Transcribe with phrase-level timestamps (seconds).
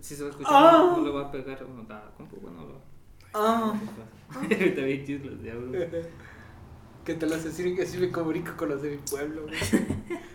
[0.00, 2.66] Si se va a escuchar, no, no le va a pegar bueno, la compu, bueno,
[2.66, 2.80] lo...
[3.32, 3.72] Ah.
[4.34, 5.80] Ahorita vi chislos de audio.
[7.04, 9.56] Que te lo asesinen que así me comunico con los de mi pueblo, güey.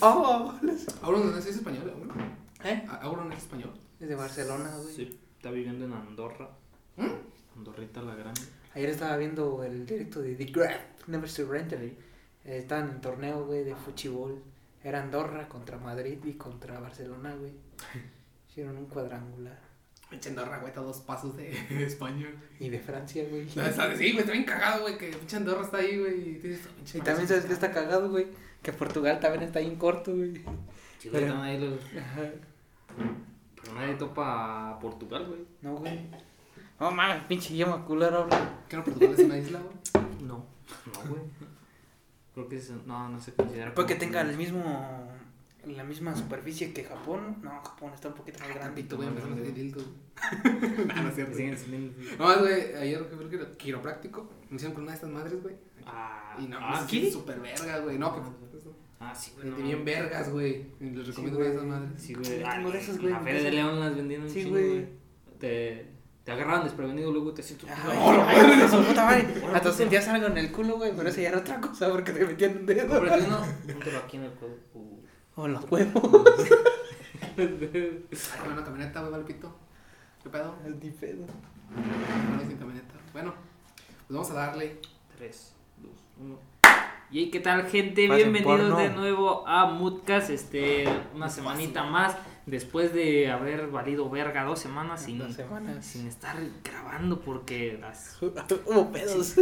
[0.00, 0.54] Oh,
[1.02, 2.16] Auron no es español, Auron.
[2.64, 2.86] ¿Eh?
[3.02, 3.72] Auron es español.
[3.98, 4.94] Es de Barcelona, güey.
[4.94, 6.48] Sí, está viviendo en Andorra.
[6.96, 7.58] ¿Mm?
[7.58, 8.40] Andorrita la Grande.
[8.74, 11.82] Ayer estaba viendo el directo de The Graph, Never Surrender.
[11.82, 11.96] Eh,
[12.44, 14.40] Estaban en torneo, güey, de fuchibol.
[14.82, 17.52] Era Andorra contra Madrid y contra Barcelona, güey.
[18.48, 19.58] Hicieron un cuadrangular.
[20.08, 21.50] Pinche Andorra, güey, está a dos pasos de
[21.84, 22.26] España.
[22.58, 23.46] Y de Francia, güey.
[23.46, 26.20] O sea, Sí, güey, está bien cagado, güey, que pinche Andorra está ahí, güey.
[26.30, 26.60] Y,
[26.94, 28.26] Y también sabes que está cagado, güey.
[28.62, 30.34] Que Portugal también está ahí en corto, güey.
[30.98, 31.78] Sí, güey, Pero- ahí los...
[31.96, 32.22] Ajá.
[33.62, 35.40] Pero nadie topa a Portugal, güey.
[35.62, 36.00] No, güey.
[36.80, 38.64] No mames, pinche idioma culero habla.
[38.68, 40.04] ¿Qué no Portugal es una isla, güey?
[40.26, 40.44] No,
[40.94, 41.22] no, güey.
[42.34, 43.74] Creo que es, no, no se considera.
[43.74, 45.08] Puede que como- tenga el mismo.
[45.66, 47.36] La misma superficie que Japón.
[47.42, 48.64] No, Japón está un poquito más grande.
[48.64, 49.82] Grandito, güey, empezamos a decir dildo.
[50.86, 51.36] nah, no es cierto.
[51.36, 54.30] Siguen sin- No, más, güey, ayer creo que era quiropráctico.
[54.48, 55.54] Me hicieron con una de estas madres, güey.
[55.84, 57.10] Ah, Y no, ah, ah, ¿qué?
[57.10, 57.98] súper vergas, güey.
[57.98, 58.26] No, pues.
[59.00, 59.50] Ah, sí, güey.
[59.50, 59.62] De no.
[59.66, 60.66] bien vergas, güey.
[60.80, 61.90] Les recomiendo una de esas madres.
[62.02, 62.24] Sí, güey.
[62.26, 63.52] Sí, Ah, tengo de esas, en güey, La Feria de.
[63.52, 64.68] León las vendían un Sí, chingo, güey.
[64.70, 64.86] güey.
[65.38, 65.89] Te,
[66.24, 67.66] te agarraban desprevenido, luego te hacían tu...
[68.88, 69.26] Puta madre.
[69.54, 70.92] Hasta sentías algo en el culo, güey.
[70.94, 73.00] Pero eso ya era otra cosa porque te metían un dedo.
[73.00, 74.56] Uno, póntelo aquí en el cuello.
[74.74, 75.00] Uh.
[75.36, 76.24] O en los huevos.
[78.64, 79.56] Camioneta, güey, pito.
[80.22, 80.54] ¿Qué pedo?
[80.82, 81.24] Ni pedo.
[82.46, 82.94] Sin camioneta.
[83.12, 83.34] Bueno,
[84.06, 84.78] pues vamos a darle.
[85.16, 86.38] 3, 2, 1.
[87.12, 88.76] Y qué tal, gente, Pasen bienvenidos porno.
[88.78, 90.30] de nuevo a Moodcast.
[90.30, 90.84] Este,
[91.14, 92.16] una semanita más.
[92.46, 95.84] Después de haber valido verga dos semanas sin, Dos semanas.
[95.84, 98.18] sin estar grabando, porque las
[98.66, 99.36] Hubo pedos.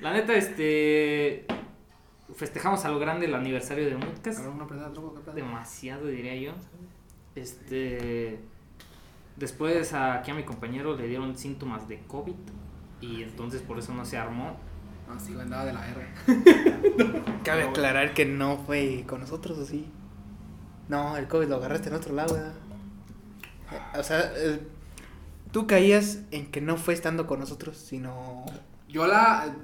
[0.00, 1.46] La neta, este.
[2.34, 4.38] Festejamos a lo grande el aniversario de Moodcast.
[4.38, 5.34] Cabrón, una prenda, droga, ¿qué pedo?
[5.34, 6.52] Demasiado, diría yo.
[7.34, 8.40] Este.
[9.36, 12.34] Después aquí a mi compañero le dieron síntomas de COVID.
[13.00, 14.56] Y entonces por eso no se armó.
[15.08, 16.06] No, sí, güey, andaba de la R.
[17.44, 19.86] Cabe aclarar que no fue con nosotros, ¿o sí?
[20.90, 22.52] No, el COVID lo agarraste en otro lado, ¿verdad?
[23.72, 24.60] Eh, O sea, eh,
[25.52, 28.44] tú caías en que no fue estando con nosotros, sino...
[28.88, 29.54] Yo la.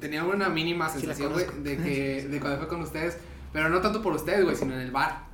[0.00, 2.28] Tenía una mínima sensación, güey, de que.
[2.30, 3.16] De cuando fue con ustedes.
[3.52, 5.24] Pero no tanto por ustedes, güey, sino en el bar.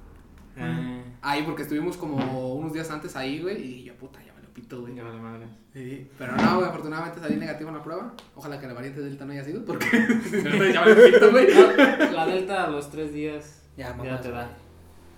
[0.57, 3.61] Eh, Ahí, porque estuvimos como unos días antes ahí, güey.
[3.61, 4.95] Y yo, puta, ya me lo pito, güey.
[4.95, 5.47] ya vale madre.
[5.73, 8.13] Sí, Pero no, güey, afortunadamente salí negativo en la prueba.
[8.37, 9.87] Ojalá que la variante Delta no haya sido, porque.
[10.73, 11.47] ya me lo pito, güey.
[12.13, 14.21] La delta a los tres días Ya, ya, mamá.
[14.21, 14.51] te da.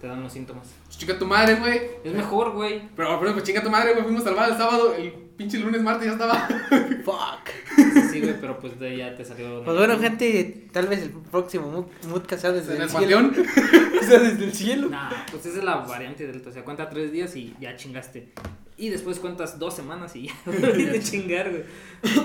[0.05, 0.69] Te dan los síntomas.
[0.91, 1.81] Chica tu madre, güey.
[2.05, 2.83] Es mejor, güey.
[2.95, 4.05] Pero, pero, pues chinga tu madre, güey.
[4.05, 4.95] Fuimos al bar el sábado.
[4.95, 6.47] El pinche lunes, martes ya estaba.
[7.07, 7.49] ¡Fuck!
[7.75, 9.65] Sí, sí, güey, pero pues de ahí ya te salió.
[9.65, 13.31] Pues bueno, gente, tal vez el próximo mood- Moodcast sea desde En el el cielo.
[14.03, 14.89] sea desde el cielo.
[14.91, 16.51] Nah, pues esa es la variante delta.
[16.51, 18.29] O sea, cuenta tres días y ya chingaste.
[18.77, 20.35] Y después cuentas dos semanas y ya
[20.97, 21.63] a chingar, güey.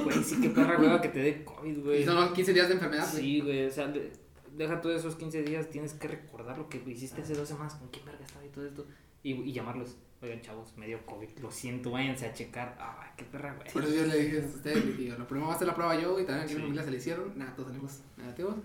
[0.04, 2.02] Güey, sí, qué perra hueva que te dé COVID, güey.
[2.02, 3.24] Y son los 15 días de enfermedad, güey.
[3.24, 4.12] Sí, güey, o sea, de-
[4.56, 7.90] deja todos esos 15 días, tienes que recordar lo que hiciste hace dos semanas, con
[7.90, 8.86] qué verga estaba y todo esto.
[9.24, 12.78] Y, y llamarlos, oigan, chavos, me dio COVID, lo siento, váyanse a checar.
[12.80, 13.72] Ay, qué perra, güey.
[13.72, 16.00] Por eso yo le dije a ustedes, le lo primero va a hacer la prueba
[16.00, 17.38] yo, y también aquí en mi familia se le hicieron.
[17.38, 18.56] Nada, todos salimos negativos.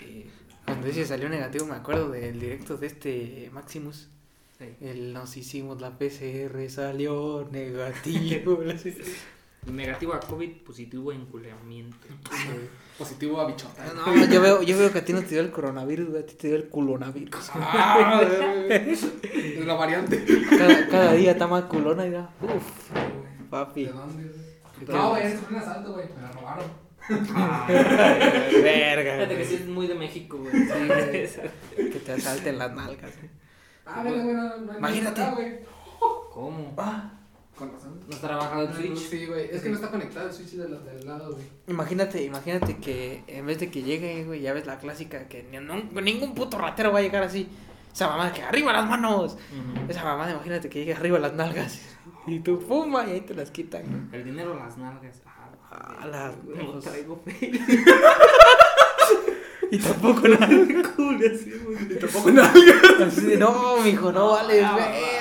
[0.00, 0.26] Y-
[0.66, 4.08] Cuando ese salió negativo, me acuerdo del directo de este Maximus.
[4.58, 4.66] Sí.
[4.80, 8.60] El nos hicimos la PCR, salió negativo.
[9.66, 11.96] Negativo a COVID, positivo a enculeamiento.
[12.98, 13.82] Positivo a bichota.
[13.94, 16.26] no, yo veo, yo veo que a ti no te dio el coronavirus, güey, a
[16.26, 17.50] ti te dio el culonavirus.
[17.54, 18.20] Ah,
[18.68, 20.24] es la variante.
[20.50, 22.28] Cada, cada día está más culona, ya.
[22.42, 22.90] Uf,
[23.50, 23.86] papi.
[23.86, 24.42] ¿De dónde, güey?
[24.86, 26.06] ¿Qué No, güey, es un asalto, güey.
[26.14, 26.82] Me la robaron.
[28.62, 29.14] Verga.
[29.14, 30.52] Fíjate que sí es muy de México, güey.
[30.52, 33.12] Que te asalten las nalgas.
[33.16, 33.30] güey.
[33.86, 35.18] Ah, güey, no, Imagínate.
[35.20, 35.58] nada acá, güey.
[36.32, 36.74] ¿Cómo?
[36.78, 37.10] Ah,
[37.62, 38.00] Con razón.
[38.08, 38.98] ¿No estará bajado el No, Switch?
[39.10, 39.48] Sí, güey.
[39.50, 41.44] Es que no está conectado el switch del, del lado, güey.
[41.68, 45.58] imagínate, imagínate que en vez de que llegue, güey, ya ves la clásica que ni-
[45.58, 47.48] no- ningún puto ratero va a llegar así.
[47.92, 49.34] Esa mamá que arriba las manos.
[49.34, 49.90] Ujú.
[49.90, 51.80] Esa mamá, imagínate que llegue arriba las nalgas.
[52.26, 53.82] Y tú fuma y ahí te las quitan.
[53.82, 54.20] güey.
[54.20, 55.20] El dinero, las nalgas.
[55.26, 57.50] Ah, Ah, las no traigo fe.
[59.72, 60.48] Y tampoco nada.
[60.52, 62.52] Y tampoco nada.
[63.06, 64.76] Así de, no, mijo, no vales Ah,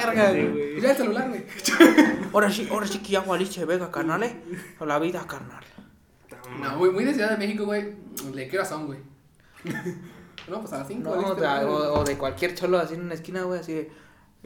[0.06, 0.30] verga.
[0.32, 0.52] güey.
[0.52, 0.82] güey.
[0.82, 1.44] Ya el celular, güey.
[2.34, 4.36] Ahora sí, ahora sí que ya valiste, venga, carnal, eh.
[4.80, 5.64] A la vida, carnal.
[6.60, 7.94] No, güey, muy de Ciudad de México, güey.
[8.34, 9.00] Le quiero son, güey.
[10.50, 11.02] No, pues a las 5.
[11.16, 13.92] No, o, o de cualquier cholo así en una esquina, güey, así de.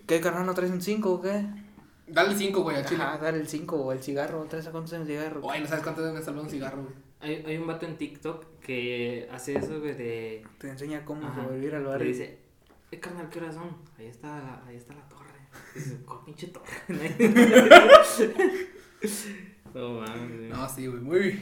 [0.06, 1.46] ¿Qué carnal no traes un 5 o qué?
[2.08, 3.01] Dale 5, güey, a Chile.
[3.01, 5.42] Ajá, dale el 5 o el cigarro, ¿traes a cuántos años de cigarro?
[5.50, 6.94] Ay, no sabes cuánto me salvó un cigarro, güey.
[7.22, 10.44] Hay, hay un vato en TikTok que hace eso, güey, de...
[10.58, 11.44] Te enseña cómo Ajá.
[11.44, 12.08] sobrevivir al barrio.
[12.08, 12.40] dice,
[12.92, 13.70] Eh, carnal, ¿qué horas son?
[13.98, 15.40] Ahí está, ahí está la torre.
[15.76, 16.66] Dices, ¿cuál pinche torre?
[19.74, 20.50] no mames.
[20.50, 21.02] No, sí, güey.
[21.02, 21.40] Muy,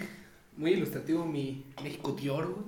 [0.58, 2.66] muy ilustrativo mi México Dior, güey.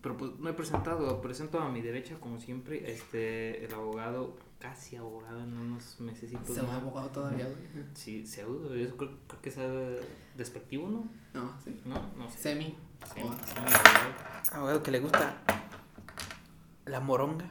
[0.00, 4.94] Pero pues no he presentado, presento a mi derecha como siempre, este, el abogado, casi
[4.94, 6.30] abogado en unos meses.
[6.44, 7.84] Se va abogado todavía, güey.
[7.94, 9.56] Sí, pseudo, yo creo, creo que es
[10.36, 11.08] despectivo, ¿no?
[11.34, 11.76] No, sí.
[11.84, 12.38] No, no sé.
[12.38, 12.76] Semi.
[13.14, 14.08] Sí, sí, abogado.
[14.52, 15.34] Abogado que le gusta
[16.86, 17.46] la moronga.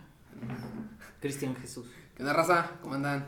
[1.20, 1.88] Cristian Jesús.
[2.16, 2.72] ¿Qué onda, raza?
[2.82, 3.28] ¿Cómo andan?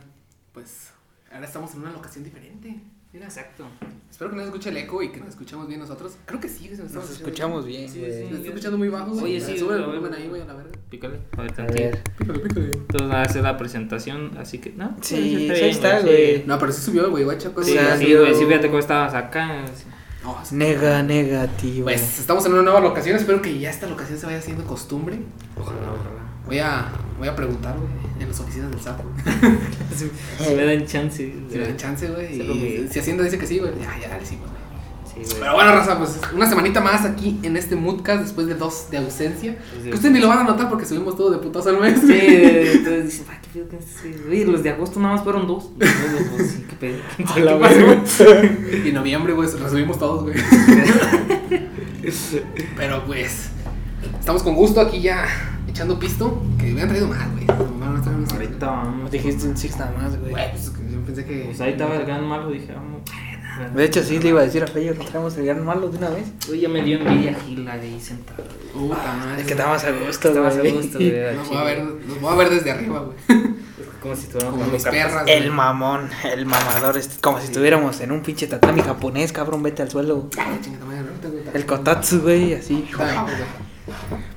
[0.53, 0.91] Pues
[1.31, 2.79] ahora estamos en una locación diferente.
[3.11, 3.65] Mira, Exacto.
[4.09, 6.15] espero que no se escuche el eco y que nos escuchemos bien nosotros.
[6.25, 8.11] Creo que sí, nos, Nos escuchamos bien, Sí, güey.
[8.11, 8.23] Se sí.
[8.25, 9.11] nos está escuchando muy bajo.
[9.13, 10.71] Oye, sí, Sube el volumen ahí, güey, a la verga.
[10.91, 11.19] Pícale.
[11.35, 12.03] A ver.
[12.19, 12.71] Pícale, pícale.
[12.71, 14.95] Entonces va a hacer la presentación, así que, no.
[15.01, 16.05] Sí, pues, ahí bien, está, sí.
[16.05, 16.43] güey.
[16.45, 17.49] No, pero sí subió, güey, guacha.
[17.49, 19.65] pues, Sí, sí, güey, sí, fíjate cómo estabas acá.
[19.73, 19.85] sí.
[20.23, 20.55] No, sí.
[20.55, 21.85] Nega negativo.
[21.85, 23.15] Pues estamos en una nueva locación.
[23.15, 25.19] Espero que ya esta locación se vaya haciendo costumbre.
[25.55, 26.19] Ojalá, ojalá.
[26.45, 27.89] Voy a, voy a preguntar, güey,
[28.19, 29.01] en las oficinas del SAT.
[30.39, 31.33] Si me dan chance.
[31.49, 32.33] Si me dan chance, güey.
[32.35, 32.85] Sí, güey.
[32.85, 34.58] Y si Hacienda dice que sí, güey, ya, ya le decimos, güey.
[35.23, 35.39] Sí, güey.
[35.41, 38.97] Pero bueno, raza, pues una semanita más aquí en este Moodcast después de dos de
[38.97, 39.57] ausencia.
[39.73, 41.99] Pues, Que ustedes ni lo van a notar porque subimos todo de putazo al mes.
[41.99, 44.29] Sí, entonces dicen, ay, qué pedo que.
[44.29, 45.69] Oye, los de agosto nada más fueron dos.
[45.77, 46.97] Pues, sí, qué pedo.
[47.17, 48.79] ¿Qué pasó, güey?
[48.85, 50.35] Y en noviembre, güey, resubimos todos, güey.
[52.77, 53.49] Pero pues,
[54.19, 55.25] estamos con gusto aquí ya
[55.67, 56.41] echando pisto.
[56.57, 57.45] Que me hubieran traído más, güey.
[58.31, 59.11] Ahorita vamos.
[59.11, 60.31] dijiste un six nada más, güey.
[60.31, 61.43] Güey, pues yo pensé que.
[61.45, 63.01] Pues ahí estaba el gran malo, dije, vamos.
[63.73, 65.97] De hecho, sí le iba a decir a Feyo, no traemos el gran malo de
[65.97, 66.27] una vez.
[66.49, 68.43] Oye, ya me dio envidia Gil ahí sentado.
[68.73, 69.41] Puta madre.
[69.41, 71.35] Es que estabas a gusto, Estabas a gusto, güey.
[71.35, 73.43] Los voy a ver, los voy a ver desde arriba, güey.
[74.01, 75.23] Como si estuviéramos Como mis perras.
[75.23, 75.35] güey.
[75.35, 79.81] El mamón, el mamador, este, como si estuviéramos en un pinche tatami japonés, cabrón, vete
[79.81, 80.29] al suelo.
[80.37, 81.43] Ay, chingada madre, ahorita, güey.
[81.53, 82.87] El kotatsu, güey, así.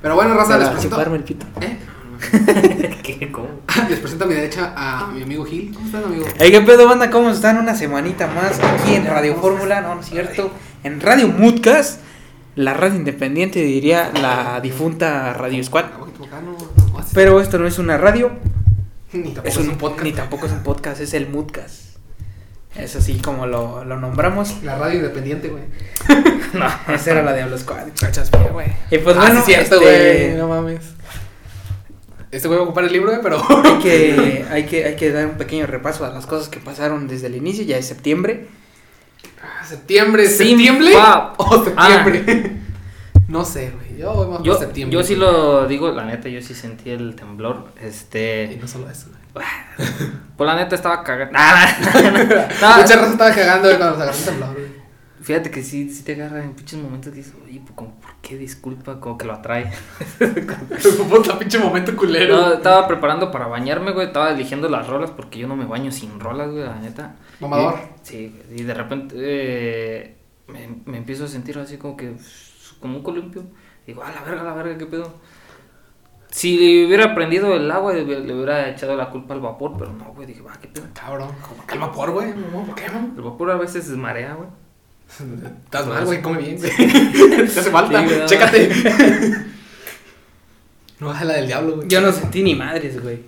[0.01, 0.95] Pero bueno, raza, les presento.
[0.97, 1.45] chuparme el pito.
[1.61, 1.77] ¿Eh?
[3.03, 3.31] ¿Qué?
[3.31, 3.47] ¿Cómo?
[3.89, 5.73] Les presento a mi derecha a mi amigo Gil.
[5.73, 6.25] ¿Cómo estás, amigo?
[6.39, 7.09] Hey, ¿qué pedo, banda?
[7.09, 7.57] ¿Cómo están?
[7.57, 10.51] Una semanita más aquí en Radio Fórmula, no, no es cierto.
[10.83, 12.01] En Radio Moodcast,
[12.55, 15.85] la radio independiente, diría la difunta Radio Squad.
[16.99, 17.11] Así.
[17.13, 18.31] Pero esto no es una radio,
[19.11, 20.03] Ni tampoco es un, podcast.
[20.03, 21.97] Ni tampoco es un podcast, es el Moodcast.
[22.75, 24.63] Es así como lo, lo nombramos.
[24.63, 25.63] La radio independiente, güey.
[26.53, 28.67] No, esa era la Diablo Squad, cachas, pero, güey.
[28.91, 30.37] Y pues Ah, bueno, sí, cierto, este, güey.
[30.37, 30.81] No mames.
[32.33, 33.41] Este va a ocupar el libro, pero.
[33.63, 37.07] hay que, hay, que, hay que dar un pequeño repaso a las cosas que pasaron
[37.07, 38.47] desde el inicio, ya es septiembre.
[39.67, 40.27] ¿Septiembre?
[40.27, 40.91] ¿Septiembre?
[41.37, 42.51] ¿O septiembre?
[43.27, 43.97] No sé, güey.
[43.97, 44.93] Yo voy más Yo, septiembre.
[44.93, 47.67] yo sí lo digo, la neta, yo sí sentí el temblor.
[47.81, 48.57] Y Este.
[48.61, 49.45] no solo eso, güey.
[50.37, 51.31] Pues la neta estaba cagando.
[51.33, 54.82] Mucha raza estaba cagando, cuando se agarró el temblor, güey.
[55.23, 58.11] Fíjate que sí, sí te agarra en pinches momentos que dices, oye, pues, como, ¿por
[58.21, 58.99] qué disculpa?
[58.99, 59.71] Como que lo atrae.
[61.09, 62.35] Puta pinche momento culero.
[62.35, 64.07] No, estaba preparando para bañarme, güey.
[64.07, 67.15] Estaba eligiendo las rolas porque yo no me baño sin rolas, güey, la neta.
[67.39, 67.79] Mamador.
[68.01, 70.17] Sí, güey, y de repente eh,
[70.47, 72.17] me, me empiezo a sentir así como que,
[72.81, 73.43] como un columpio.
[73.87, 75.13] Digo, a la verga, a la verga, qué pedo.
[76.31, 80.11] Si hubiera prendido el agua, le, le hubiera echado la culpa al vapor, pero no,
[80.13, 80.27] güey.
[80.27, 80.83] Dije, va, qué pedo.
[80.93, 81.29] Cabrón.
[81.47, 82.33] ¿Cómo que el vapor, güey?
[82.33, 83.13] ¿Por qué, no?
[83.15, 84.49] El vapor a veces marea, güey.
[85.65, 86.21] Estás mal, güey.
[86.21, 86.59] Come bien.
[86.59, 88.07] Te hace falta.
[88.07, 88.15] Sí.
[88.25, 88.69] Chécate.
[90.99, 91.87] No baja la del diablo, güey.
[91.89, 93.19] Yo no sentí ni madres, güey.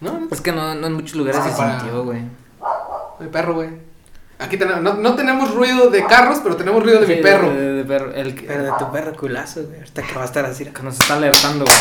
[0.00, 0.28] No, no.
[0.30, 2.22] Es que no, no en muchos lugares Ah, se para- sintió, güey.
[3.20, 3.68] Mi perro, güey.
[4.38, 7.50] Aquí tenemos, no, no tenemos ruido de carros, pero tenemos ruido de Sí, mi perro.
[7.50, 8.14] De, de perro.
[8.14, 9.78] El Pero de tu perro culazo, güey.
[9.80, 10.64] Ahorita que va a estar así.
[10.64, 11.76] que nos está alertando, güey.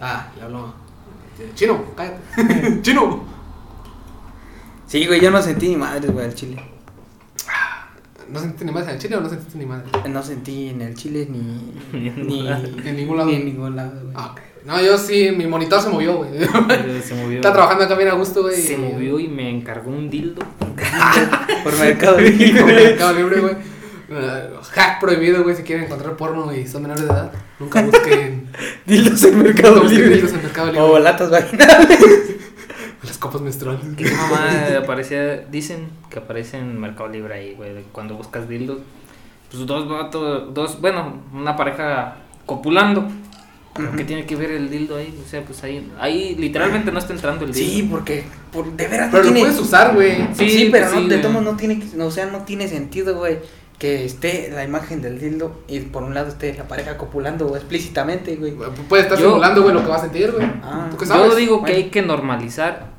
[0.00, 0.72] Ah, le hablo.
[1.54, 2.80] Chino, cállate.
[2.82, 3.22] Chino.
[4.86, 6.64] Sí, güey, yo no sentí ni madres, güey, al chile.
[8.30, 9.84] ¿No sentiste ni madre en el chile o no sentiste ni madre?
[10.08, 11.72] No sentí en el chile ni.
[11.98, 12.62] Ni en ni, nada.
[12.84, 13.28] En ningún lado.
[13.30, 14.12] Ni en ningún lado, güey.
[14.14, 14.40] Ah, ok.
[14.64, 16.30] No, yo sí, mi monitor se movió, güey.
[17.02, 17.36] Se movió.
[17.36, 18.56] Está trabajando acá bien a gusto, güey.
[18.56, 20.42] Se movió y me encargó un dildo.
[21.64, 22.64] Por Mercado Libre.
[22.64, 23.54] Mercado Libre, güey.
[24.10, 27.32] Eh, hack prohibido, güey, si quieren encontrar porno y son menores de edad.
[27.58, 28.48] Nunca busquen
[28.86, 30.16] Dildos en Mercado Libre.
[30.16, 30.80] dildos en Mercado Libre.
[30.80, 31.98] O latas vaginales.
[33.06, 33.82] Las copas menstruales.
[33.96, 34.48] Que esa mamá
[34.82, 38.78] aparecía, dicen que aparece en Mercado Libre ahí, güey, cuando buscas dildos.
[39.50, 43.06] Pues dos vatos, dos, bueno, una pareja copulando.
[43.74, 43.90] Pero.
[43.96, 45.20] ¿Qué tiene que ver el dildo ahí?
[45.24, 47.72] O sea, pues ahí, ahí literalmente no está entrando el dildo.
[47.72, 50.28] Sí, porque por, de veras Pero no lo puedes usar, güey.
[50.34, 52.68] Sí, Sí, pero pues no, de tomo no tiene, que- no, o sea, no tiene
[52.68, 53.38] sentido, güey,
[53.80, 57.60] que esté la imagen del dildo y por un lado esté la pareja copulando güey,
[57.60, 58.54] explícitamente, güey.
[58.88, 60.46] Puede estar Yo- simulando, güey, lo que va a sentir, güey.
[60.62, 60.88] Ah.
[61.04, 62.93] Yo digo que hay que normalizar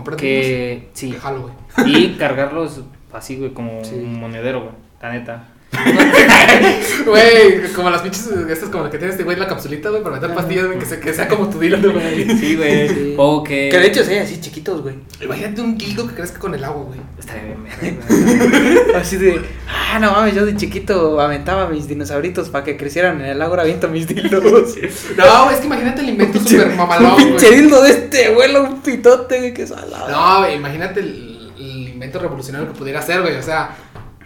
[0.00, 1.42] Comprate que sí Déjalo,
[1.76, 1.92] güey.
[1.92, 3.94] y cargarlos así, güey, como Sí.
[3.96, 5.44] un monedero, güey, la neta.
[7.06, 10.16] Güey, como las pinches, estas como la que tiene este güey la capsulita, güey, para
[10.16, 12.24] meter pastillas, güey, que, se- que sea como tu dildo, güey.
[12.38, 12.88] Sí, güey.
[12.88, 13.14] Sí.
[13.16, 13.68] O que.
[13.70, 14.96] Que de hecho sí, así chiquitos, güey.
[15.20, 17.00] Imagínate un dildo que crezca con el agua, güey.
[17.18, 17.42] Estaría
[17.80, 18.94] bien, güey.
[18.94, 23.26] Así de, ah, no mames, yo de chiquito aventaba mis dinosauritos para que crecieran en
[23.28, 24.42] el agua, aviento mis dildos.
[25.16, 27.60] No, güey, es que imagínate el invento super un mamalón, pinche güey.
[27.60, 30.08] dildo de este abuelo, un pitote, güey, que salado.
[30.10, 33.36] No, güey, imagínate el, el invento revolucionario que pudiera hacer, güey.
[33.36, 33.70] O sea,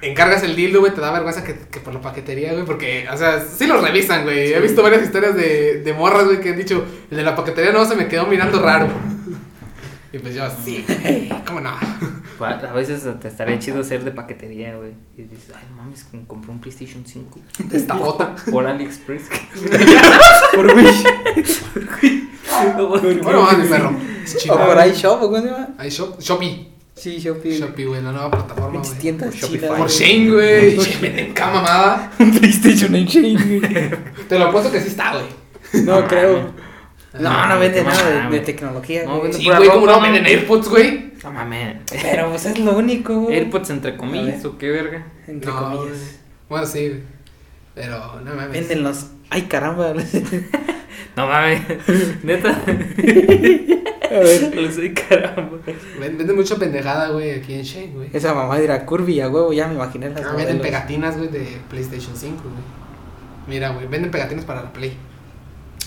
[0.08, 3.16] encargas el dildo, güey, te da vergüenza que, que por la paquetería, güey, porque, o
[3.16, 4.52] sea, sí lo revisan, güey.
[4.52, 7.72] He visto varias historias de, de morras, güey, que han dicho, el de la paquetería
[7.72, 8.88] no se me quedó mirando raro.
[10.12, 10.84] Y pues yo, sí,
[11.46, 11.72] ¿cómo no?
[12.38, 14.92] Pa- A veces te estaría chido ser de paquetería, güey.
[15.16, 18.34] Y dices, ay, no mames, compré un PlayStation 5 De esta bota.
[18.50, 19.22] por AliExpress.
[20.54, 21.04] Por Wish.
[23.22, 23.96] Bueno, va, mi perro.
[24.24, 25.68] Es O por iShop, ¿o cómo se llama?
[25.78, 26.73] Hay Shop, Shopee.
[26.94, 27.58] Sí, Shopee.
[27.58, 29.00] Shopee, güey, la nueva plataforma, Pinches güey.
[29.00, 29.60] tiendas Shopify.
[29.60, 29.78] chinas.
[29.78, 30.76] Por Shane, güey.
[31.00, 32.12] Venden cada mamada.
[32.20, 33.90] Un PlayStation en Shane, güey.
[34.28, 35.84] Te lo apuesto que sí está, güey.
[35.84, 36.52] No, creo.
[37.18, 39.22] No, no vende qué nada de, tecnología, No, güey.
[39.22, 41.12] vende Sí, güey, como no venden AirPods, güey.
[41.22, 41.76] No mames.
[42.02, 43.36] Pero pues es lo único, güey.
[43.38, 45.06] AirPods entre comillas, o qué verga.
[45.26, 45.96] Entre No, comillas.
[45.98, 46.10] güey.
[46.48, 47.00] Bueno, sí, güey.
[47.74, 48.52] Pero, no mames.
[48.52, 49.06] Venden los.
[49.30, 49.94] Ay, caramba.
[51.16, 51.60] No mames.
[52.22, 52.60] Neta.
[54.10, 54.72] A ver.
[54.72, 55.58] Sé, caramba.
[55.98, 58.10] Ven- Venden mucha pendejada, güey, aquí en Shane, güey.
[58.12, 61.60] Esa mamá era curvy a huevo, ya me imaginé las Ah, venden pegatinas, güey, de
[61.70, 62.54] PlayStation 5, güey.
[63.46, 64.96] Mira, güey, venden pegatinas para la Play.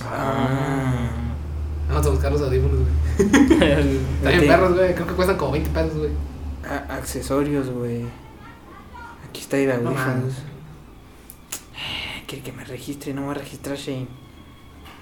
[0.04, 1.10] Ah.
[1.90, 3.28] Vamos a buscar los audífonos, güey.
[4.24, 4.48] Vete.
[4.48, 4.94] perros, güey.
[4.94, 6.12] Creo que cuestan como 20 pesos, güey.
[6.90, 8.04] Accesorios, güey.
[9.30, 9.98] Aquí está el No audífonos.
[10.08, 10.34] mames.
[12.28, 14.08] Quiere que me registre, no me va a registrar Shane.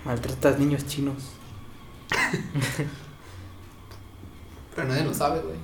[0.05, 1.31] Maltratas niños chinos.
[4.75, 5.55] Pero nadie lo sabe, güey.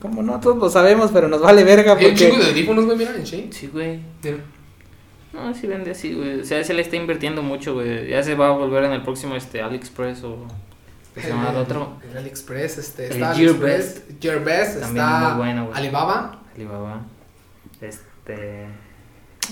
[0.00, 2.50] Como no, todos lo sabemos, pero nos vale verga Hay un chingo de porque.
[2.50, 3.52] audífonos, güey, mira, en Shane.
[3.52, 4.00] Sí, güey.
[4.22, 4.38] Mira.
[5.32, 6.40] No, sí vende así, güey.
[6.40, 8.08] O sea, se le está invirtiendo mucho, güey.
[8.08, 10.46] Ya se va a volver en el próximo este AliExpress o
[11.14, 11.96] ¿qué se llama el otro?
[12.08, 13.96] El AliExpress, este, El está Gearbest.
[13.96, 15.78] AliExpress, Gearbest, También está muy bueno, güey.
[15.78, 16.42] Alibaba.
[16.54, 17.00] Alibaba.
[17.80, 18.68] Este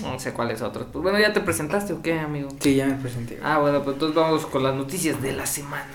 [0.01, 0.87] no sé cuáles otros.
[0.91, 2.49] Pues bueno, ya te presentaste o qué, amigo?
[2.59, 3.39] Sí, ya me presenté.
[3.43, 5.85] Ah, bueno, pues entonces vamos con las noticias de la semana.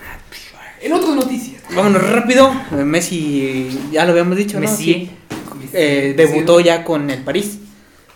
[0.81, 1.61] En otras noticias.
[1.75, 2.51] Vámonos rápido.
[2.71, 4.61] Eh, Messi, ya lo habíamos dicho, ¿no?
[4.61, 4.83] Messi.
[4.83, 5.11] Sí.
[5.73, 7.59] Eh, debutó ya con el París.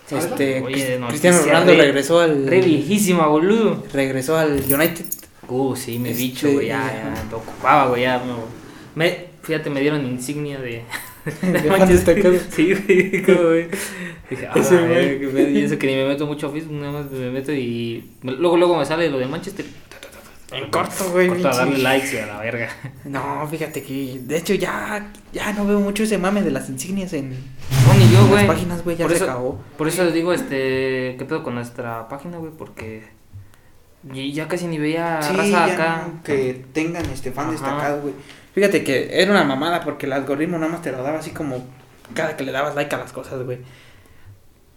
[0.06, 0.26] ¿Sabes?
[0.26, 3.84] Este, Oye, Cristiano Ronaldo re- regresó al Re viejísima, boludo.
[3.92, 5.04] regresó al United.
[5.48, 8.38] Uh, sí, me Este, bicho, güey, ya, ya, te ocupaba, güey, ya, no.
[8.94, 10.82] Me, fíjate, me dieron insignia de...
[11.42, 12.40] De.
[12.50, 13.66] Sí, güey, como, güey.
[14.28, 15.58] Dije, ah, güey.
[15.58, 18.04] y eso que ni me meto mucho a Facebook, nada más me meto y...
[18.22, 19.64] Luego, luego me sale lo de Manchester.
[20.54, 21.28] En corto, güey.
[21.28, 22.68] Corto a darle likes y a la verga.
[23.04, 27.12] No, fíjate que de hecho ya ya no veo mucho ese mame de las insignias
[27.12, 28.46] en, No, ni yo, en güey.
[28.46, 29.60] las páginas, güey, ya Por se eso- acabó.
[29.76, 32.52] Por eso les digo, este, ¿qué pedo con nuestra página, güey?
[32.56, 33.04] Porque
[34.12, 36.08] y ya casi ni veía Sí, raza ya acá.
[36.08, 37.52] no, que tengan este fan Ajá.
[37.52, 38.14] destacado, güey.
[38.54, 41.64] Fíjate que era una mamada porque el algoritmo nada más te lo daba así como
[42.14, 43.58] cada que le dabas like a las cosas, güey.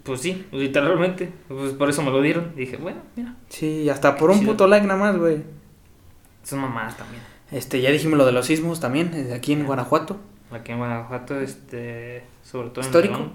[0.04, 1.30] Pues sí, literalmente.
[1.50, 2.54] Pues por eso me lo dieron.
[2.56, 4.52] Y dije, bueno, mira, Sí, hasta por un Chido.
[4.54, 5.44] puto like nada más, güey.
[6.48, 7.22] Son mamadas también.
[7.52, 10.18] Este, ya dijimos lo de los sismos también, eh, aquí en Guanajuato.
[10.52, 13.18] Aquí en Guanajuato, este, sobre todo en ¿Histórico?
[13.18, 13.32] León.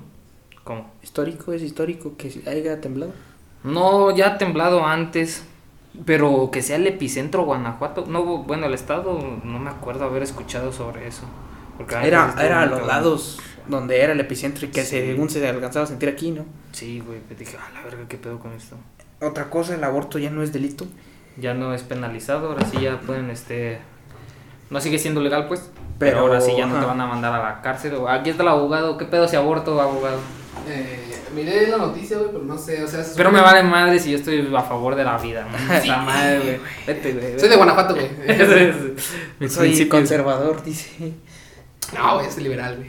[0.65, 0.91] ¿Cómo?
[1.03, 3.13] Histórico, es histórico que haya temblado.
[3.65, 5.45] No, ya ha temblado antes,
[6.05, 8.07] pero que sea el epicentro Guanajuato.
[8.07, 11.23] No, bueno, el estado no me acuerdo haber escuchado sobre eso.
[11.77, 14.91] Porque Era, era a los lados donde era el epicentro y que Sí.
[14.91, 16.45] según se alcanzaba a sentir aquí, ¿no?
[16.73, 18.77] Sí, güey, dije, ah, la verga, qué pedo con esto.
[19.21, 20.87] Otra cosa, el aborto ya no es delito.
[21.37, 23.79] Ya no es penalizado, ahora sí ya pueden, este...
[24.71, 25.71] No sigue siendo legal, pues.
[25.99, 27.95] Pero, Pero, ahora sí ya no te van a mandar a la cárcel.
[27.95, 30.19] o- Aquí está el abogado, ¿qué pedo si aborto, abogado?
[30.69, 33.03] Eh, miré la noticia, güey, pero no sé, o sea...
[33.05, 35.47] se Pero me vale madre si yo estoy a favor de la vida.
[35.51, 35.81] ¿no?
[35.81, 36.61] Sí, madre, güey.
[36.87, 37.39] Vete, güey.
[37.41, 38.09] Soy de Guanajuato, güey.
[39.41, 41.13] Es Soy conservador, dice.
[41.95, 42.89] No, güey, soy liberal, güey.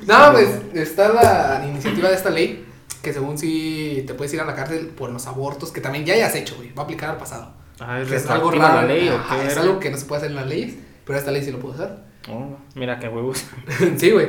[0.06, 2.66] No, pues está la iniciativa de esta ley
[3.02, 6.14] que según sí te puedes ir a la cárcel por los abortos que también ya
[6.14, 6.72] hayas hecho, güey.
[6.74, 7.52] Va a aplicar al pasado.
[7.86, 8.82] Ah, ¿es Que es algo raro.
[8.82, 9.62] la ley o Ajá, qué es era?
[9.62, 10.74] algo que no se puede hacer en las leyes,
[11.04, 11.90] pero esta ley sí lo puedo hacer.
[12.30, 13.44] Oh, mira qué huevos.
[13.96, 14.28] sí, güey.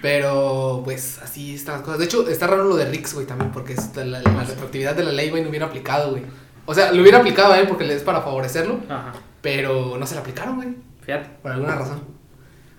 [0.00, 1.98] Pero, pues, así están las cosas.
[1.98, 4.94] De hecho, está raro lo de Rix, güey, también, porque es la, la- la retroactividad
[4.94, 6.22] de la ley, güey, no hubiera aplicado, güey.
[6.64, 9.12] O sea, lo hubiera aplicado él porque es para favorecerlo, Ajá.
[9.42, 10.68] pero no se le aplicaron, güey,
[11.02, 11.28] Fíjate.
[11.42, 12.00] por alguna razón.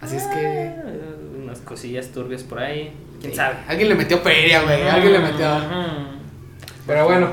[0.01, 0.41] Así es que...
[0.43, 0.75] Eh,
[1.43, 2.93] Unas cosillas turbias por ahí.
[3.21, 3.55] ¿Quién sí, sabe?
[3.67, 5.47] Alguien le metió feria, güey, alguien le metió...
[6.85, 7.29] Pero bueno,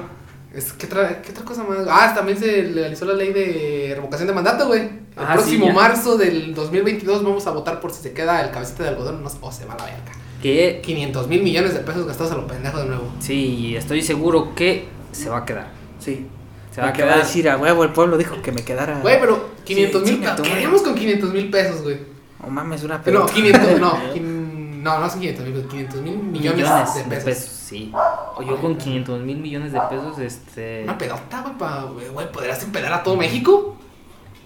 [0.54, 1.78] es, ¿qué, otra, ¿qué otra cosa más?
[1.88, 4.82] Ah, también se legalizó la ley de revocación de mandato, güey.
[4.82, 8.50] El Ah, próximo sí, marzo del 2022 vamos a votar por si se queda el
[8.50, 10.12] cabecita de algodón no- o se va a la verga.
[10.42, 13.04] Que 500 mil millones de pesos gastados a lo pendejo de nuevo.
[13.20, 15.68] sí, estoy seguro que se va a quedar.
[15.99, 16.26] Sí.
[16.75, 17.26] Se va a Porque va a quedar.
[17.26, 18.99] decir a huevo, el pueblo dijo que me quedara.
[19.00, 20.14] Güey, pero 500 mil.
[20.14, 20.62] chinga tu ¿Qué madre.
[20.64, 21.99] haríamos con 500 mil pesos, güey?
[22.42, 23.32] No mames, una No, pelota.
[23.32, 23.92] 500, no.
[24.14, 26.66] quin- No, no son 500 mil, 500 mil millones,
[27.08, 27.63] de pesos.
[27.75, 27.93] Sí.
[28.37, 30.85] O yo con 500 mil millones de pesos, este.
[30.85, 33.76] Una pedota, güey, para, güey, ¿podrías empedar a todo México?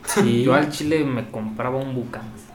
[0.04, 0.42] Sí.
[0.44, 2.48] Yo al chile me compraba un Bucans.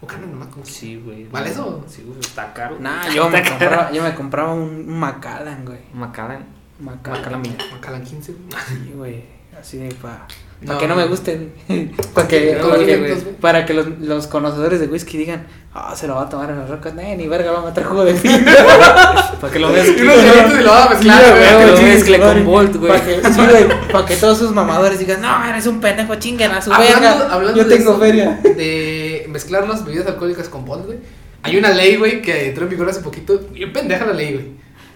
[0.00, 1.28] Bucana nomás con Sí, güey.
[1.28, 1.84] ¿Vale eso?
[1.86, 2.78] Sí, güey, está caro.
[2.80, 5.80] Nah, yo me, compraba, yo me compraba un, Macallan, güey.
[5.92, 6.46] Macallan.
[6.78, 7.20] Macallan.
[7.20, 7.58] Macallan mil.
[7.70, 8.62] Macallan 15, güey.
[8.66, 9.24] Sí, güey.
[9.58, 9.94] Así de
[10.60, 10.74] para.
[10.74, 10.78] No.
[10.78, 11.52] Que no me gusten.
[12.14, 13.36] para que, Con para que, 500, güey.
[13.36, 16.58] para que los, los conocedores de whisky digan, ah, se lo va a tomar en
[16.58, 16.94] las rocas.
[16.94, 18.44] Ni verga, va a matar jugo de piña.
[19.40, 19.74] Para que lo va
[20.84, 22.44] a mezclar, que mezcle con.
[22.44, 22.92] Bolt, güey.
[22.92, 26.50] Para que, sí, güey, para que todos sus mamadores digan, no, eres un pendejo, chinguen
[26.50, 27.34] a su Hablando, verga.
[27.34, 28.40] hablando Yo de tengo eso, feria.
[28.42, 30.98] De mezclar las bebidas alcohólicas con Bolt, güey.
[31.42, 33.40] Hay una ley, güey, que entró en vigor hace poquito.
[33.54, 34.46] Y pendeja la ley, güey.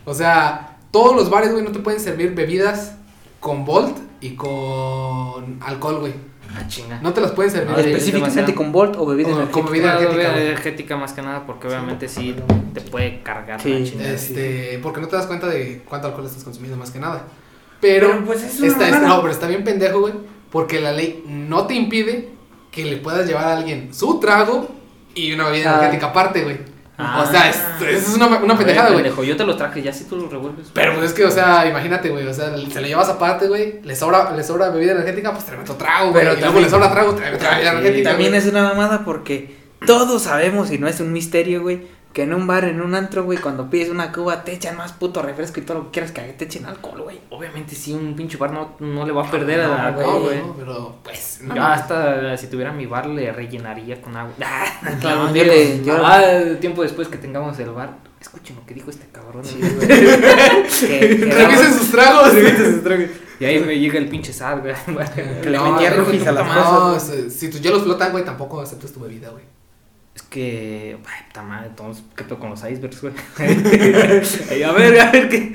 [0.05, 2.93] O sea, todos los bares, güey, no te pueden servir bebidas
[3.41, 6.13] con Bolt y con alcohol, güey.
[6.57, 7.01] Ah, chinga.
[7.03, 7.71] No te las pueden servir.
[7.71, 7.93] Ah, güey.
[7.93, 9.61] Específicamente con Bolt o bebida O energética.
[9.61, 9.99] con bebida
[10.41, 12.35] energética, más que nada, porque obviamente sí
[12.73, 13.71] te puede cargar Sí.
[13.79, 14.11] la chingada.
[14.11, 17.25] Este, porque no te das cuenta de cuánto alcohol estás consumiendo más que nada.
[17.81, 20.15] Pero, Pero, pues, es está, no, pero está bien pendejo, güey,
[20.51, 22.31] porque la ley no te impide
[22.71, 24.69] que le puedas llevar a alguien su trago
[25.15, 25.79] y una bebida Ah.
[25.81, 26.59] energética aparte, güey.
[26.97, 27.25] Ah.
[27.27, 29.27] O sea, es, eso es una, una pendejada, güey.
[29.27, 30.69] yo te lo traje, ya si tú lo revuelves.
[30.73, 33.81] Pero pues es que, o sea, imagínate, güey, o sea, se lo llevas aparte, güey,
[33.83, 36.25] le sobra, le sobra bebida energética, pues tráeme otro trago, güey.
[36.25, 38.11] Pero y luego le sobra trago, tráeme otra bebida energética.
[38.11, 41.83] También es una mamada porque todos sabemos, y no es un misterio, güey,
[42.15, 44.93] que en un bar, en un antro, güey, cuando pides una cuba, te echan más
[44.93, 47.21] puto refresco y todo lo que quieras que te echen alcohol, güey.
[47.31, 50.05] Obviamente sí, un pinche bar no, no le va a perder a No, la güey,
[50.07, 50.39] alcohol, güey.
[50.39, 51.55] no, pero pues, no.
[51.57, 54.33] Yo hasta si tuviera mi bar le rellenaría con agua.
[54.41, 56.23] Ah, Claro, yo le- yo- Ah,
[56.61, 59.43] tiempo después que tengamos el bar, escuchen lo que dijo este cabrón.
[60.81, 62.33] Que, que Revisen sus tragos.
[63.41, 64.75] y ahí me llega el pinche sal, güey.
[65.43, 66.61] Que le metía a madre.
[66.61, 69.45] No, si si tus hielos flotan, güey, tampoco aceptas tu bebida, güey.
[70.15, 73.15] Es que, ay, puta madre, entonces, ¿qué pedo con los icebergs, güey?
[74.65, 75.55] A ver, a ver qué.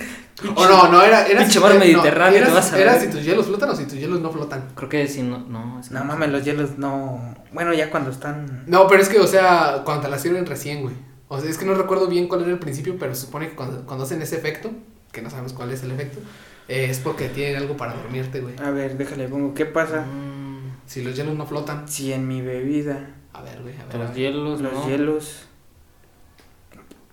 [0.56, 1.28] O no, no, era.
[1.28, 3.02] era si- mar no, Mediterráneo, era, te vas a era ver.
[3.02, 4.70] si tus hielos flotan o si tus hielos no flotan.
[4.76, 7.36] Creo que si no, no, es que No mames, los hielos no.
[7.52, 8.64] Bueno, ya cuando están.
[8.68, 10.96] No, pero es que, o sea, cuando te la sirven recién, güey.
[11.28, 13.56] O sea, es que no recuerdo bien cuál era el principio, pero se supone que
[13.56, 14.72] cuando, cuando hacen ese efecto,
[15.12, 16.20] que no sabemos cuál es el efecto,
[16.70, 18.56] eh, es porque tienen algo para dormirte, güey.
[18.64, 19.54] A ver, déjale, pongo.
[19.54, 21.88] ¿Qué pasa Mm, Si los hielos no flotan.
[21.90, 23.96] si en mi bebida A ver, güey, a ver.
[23.96, 24.18] a los ver.
[24.18, 24.88] hielos, los no.
[24.88, 25.46] hielos.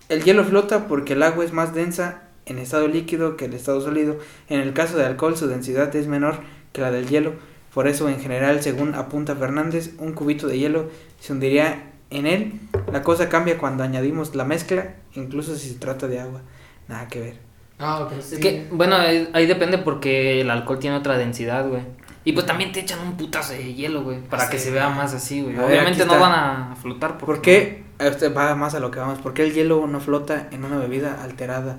[0.09, 3.81] El hielo flota porque el agua es más densa en estado líquido que el estado
[3.81, 4.17] sólido.
[4.49, 6.39] En el caso de alcohol, su densidad es menor
[6.71, 7.33] que la del hielo.
[7.73, 12.59] Por eso, en general, según apunta Fernández, un cubito de hielo se hundiría en él.
[12.91, 16.41] La cosa cambia cuando añadimos la mezcla, incluso si se trata de agua.
[16.87, 17.37] Nada que ver.
[17.79, 18.13] Ah, ok.
[18.13, 18.39] Es sí.
[18.39, 21.83] que, bueno, ahí, ahí depende porque el alcohol tiene otra densidad, güey.
[22.27, 24.51] Y pues también te echan un putazo de hielo, güey, para Sí.
[24.51, 25.57] que se vea más así, güey.
[25.57, 27.17] Obviamente no van a flotar.
[27.17, 27.83] porque ¿Por qué?
[27.99, 29.19] Este va más a lo que vamos.
[29.19, 31.77] ¿Por qué el hielo no flota en una bebida alterada?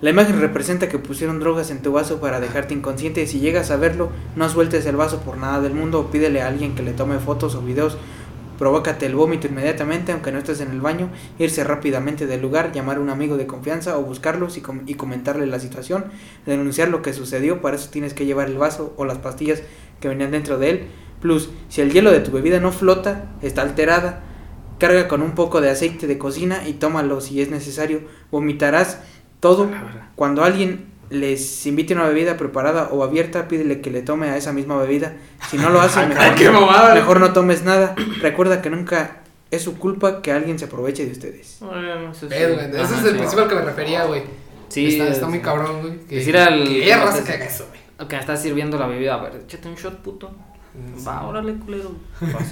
[0.00, 3.24] La imagen representa que pusieron drogas en tu vaso para dejarte inconsciente.
[3.28, 6.48] Si llegas a verlo, no sueltes el vaso por nada del mundo o pídele a
[6.48, 7.96] alguien que le tome fotos o videos.
[8.58, 12.98] Provócate el vómito inmediatamente, aunque no estés en el baño, irse rápidamente del lugar, llamar
[12.98, 16.04] a un amigo de confianza o buscarlos y, com- y comentarle la situación,
[16.46, 19.62] denunciar lo que sucedió, para eso tienes que llevar el vaso o las pastillas
[20.00, 20.86] que venían dentro de él.
[21.20, 24.22] Plus, si el hielo de tu bebida no flota, está alterada,
[24.78, 28.02] carga con un poco de aceite de cocina y tómalo si es necesario.
[28.30, 28.98] Vomitarás
[29.40, 29.70] todo.
[30.16, 34.52] Cuando alguien les invite una bebida preparada o abierta, pídele que le tome a esa
[34.52, 35.14] misma bebida.
[35.50, 36.94] Si no lo hace, Ay, mejor, qué mamada.
[36.94, 37.94] mejor no tomes nada.
[38.20, 39.18] Recuerda que nunca
[39.50, 41.58] es su culpa que alguien se aproveche de ustedes.
[41.60, 42.34] Bueno, eso sí.
[42.34, 43.16] Ese Ajá, es el sí.
[43.18, 44.22] principio al que me refería, güey.
[44.68, 45.98] Sí, está, es- está muy cabrón, güey.
[46.06, 47.80] Que, Decir al- que raza que haga eso, güey.
[47.98, 50.30] Al que me está sirviendo la bebida, a ver, échate un shot, puto.
[51.06, 51.92] Va, órale, culero.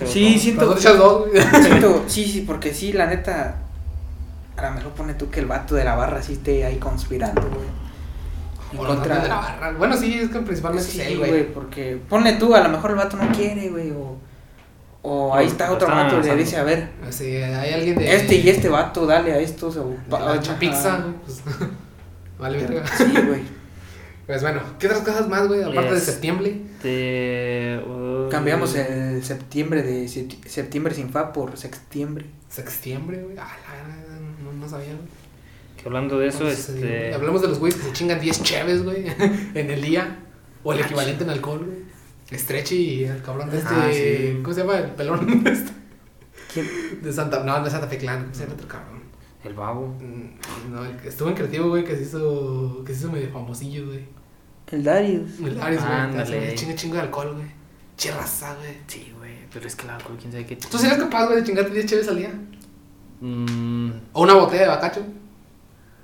[0.04, 1.42] Sí, siento- güey.
[1.62, 3.62] Siento- sí, sí, porque sí, la neta.
[4.58, 7.40] A lo mejor pone tú que el vato de la barra sí esté ahí conspirando,
[7.40, 7.66] güey.
[8.76, 9.72] O contra de la barra.
[9.72, 11.52] Bueno, sí, es que principalmente Sí, es él, güey, güey.
[11.52, 14.16] porque ponle tú, a lo mejor el vato no quiere, güey, o,
[15.02, 18.14] o ahí está otro vato y le dice, a ver, Sí, hay alguien de.
[18.14, 19.94] este y este vato, dale a estos, o...
[20.12, 20.58] ajá.
[20.58, 21.14] pizza, güey.
[21.24, 21.42] Pues,
[22.38, 22.86] vale, verga.
[22.96, 23.42] Sí, güey.
[24.30, 25.60] Pues bueno, ¿qué otras cosas más, güey?
[25.60, 26.60] Aparte de Es- septiembre.
[26.76, 32.26] Este, uh, Cambiamos el septiembre de sept- septiembre sin fa por septiembre.
[32.48, 33.36] Sextiembre, güey.
[33.36, 35.08] Ah, la verdad, no, no sabía, güey.
[35.80, 37.14] Que hablando de eso, sé, este.
[37.14, 39.06] Hablamos de los güeyes que se chingan 10 cheves, güey,
[39.54, 40.18] en el día.
[40.62, 42.38] O el equivalente en alcohol, güey.
[42.38, 43.74] Stretchy y el cabrón de este.
[43.74, 44.40] Ah, sí.
[44.42, 44.78] ¿Cómo se llama?
[44.78, 45.42] El pelón.
[45.46, 45.72] este,
[46.52, 47.02] ¿Quién?
[47.02, 47.42] De Santa.
[47.44, 48.22] No, no es Santa Fe Clan.
[48.22, 49.00] ¿Cómo se llama el otro cabrón?
[49.42, 49.96] El babo.
[50.00, 53.30] Mm, No, el que estuvo en creativo, güey, que se hizo, que se hizo medio
[53.30, 54.04] famosillo, güey.
[54.68, 55.40] El Darius.
[55.40, 55.92] El Ares, güey.
[55.92, 56.38] Ándale.
[56.48, 57.46] hace Chingo, chingo de alcohol, güey.
[57.96, 58.76] Chirraza, güey.
[58.86, 59.32] Sí, güey.
[59.52, 60.56] Pero es que el alcohol, quién sabe qué.
[60.56, 62.32] ¿Tú serías capaz, güey, de chingarte 10 cheves al día?
[63.20, 63.90] Mmm.
[64.12, 65.02] O una botella de bacacho.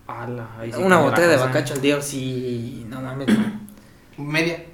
[0.07, 2.87] Ala, ahí sí Una botella de bacacho al día, sí.
[2.89, 3.27] No mames.
[4.17, 4.65] Media.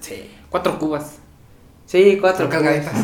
[0.00, 0.30] Sí.
[0.50, 1.16] Cuatro cubas.
[1.86, 2.42] Sí, cuatro.
[2.44, 2.94] Son cargaditas.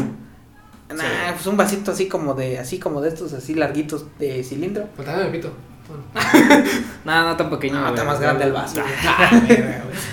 [0.91, 4.89] Nah, pues un vasito así como de, así como de estos, así larguitos de cilindro.
[4.97, 5.53] Pues también me pito.
[7.05, 7.75] No, no tan pequeño.
[7.77, 7.95] No, güey.
[7.95, 8.81] está más grande el vaso.
[9.47, 9.65] güey.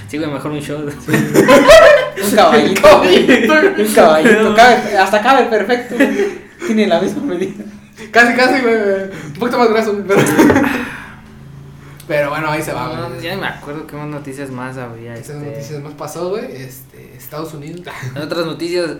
[0.07, 0.79] Sí, güey, mejor un shot.
[0.85, 2.99] Un caballito.
[2.99, 3.49] güey.
[3.85, 4.55] un caballito.
[4.55, 5.95] cabe- hasta cabe perfecto.
[5.95, 6.45] güey.
[6.65, 7.65] Tiene la misma medida.
[8.11, 8.75] Casi, casi, güey.
[9.03, 10.05] Un poquito más grueso, güey.
[10.07, 10.21] Pero,
[12.07, 13.21] pero bueno, ahí se va, No, güey.
[13.21, 15.13] ya ni me acuerdo qué más noticias más habría.
[15.13, 15.49] Esas Este...
[15.51, 16.45] noticias más pasó, güey.
[16.55, 17.81] Este, Estados Unidos.
[18.15, 18.91] En otras noticias,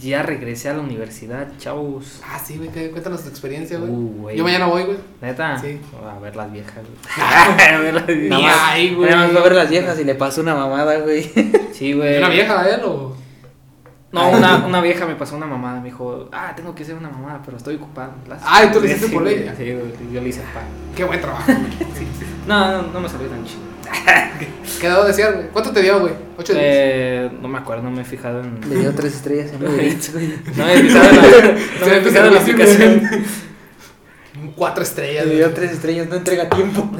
[0.00, 2.20] ya regresé a la universidad, chavos.
[2.24, 2.70] Ah, sí, güey.
[2.70, 3.90] que- Cuéntanos tu experiencia, güey.
[3.90, 4.36] Uh, güey.
[4.36, 4.96] Yo mañana voy, güey.
[5.20, 5.58] ¿Neta?
[5.58, 5.80] Sí.
[6.08, 7.28] A ver las viejas, güey.
[7.74, 8.56] a ver las viejas.
[8.62, 9.10] Ahí, güey.
[9.10, 11.22] nada más a ver las viejas y le pasó una mamada, güey.
[11.72, 12.18] Sí, güey.
[12.18, 13.16] ¿Una vieja a él o.?
[14.12, 15.80] No, una, una vieja me pasó una mamada.
[15.80, 18.12] Me dijo, ah, tengo que hacer una mamada, pero estoy ocupado.
[18.28, 19.54] Las- Ah, ¿y tú le hiciste Sí, por ella?
[19.56, 19.74] Sí,
[20.12, 20.60] yo le hice pa.
[20.94, 21.50] Qué buen trabajo.
[22.46, 23.60] No, no, no me salió tan chido.
[24.80, 25.46] Quedó desear, güey.
[25.52, 26.12] ¿Cuánto te dio, güey?
[26.36, 26.64] ¿Ocho días?
[26.66, 28.58] Eh, no me acuerdo, no me he fijado en.
[28.68, 29.96] Le dio tres estrellas en güey.
[30.56, 31.22] No me he fijado en la,
[31.80, 33.10] no me he fijado en la aplicación.
[34.56, 35.36] Cuatro estrellas, Le güey.
[35.38, 36.90] dio tres estrellas, no entrega tiempo.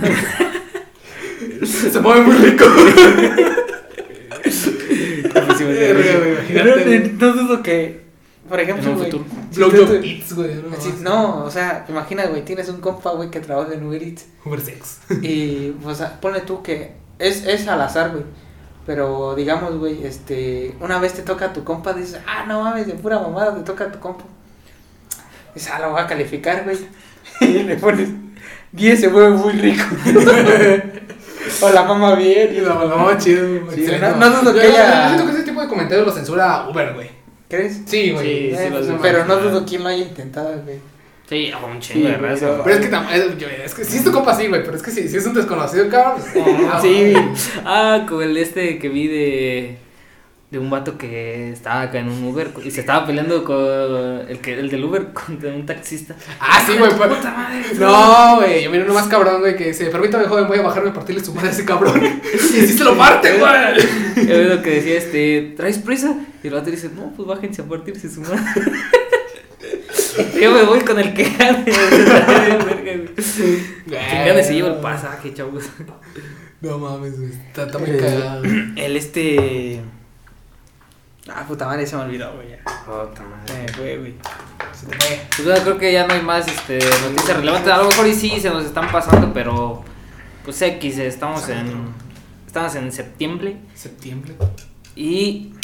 [1.66, 2.64] Se mueve muy rico.
[5.58, 6.76] Pero
[7.18, 8.02] no dudo que,
[8.48, 9.10] por En ejemplo, güey.
[10.04, 10.50] Eats, güey.
[11.02, 14.26] No, o sea, imagina, güey, tienes un compa, güey, que trabaja en Uber Eats.
[14.44, 14.98] Uber sex.
[15.22, 18.24] Y, pues, a- ponle tú que es, es al azar, güey.
[18.84, 22.86] Pero, digamos, güey, este, una vez te toca a tu compa, dices, ah, no mames,
[22.88, 24.24] de pura mamada te toca a tu compa.
[25.54, 26.78] Dices, ah, lo voy a calificar, güey.
[27.40, 28.08] Y le pones,
[28.72, 29.84] 10 se mueve muy rico.
[31.62, 32.54] o la mama bien.
[32.54, 33.76] Y la mamá chido, güey.
[33.76, 34.18] Sí, Excelente.
[34.18, 34.52] no- no
[35.62, 37.08] tipo de comentarios lo censura Uber, güey.
[37.48, 37.82] ¿Crees?
[37.86, 38.50] Sí, güey.
[38.50, 40.78] Sí, Eh, los pues, de- pero no dudo quién lo haya intentado, güey.
[41.28, 42.46] Sí, a un chingo de Sí, raza.
[42.50, 44.62] pero- Pero es que, tam- es, yo- es que sí es tu compa, sí, güey.
[44.64, 46.20] Pero es que si, si es un desconocido, cabrón.
[46.32, 47.12] pues, ah, Sí.
[47.64, 49.76] Ah, como el este que vi de.
[50.52, 53.56] De un vato que estaba acá en un Uber y se estaba peleando con
[54.28, 56.14] el que el del Uber contra un taxista.
[56.38, 56.90] Ah, sí, güey.
[56.94, 57.62] pues- Puta madre.
[57.78, 58.62] No, güey.
[58.62, 61.24] Yo miré uno más cabrón, güey, que dice: Permítame, joven, voy a bajarme a partirle
[61.24, 62.02] su madre a ese cabrón.
[62.34, 64.26] y sí se lo parte, güey.
[64.28, 66.14] Yo vi lo que decía este, ¿traes prisa?
[66.44, 68.38] Y el vato dice, no, pues bájense a partirse su madre.
[70.38, 71.64] Yo me voy con el que gane.
[71.64, 73.14] Quien
[74.26, 75.64] gane se lleva el pasaje, chavos.
[76.60, 77.32] No mames, güey.
[77.32, 78.42] Está, muy cagado.
[78.76, 79.80] El este.
[81.28, 82.50] Ah, puta madre, se me olvidó, güey.
[82.50, 82.58] ya.
[82.84, 83.72] Puta madre.
[83.74, 84.14] Fue, güey.
[84.74, 85.44] Se te fue.
[85.44, 87.72] Pues creo que ya no hay más este, noticias relevantes.
[87.72, 89.84] A lo mejor y sí se nos están pasando, pero
[90.44, 91.94] pues X, estamos en
[92.46, 94.34] estamos en septiembre Septiembre.
[94.96, 95.54] y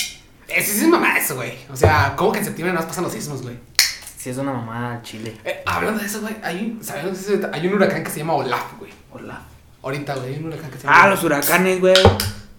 [0.48, 1.54] Eh, sí, sí, es mamá eso, güey.
[1.70, 3.56] O sea, ¿cómo que en septiembre nos pasan los sismos, güey?
[4.16, 5.36] si es una mamada Chile.
[5.44, 7.28] Eh, hablando de eso, güey, hay, un- ¿sabes?
[7.52, 8.90] Hay un huracán que se llama Olaf, güey.
[9.12, 9.40] Hola.
[9.82, 11.94] Ahorita, güey, hay un huracán que se llama Ah, los huracanes, güey.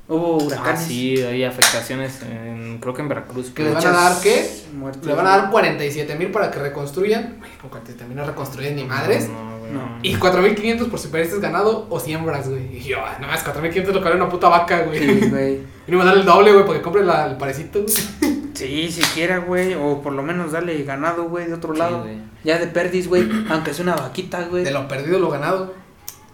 [0.10, 0.82] Hubo Ah, huracanes.
[0.82, 3.52] sí, hay afectaciones en, creo que en Veracruz.
[3.52, 4.50] Que le van a dar, ¿qué?
[4.74, 7.40] muertes, Le van a dar 47 mil para que reconstruyan.
[7.62, 9.30] Con 47 mil no reconstruyen ni madres.
[9.30, 9.86] No, güey, No.
[9.88, 10.00] no.
[10.02, 12.78] Y 4500 por si perdiste ganado o siembras, güey.
[12.78, 15.00] Y yo, ah, no más, 4500 lo que vale una puta vaca, güey.
[15.00, 15.60] Sí, güey.
[15.88, 18.40] Y no me dan el doble, güey, porque compre la, el parecito, güey.
[18.56, 19.76] Sí, siquiera, güey.
[19.76, 22.02] O por lo menos dale ganado, güey, de otro Sí, lado.
[22.02, 22.18] güey.
[22.44, 23.30] ya de perdis, güey.
[23.50, 24.64] Aunque es una vaquita, güey.
[24.66, 25.74] De lo perdido, lo ganado.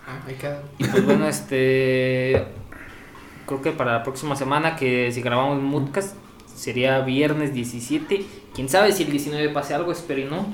[0.08, 0.62] Ah, ahí queda.
[0.78, 2.46] Y pues bueno, este.
[3.46, 6.16] Creo que para la próxima semana, que si grabamos Moodcast,
[6.56, 8.26] sería viernes 17.
[8.54, 10.46] Quién sabe si el 19 pase algo, espero y no.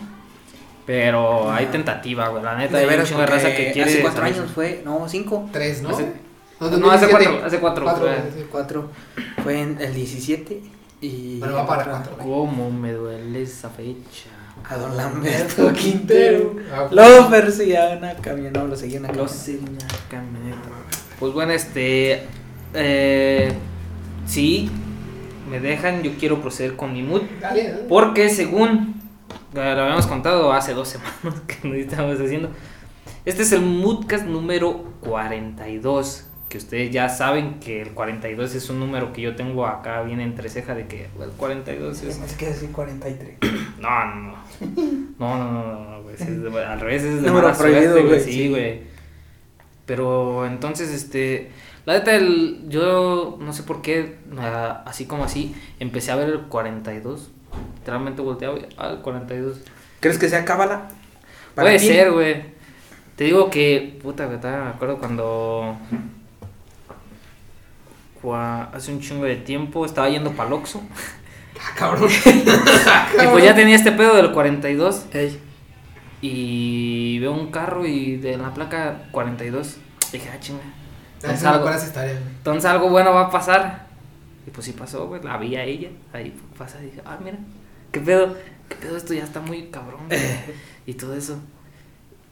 [0.85, 2.43] Pero hay tentativa, güey.
[2.43, 3.91] La neta, De hay un veras, chingo de raza que quiere.
[3.91, 4.81] Hace cuatro años fue.
[4.83, 5.47] No, cinco.
[5.51, 5.89] Tres, ¿no?
[5.89, 6.11] Hace-
[6.59, 7.09] No, No, hace 2017.
[7.09, 8.45] cuatro, hace cuatro, Cuatro, sí.
[8.51, 8.89] Cuatro.
[9.43, 10.61] Fue en el 17.
[11.01, 11.39] Y.
[11.39, 12.27] Bueno, va para cuatro, güey.
[12.27, 14.29] ¿Cómo me duele esa fecha?
[14.69, 16.55] A don Lamberto Quintero.
[16.73, 18.53] Ah, Lo perseguían a camión.
[18.53, 19.29] No, lo seguían a Lo camión.
[19.29, 20.69] sé, una camioneta.
[21.19, 22.27] Pues bueno, este.
[22.73, 23.51] Eh,
[24.25, 24.69] sí,
[25.49, 26.03] me dejan.
[26.03, 27.21] Yo quiero proceder con mi mood.
[27.39, 27.83] Dale, dale.
[27.89, 28.95] Porque según
[29.53, 30.87] lo habíamos contado hace dos
[31.23, 32.49] semanas que nos estábamos haciendo,
[33.25, 36.27] este es el Moodcast número 42.
[36.49, 40.19] Que ustedes ya saben que el 42 es un número que yo tengo acá bien
[40.19, 42.17] entre ceja de que el 42 es...
[42.19, 43.37] Es que decir 43.
[43.79, 44.35] No, no, no.
[45.17, 46.15] No, no, no, no, no, güey.
[46.17, 48.07] de- al revés es de Número mala prohibido, suerte, güey.
[48.19, 48.49] güey, Sí, sí.
[48.49, 48.81] güey.
[49.85, 51.51] Pero entonces, este.
[51.85, 56.29] La neta, el, yo no sé por qué, ah, así como así, empecé a ver
[56.29, 57.29] el 42.
[57.79, 59.61] Literalmente volteaba y, ah, el 42.
[59.99, 60.87] ¿Crees que sea cábala?
[61.55, 61.87] Puede ti.
[61.87, 62.43] ser, güey.
[63.15, 64.35] Te digo que, puta, me
[64.69, 65.75] acuerdo cuando...
[68.21, 70.81] cua- Hace un chingo de tiempo estaba yendo para Oxxo.
[71.63, 72.09] Ah, cabrón.
[72.09, 75.05] Y pues ya tenía este pedo del 42.
[75.13, 75.39] Ey.
[76.19, 79.77] Y veo un carro y de la placa 42.
[80.11, 80.61] Dije, ah, chinga.
[81.23, 83.87] Entonces algo, entonces bueno va a pasar.
[84.45, 85.21] Y pues sí pasó, güey.
[85.23, 85.89] La vi a ella.
[86.13, 87.37] Ahí pasa y dije, ah, mira.
[87.91, 88.35] ¿Qué pedo?
[88.69, 88.97] ¿Qué pedo?
[88.97, 90.07] Esto ya está muy cabrón.
[90.07, 90.19] güey",
[90.85, 91.39] y todo eso.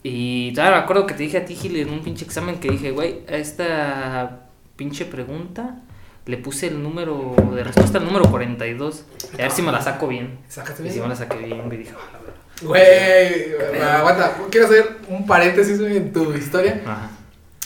[0.02, 2.72] Y todavía me acuerdo que te dije a ti, Gil, en un pinche examen que
[2.72, 5.82] dije, güey, a esta pinche pregunta
[6.26, 9.04] le puse el número de respuesta, el número 42.
[9.34, 10.40] A ver si me la saco bien.
[10.48, 10.96] Sácate Y bien.
[10.96, 12.20] si me la saqué bien, güey, dije, ah.
[12.62, 14.36] Güey, aguanta.
[14.50, 16.82] Quiero hacer un paréntesis, en tu historia.
[16.86, 17.10] Ajá.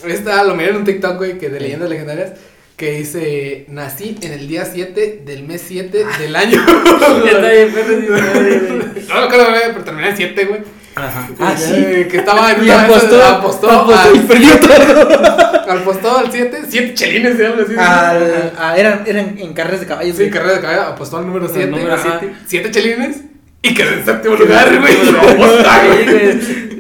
[0.08, 2.32] Esta lo miré en un TikTok, güey, que de leyendas legendarias.
[2.78, 6.64] Que dice: Nací en el día 7 del mes 7 del año.
[7.26, 9.06] Ya está bien, güey.
[9.08, 10.62] No me acuerdo, güey, pero terminé en 7, güey.
[10.96, 11.28] Ajá.
[11.40, 11.74] Ah, sí.
[12.10, 15.72] Que estaba en una apostó, apostó, apostó al- y perdió todo.
[15.72, 17.74] apostó al 7, 7 chelines, se habla así.
[17.78, 20.16] Al, a- eran, eran en carreras de caballos.
[20.16, 20.32] Sí, güey.
[20.32, 21.68] carrera de caballo, apostó al número 7.
[21.68, 22.34] número siete.
[22.48, 23.18] 7 chelines
[23.62, 24.94] y quedó en séptimo lugar, güey.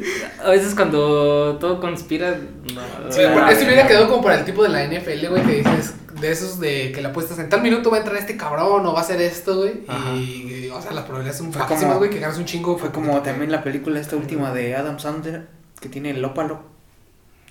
[0.43, 2.31] A veces cuando todo conspira.
[2.73, 5.55] No, Sí, bueno, ese hubiera quedado como para el tipo de la NFL, güey, que
[5.57, 8.85] dices, de esos de que le apuestas en tal minuto va a entrar este cabrón
[8.85, 9.81] o va a hacer esto, güey.
[10.17, 12.77] Y, o sea, las probabilidades son como- güey, que ganas un chingo.
[12.77, 15.47] Fue como también la película esta última de Adam Sandler,
[15.79, 16.61] que tiene el ópalo.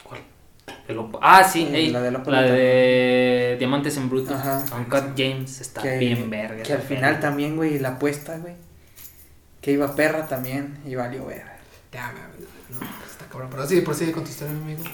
[0.05, 0.21] ¿Cuál?
[0.89, 4.35] El Ah, sí, Sí, ey, la la, del Opa de Diamantes en Bruto.
[4.35, 4.63] Ajá.
[4.77, 6.63] Uncut James está Que, bien verga.
[6.63, 8.55] que al final también, güey, la apuesta, güey.
[9.61, 11.45] Que iba perra también y valió ver.
[11.93, 12.13] Ya,
[12.73, 12.79] no,
[13.11, 13.49] está cabrón.
[13.51, 14.85] Pero sí, prosigue con tu historia, mi amigo.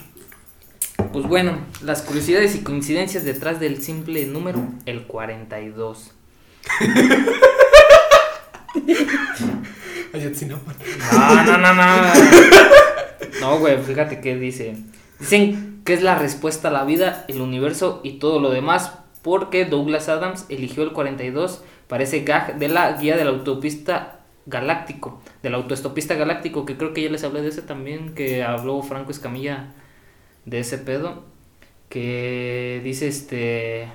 [1.13, 6.13] Pues bueno, las curiosidades y coincidencias detrás del simple número, el 42.
[10.13, 10.75] Ayotzinapa.
[11.13, 11.85] No, no, no, no.
[13.41, 14.77] No, güey, fíjate que dice.
[15.19, 19.65] Dicen que es la respuesta a la vida, el universo y todo lo demás, porque
[19.65, 25.55] Douglas Adams eligió el 42 para ese gag de la guía del autopista galáctico, del
[25.55, 29.73] autoestopista galáctico, que creo que ya les hablé de ese también, que habló Franco Escamilla
[30.45, 31.25] de ese pedo,
[31.89, 33.89] que dice este...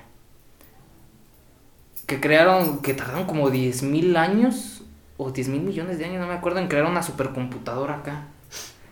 [2.07, 4.83] que crearon, que tardaron como 10 mil años
[5.17, 8.27] o 10 mil millones de años, no me acuerdo, en crear una supercomputadora acá.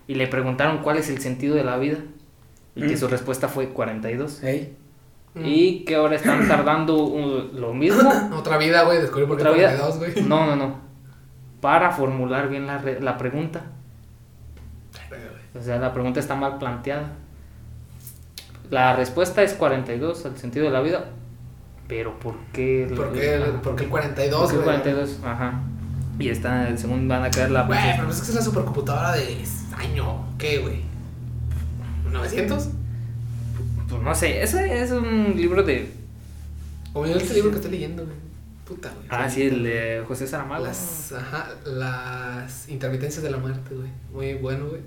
[0.08, 1.98] Y le preguntaron cuál es el sentido de la vida.
[2.76, 2.98] Y que Mm.
[2.98, 4.44] su respuesta fue 42.
[4.44, 4.76] Ey.
[5.36, 8.10] Y que ahora están tardando uh, lo mismo.
[8.38, 9.78] Otra vida, güey, descubrí por qué Otra vida.
[9.78, 10.28] 42, güey.
[10.28, 10.91] No, no, no.
[11.62, 13.62] Para formular bien la, re- la pregunta.
[15.58, 17.14] O sea, la pregunta está mal planteada.
[18.70, 21.06] La respuesta es 42 al sentido de la vida.
[21.88, 22.86] Pero ¿por qué?
[22.86, 24.76] el- ¿Por qué, el- por qué el 42, ¿Por qué el güey?
[24.82, 25.20] 42?
[25.26, 25.62] Ajá.
[26.20, 27.64] Y está, según van a crear la...
[27.64, 29.44] Güey, pero es que es una supercomputadora de
[29.76, 30.24] año.
[30.38, 30.82] ¿Qué, güey?
[32.12, 32.70] ¿900?
[33.90, 35.92] Pues no sé, ese es un libro de...
[36.94, 38.16] Como yo este libro que estoy leyendo, güey.
[38.76, 39.08] Puta, güey.
[39.10, 40.64] Ah, sí, el de José Saramago.
[40.66, 43.90] Las, ajá, las intermitencias de la muerte, güey.
[44.14, 44.82] Muy bueno, güey.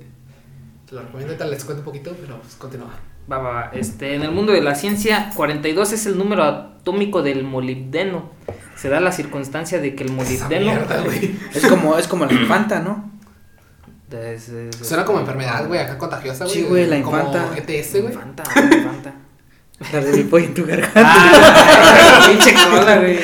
[0.88, 2.90] Te lo recomiendo, ahorita les cuento un poquito, pero pues continúa.
[3.30, 3.70] Va, va, va.
[3.74, 8.30] Este, en el mundo de la ciencia, 42 es el número atómico del molibdeno.
[8.76, 10.64] Se da la circunstancia de que el molibdeno...
[10.72, 11.34] mierda, güey.
[11.54, 13.10] Es como, es como la infanta, ¿no?
[14.10, 16.56] Es- es- Suena como enfermedad, güey, acá contagiosa, güey.
[16.56, 17.50] Sí, güey, la como infanta.
[17.56, 18.12] ETS, güey.
[18.14, 18.42] Infanta,
[18.76, 19.14] infanta.
[19.92, 21.02] La de mi pollo en tu garganta.
[21.04, 23.18] Ah, pinche cola, güey.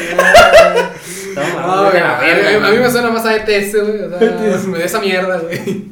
[1.52, 2.72] No, güey, a la a, verga, a- a güey.
[2.72, 4.00] mí me suena más a ETS, güey.
[4.02, 5.90] O sea, me da esa mierda, güey.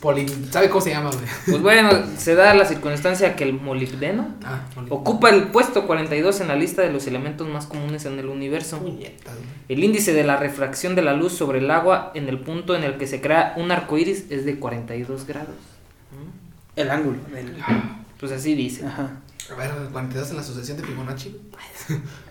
[0.00, 1.24] Poli, ¿Sabe cómo se llama, güey?
[1.46, 6.48] Pues bueno, se da la circunstancia que el molibdeno Ah, ocupa el puesto 42 en
[6.48, 8.84] la lista de los elementos más comunes en el universo.
[9.68, 12.82] El índice de la refracción de la luz sobre el agua en el punto en
[12.82, 15.50] el que se crea un arco iris es de 42 grados.
[16.10, 16.80] ¿Mm?
[16.80, 17.18] El ángulo.
[17.32, 17.54] del-
[18.22, 18.86] Pues así dice.
[18.86, 19.20] Ajá.
[19.50, 21.36] A ver, 42 en la sucesión de Fibonacci.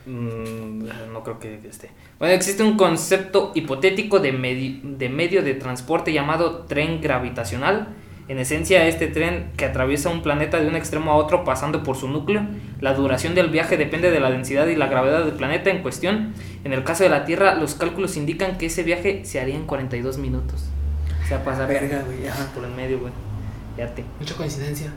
[0.05, 1.91] Mm, no creo que esté.
[2.17, 7.89] Bueno, existe un concepto hipotético de, medi- de medio de transporte llamado tren gravitacional.
[8.29, 11.97] En esencia, este tren que atraviesa un planeta de un extremo a otro pasando por
[11.97, 12.47] su núcleo.
[12.79, 16.33] La duración del viaje depende de la densidad y la gravedad del planeta en cuestión.
[16.63, 19.65] En el caso de la Tierra, los cálculos indican que ese viaje se haría en
[19.65, 20.63] 42 minutos.
[21.25, 22.25] O sea, pasar Verga, güey.
[22.27, 22.49] Ajá.
[22.55, 23.11] por el medio, güey.
[23.75, 24.05] Fíjate.
[24.19, 24.93] Mucha coincidencia.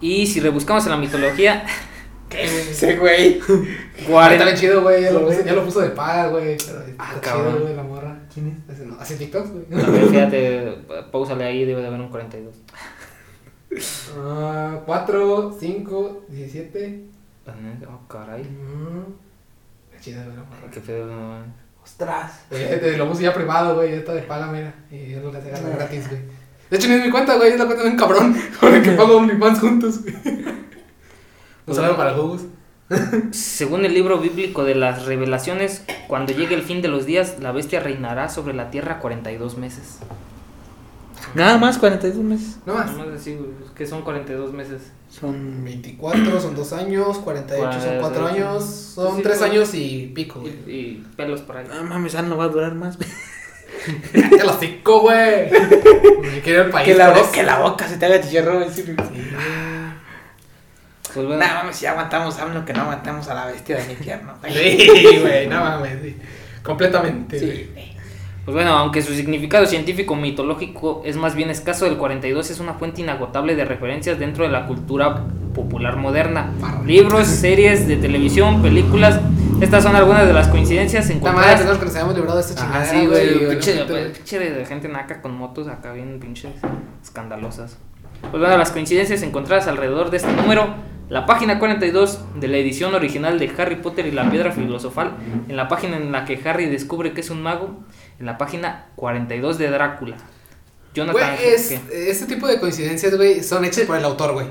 [0.00, 1.64] Y si rebuscamos en la mitología,
[2.28, 2.74] ¿Qué, güey?
[2.74, 3.40] Sí, güey.
[4.18, 5.02] Ah, Está bien chido, güey.
[5.04, 6.56] Ya, lo puso- ya lo puso de paz, güey.
[6.58, 7.52] Pero Ah, está cabrón.
[7.54, 8.18] chido, güey, la morra.
[8.34, 8.74] ¿Quién es?
[8.74, 9.64] Hace, no, hace TikToks, güey.
[9.66, 10.78] También, fíjate,
[11.12, 12.54] pausale ahí, debe de haber un 42.
[14.18, 17.04] Ah, 4, 5, 17.
[17.88, 18.42] Oh, caray.
[18.42, 19.12] Mm.
[19.92, 20.70] Está chida, güey, la morra.
[20.72, 21.44] Qué pedo, no.
[21.82, 22.40] Ostras.
[22.50, 24.74] Eh, de lo puse ya privado, güey, ya está de paga, mira.
[24.90, 26.20] Y es lo que se gana gratis, güey.
[26.70, 28.82] De hecho, ni es mi cuenta, güey, es la cuenta de un cabrón con el
[28.82, 30.14] que pago OnlyFans juntos, güey.
[31.66, 32.42] Un saludo para jugos.
[33.32, 37.50] Según el libro bíblico de las revelaciones, cuando llegue el fin de los días, la
[37.50, 39.98] bestia reinará sobre la tierra 42 meses.
[41.34, 42.58] Nada más 42 meses.
[42.66, 42.92] No más.
[42.92, 44.92] Nomás así, güey, que son 42 meses.
[45.10, 49.50] Son 24 son 2 años, 48 son 4 Cuarenta- años, son Sí, 3 güey.
[49.50, 50.76] años y pico, Y, güey.
[50.80, 51.66] y pelos por ahí.
[51.68, 52.96] No mames, ah, no va a durar más.
[54.12, 55.50] ¡Cállate el hocico, güey!
[55.50, 56.86] Me quiero el país.
[56.88, 57.32] que, la por bo- eso.
[57.32, 58.54] que la boca se te haga chicharro.
[58.58, 58.84] güey, sí.
[61.14, 63.90] Pues bueno, Nah, mames, si aguantamos a lo que no aguantamos a la bestia del
[63.92, 64.34] infierno.
[64.48, 66.16] Sí, güey, no mames, sí.
[66.62, 67.96] Completamente, güey.
[68.44, 72.74] Pues bueno, aunque su significado científico mitológico es más bien escaso, el 42 es una
[72.74, 75.24] fuente inagotable de referencias dentro de la cultura
[75.54, 76.52] popular moderna.
[76.84, 79.18] Libros, series de televisión, películas.
[79.60, 81.58] Estas son algunas de las coincidencias La madre, encontradas.
[81.58, 83.06] tenemos que nos hayamos librado de esta Ajá, chingadera, sí,
[83.86, 84.12] güey.
[84.12, 86.52] Pinche, de gente naca con motos acá bien pinches
[87.02, 87.78] escandalosas.
[88.20, 90.74] Pues bueno, las coincidencias encontradas alrededor de este número.
[91.08, 95.12] La página 42 de la edición original de Harry Potter y la piedra filosofal.
[95.48, 97.78] En la página en la que Harry descubre que es un mago.
[98.18, 100.16] En la página 42 de Drácula.
[100.92, 101.36] Jonathan.
[101.36, 104.46] Güey, es, este tipo de coincidencias, güey, son hechas por el autor, güey.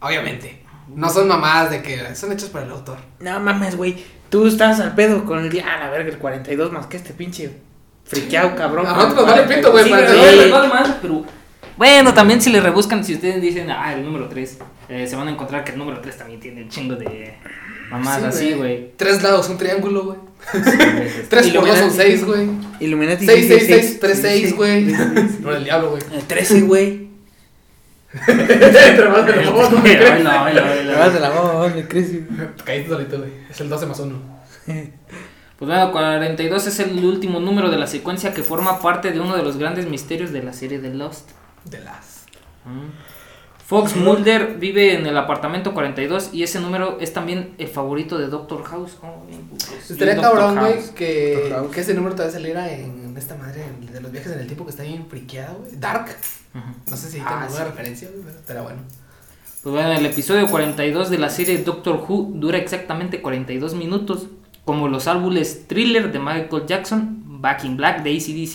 [0.00, 0.62] Obviamente.
[0.94, 2.98] No son mamadas de que son hechas por el autor.
[3.20, 3.96] No mames, güey.
[4.30, 5.64] Tú estás al pedo con el día.
[5.68, 7.50] Ah, la verga, el 42 más que este pinche
[8.04, 8.86] friqueado, cabrón.
[8.86, 10.50] A nosotros nos vale pito, güey, Sí, para pero sí.
[10.50, 11.24] vale más, pero-
[11.76, 14.58] Bueno, también si le rebuscan, si ustedes dicen, ah, el número 3,
[15.06, 17.34] se van a encontrar que el número 3 también tiene un chingo de
[17.90, 18.92] mamadas así, güey.
[18.96, 20.18] Tres lados, un triángulo, güey.
[20.52, 20.70] Sí,
[21.30, 22.48] Tres por dos son seis, güey.
[22.80, 23.26] Illuminati.
[23.26, 24.54] Seis, seis, seis, sí, tres, sí, seis, sí.
[24.54, 24.84] güey.
[25.40, 26.02] No, el diablo, güey.
[26.12, 27.08] Eh, 13, güey.
[28.28, 30.24] Entre más de la voz, no me crees.
[30.24, 32.26] Me vas de la mano, me crece.
[32.56, 33.30] Te caíste solito, güey.
[33.50, 34.36] Es el 12 más 1.
[35.58, 39.34] Pues bueno, 42 es el último número de la secuencia que forma parte de uno
[39.34, 41.30] de los grandes misterios de la serie de Lost.
[41.64, 42.26] De las.
[43.66, 48.26] Fox Mulder vive en el apartamento 42 y ese número es también el favorito de
[48.26, 48.98] Doctor House.
[49.02, 49.90] Oh, bien, putos.
[49.90, 54.32] Estaría cabrón, güey, que, que ese número todavía saliera en esta madre de los viajes
[54.32, 55.72] en el tiempo que está bien friqueada, güey.
[55.78, 56.16] Dark.
[56.90, 57.70] No sé si Ah, tengo alguna sí.
[57.70, 58.78] referencia, güey, pero bueno.
[59.62, 64.26] Pues bueno, el episodio 42 de la serie Doctor Who dura exactamente 42 minutos,
[64.64, 68.54] como los álbumes Thriller de Michael Jackson, Back in Black de ACDC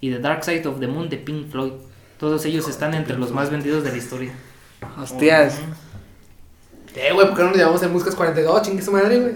[0.00, 1.72] y The Dark Side of the Moon de Pink Floyd.
[2.18, 4.32] Todos ellos están entre los más vendidos de la historia.
[5.00, 5.58] Hostias.
[6.94, 8.62] Eh, güey, ¿por qué no nos llamamos el Muscas 42?
[8.62, 9.34] Chingue su madre, güey.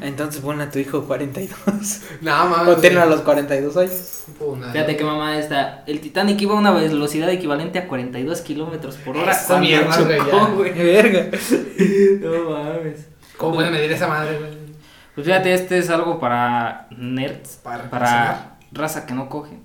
[0.00, 2.00] Entonces pon a tu hijo 42.
[2.20, 2.76] No, mames.
[2.76, 4.24] O tenlo a los 42 años.
[4.72, 5.84] Fíjate qué mamá está.
[5.86, 9.32] El Titanic iba a una velocidad equivalente a 42 kilómetros por hora.
[9.32, 9.96] Esa mierda,
[10.54, 10.72] güey.
[10.72, 11.26] Verga.
[12.20, 13.06] No mames.
[13.36, 14.52] ¿Cómo pueden medir esa madre, güey?
[15.14, 19.58] Pues fíjate, este es algo para nerds, Para para, raza que no coge.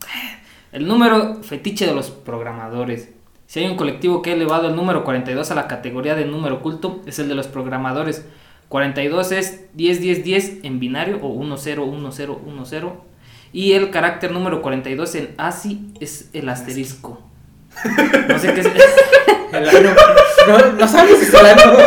[0.72, 3.10] El número fetiche de los programadores.
[3.48, 6.56] Si hay un colectivo que ha elevado el número 42 a la categoría de número
[6.56, 8.26] oculto, es el de los programadores.
[8.70, 13.06] 42 es 10, 10, 10 en binario o 1, 0, 1, 0, 1, 0.
[13.54, 17.22] Y el carácter número 42 en ASCII es el asterisco.
[18.28, 18.68] No sé qué es.
[19.54, 19.90] El ano.
[20.48, 21.78] No, no sabes si es el ano.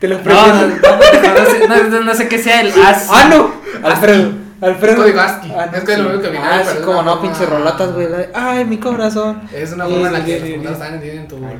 [0.00, 0.88] Te lo No, no, pregunto.
[0.88, 3.14] no, no sé, no- no- no sé qué sea el ASCII.
[3.16, 3.52] ¡Ano!
[3.84, 4.32] Alfredo.
[4.64, 4.96] Alfredo.
[4.96, 5.52] Código ASCII.
[5.56, 6.32] Ah, no, Es que es lo único que sí.
[6.32, 8.08] viene, Ah, pero sí, como no, pinche rolatas, güey.
[8.08, 9.42] la de, Ay, mi corazón.
[9.52, 10.94] Es una forma en la Sí, que sí, los sí, sí.
[10.94, 11.54] entienden tu güey.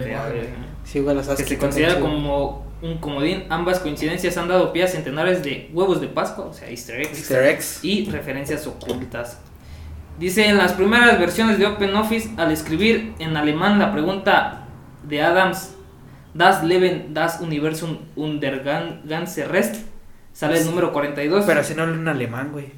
[0.84, 3.44] Sí, güey, las que se considera como un comodín.
[3.48, 7.18] Ambas coincidencias han dado pie a centenares de huevos de Pascua, o sea, easter eggs,
[7.18, 7.78] Easter eggs.
[7.82, 9.38] y referencias ocultas.
[10.18, 14.66] Dice en las primeras versiones de OpenOffice, al escribir en alemán la pregunta
[15.02, 15.70] de Adams,
[16.34, 19.76] Das Leben, das Universum unter gan- ganze Rest,
[20.32, 21.44] sale el número 42.
[21.46, 22.72] Pero si no habla un alemán, güey.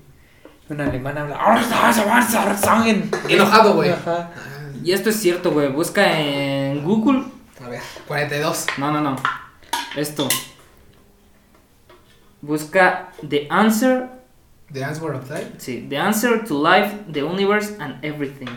[0.69, 1.37] Un alemán habla.
[1.39, 1.93] "Ah,
[3.29, 3.91] Enojado, güey.
[4.83, 5.69] Y esto es cierto, güey.
[5.69, 7.25] Busca en Google.
[7.65, 8.67] A ver, 42.
[8.79, 9.17] No, no, no.
[9.97, 10.29] Esto.
[12.41, 14.09] Busca The Answer
[14.73, 15.53] The Answer of Time.
[15.59, 18.49] Sí, The Answer to Life, the Universe and Everything.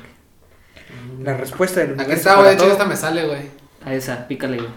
[1.23, 2.47] La respuesta del Aquí universo está, güey.
[2.49, 3.41] De hecho, esta me sale, güey.
[3.85, 4.69] A esa, pícale, güey.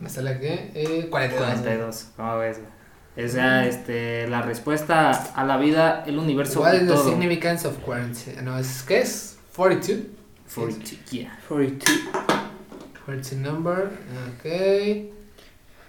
[0.00, 0.46] Me sale aquí.
[0.46, 1.38] Eh, 42.
[1.44, 2.70] 42, ¿cómo ves, güey?
[3.16, 7.10] Esa, este, la respuesta a la vida, el universo What y is the todo.
[7.10, 8.40] significance of quarantine?
[8.42, 9.36] No, es, ¿qué es?
[9.56, 10.06] 42.
[10.46, 10.68] For
[11.10, 11.38] yeah.
[11.48, 11.98] 42.
[13.04, 13.90] Quarantine number.
[14.36, 14.44] Ok.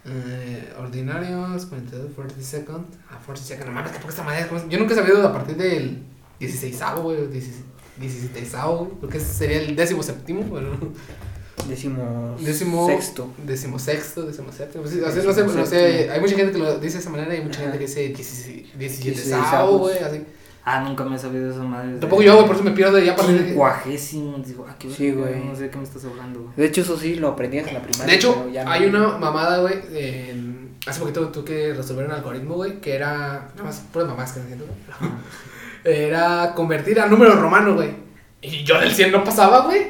[0.03, 2.85] Eh, ordinarios, 42, 40 second.
[3.09, 3.67] Ah, 40 second.
[3.67, 4.47] No mames, que poca esta madre.
[4.47, 4.67] ¿cómo es?
[4.69, 6.03] Yo nunca he sabido a partir del
[6.39, 7.17] 16 güey.
[7.21, 8.91] o 17 güey.
[8.99, 10.41] Porque ese sería el décimo séptimo.
[10.43, 10.69] Bueno,
[11.67, 12.35] Décimo.
[12.39, 12.87] décimo.
[12.87, 13.29] Sexto.
[13.45, 14.83] Décimo sexto, décimo séptimo.
[14.83, 16.09] Pues o sea, no sé, no sé.
[16.11, 18.09] Hay mucha gente que lo dice de esa manera y hay mucha gente que dice
[18.09, 19.79] 17 Dieciseisavos.
[19.81, 19.99] güey.
[19.99, 20.23] Así.
[20.63, 21.99] Ah, nunca me he sabido de esas madres.
[21.99, 24.37] Tampoco yo, güey, por eso me pierdo ya para Quincuagésimo.
[24.39, 25.43] Digo, ah, qué Sí, güey.
[25.43, 26.53] No sé de qué me estás hablando, güey.
[26.55, 28.05] De hecho, eso sí lo aprendías en la primaria.
[28.11, 28.71] De hecho, ya no.
[28.71, 29.75] hay una mamada, güey.
[29.91, 33.49] en- Hace poquito tuve que resolver un algoritmo, güey, que era.
[33.55, 34.65] Nada más, puras mamás que no entiendo,
[34.99, 35.11] güey.
[35.83, 37.89] Era convertir a números romanos, güey.
[38.41, 39.81] Y yo del 100 no pasaba, güey.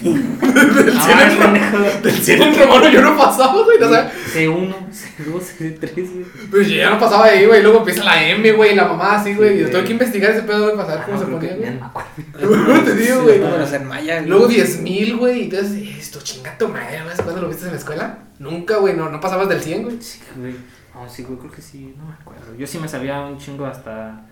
[0.00, 3.78] Del, 100 Ah, en, del 100 en romano yo no pasaba, güey.
[3.78, 4.04] No sé.
[4.46, 6.24] C1, C2, C3, güey.
[6.50, 7.62] Pues yo ya no pasaba ahí, güey.
[7.62, 9.58] Luego empieza la M, güey, la mamá así, güey.
[9.60, 11.70] Yo tengo que investigar ese pedo, güey, para saber Ah, cómo no, se ponía, güey.
[11.70, 12.66] no me acuerdo.
[12.74, 13.38] No te digo, güey.
[13.38, 14.16] Números en maya.
[14.18, 14.28] güey.
[14.28, 15.40] Luego 10.000, güey.
[15.40, 17.16] Y entonces, esto, chinga tu madre, güey.
[17.16, 18.18] ¿Cuándo lo viste en la escuela?
[18.38, 18.94] Nunca, güey.
[18.94, 19.96] No, no pasabas del 100, güey.
[20.00, 20.54] Sí, güey.
[20.94, 22.54] No, sí, güey, creo que sí, no me acuerdo.
[22.58, 24.22] Yo sí me sabía un chingo hasta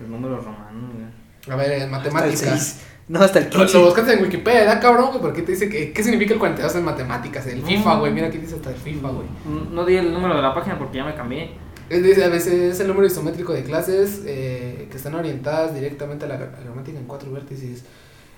[0.00, 1.04] los números romanos, güey.
[1.50, 2.80] A ver, en matemáticas.
[3.06, 3.78] No, hasta el Lo, 15.
[3.78, 6.84] lo buscas en Wikipedia, cabrón, güey, porque te dice que qué significa el 42 en
[6.84, 7.66] matemáticas, el No.
[7.66, 9.26] FIFA, güey, mira aquí dice hasta el FIFA, güey.
[9.44, 11.50] Mm, No di el número de la página porque ya me cambié.
[11.90, 16.24] Es, dice, a veces es el número isométrico de clases eh, que están orientadas directamente
[16.24, 17.84] a la, gra- gramática en cuatro vértices.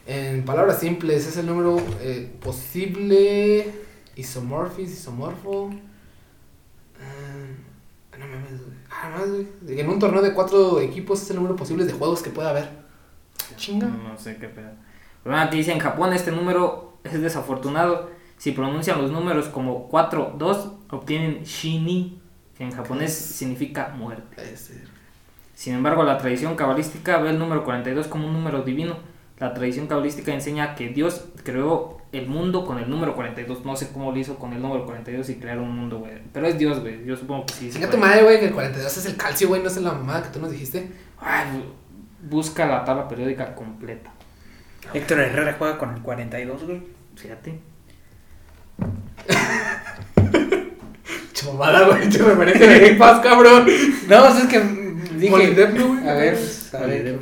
[0.09, 3.73] En palabras simples, es el número eh, posible,
[4.17, 5.71] isomorfis, isomorfo.
[7.01, 8.77] Ah, no mames, güey.
[8.91, 9.81] Ah, más, güey.
[9.81, 12.86] En un torneo de cuatro equipos es el número posible de juegos que pueda haber.
[13.57, 13.87] Chinga.
[13.87, 14.71] No sé qué pedo.
[15.23, 18.11] Pero bueno, aquí dice en Japón este número es desafortunado.
[18.39, 22.21] Si pronuncian los números como 4, 2, obtienen shini,
[22.57, 24.55] que en japonés significa muerte.
[25.55, 28.97] Sin embargo, la tradición cabalística ve el número 42 como un número divino.
[29.39, 33.65] La tradición cabalística enseña que Dios creó el mundo con el número 42.
[33.65, 36.13] No sé cómo lo hizo con el número 42 y crear un mundo, güey.
[36.33, 37.05] Pero es Dios, güey.
[37.05, 37.67] Yo supongo que sí.
[37.71, 39.93] se Chinga tu madre, güey, que el 42 es el calcio, güey, no es la
[39.93, 40.91] mamada que tú nos dijiste.
[41.19, 41.65] Ay,
[42.29, 44.11] busca la tabla periódica completa.
[44.95, 46.83] Héctor Herrera juega con el 42, güey.
[47.17, 47.59] Fíjate.
[51.33, 53.67] Chamamada, güey, me merece de Game Pass, cabrón.
[54.09, 54.61] No, o sea, es que
[55.17, 55.29] dije.
[55.29, 56.09] Güey.
[56.09, 57.19] A ver, pues, a ver.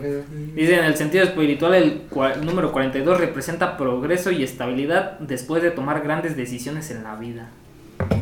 [0.55, 2.03] Dice, en el sentido espiritual, el,
[2.43, 7.49] número 42 representa progreso y estabilidad después de tomar grandes decisiones en la vida.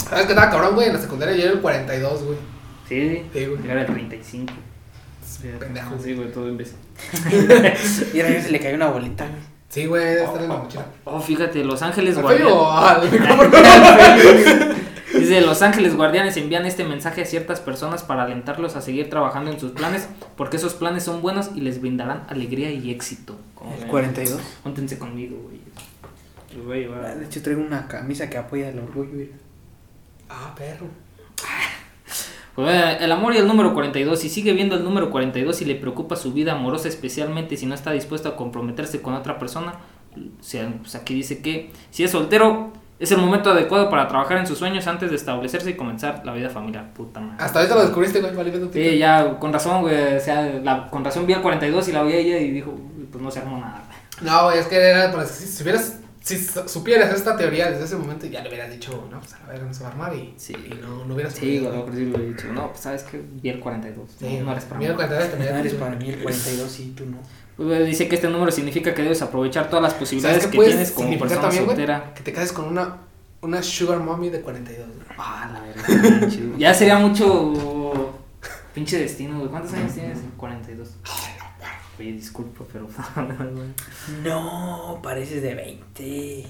[0.09, 0.89] ¿Sabes qué estaba cabrón, güey?
[0.89, 2.39] En la secundaria yo era el 42, güey.
[2.89, 3.63] Sí, Sí, güey.
[3.63, 4.53] Yo era el 35.
[5.39, 5.97] Pendejo.
[6.03, 6.77] Sí, güey, todo imbécil.
[8.15, 9.41] Y a mí se le cayó una bolita, güey.
[9.69, 10.87] Sí, güey, debe estar en la mochila.
[11.05, 12.55] Oh, fíjate, Los Ángeles ¿Al feo Guardianes.
[12.55, 13.51] o al micrófono?
[15.15, 19.51] Dice, Los Ángeles Guardianes envían este mensaje a ciertas personas para alentarlos a seguir trabajando
[19.51, 23.39] en sus planes, porque esos planes son buenos y les brindarán alegría y éxito.
[23.55, 23.89] Como El ven.
[23.89, 24.41] 42.
[24.63, 25.61] Júntense conmigo, güey.
[26.57, 27.19] Los voy a llevar.
[27.19, 29.27] De hecho, traigo una camisa que apoya el orgullo.
[30.29, 30.87] Ah, perro.
[32.55, 34.19] Pues, eh, el amor y el número 42.
[34.21, 37.75] Si sigue viendo el número 42 y le preocupa su vida amorosa, especialmente si no
[37.75, 39.75] está dispuesto a comprometerse con otra persona,
[40.17, 44.37] o sea, pues aquí dice que si es soltero, es el momento adecuado para trabajar
[44.39, 46.93] en sus sueños antes de establecerse y comenzar la vida familiar.
[46.93, 47.43] Puta madre.
[47.43, 50.17] Hasta ahorita lo descubriste, güey, vale, Sí, ya, con razón, güey.
[50.17, 52.75] O sea, la- con razón vi el 42 y la vi a ella y dijo,
[53.11, 53.83] pues no se armó nada.
[54.21, 57.97] No, güey, es que era para si, si hubieras, si supieras esta teoría desde ese
[57.97, 60.15] momento, ya le hubieras dicho, no, pues a la verga no se va a armar
[60.15, 60.55] y, Sí.
[60.55, 62.53] y no, no hubieras Sí, a lo mejor sí lo he dicho.
[62.53, 64.11] No, pues sabes que vi el 42.
[64.19, 64.87] Sí, no, no eres para mí.
[64.87, 65.53] el 42 también.
[65.53, 67.19] No eres para mí el 42 y tú no.
[67.57, 70.91] Pues, Dice que este número significa que debes aprovechar todas las ¿Sabes posibilidades que tienes
[70.93, 72.15] como persona también, soltera.
[72.15, 72.97] Que te cases con una,
[73.43, 75.07] una sugar mommy de 42, güey.
[75.19, 76.29] Ah, la verdad.
[76.59, 78.15] Ya sería mucho
[78.75, 79.51] pinche destino, güey.
[79.51, 80.19] ¿Cuántos años tienes?
[80.37, 80.89] 42.
[81.99, 82.89] Oye, disculpa, pero.
[84.25, 86.47] No, pareces de 20.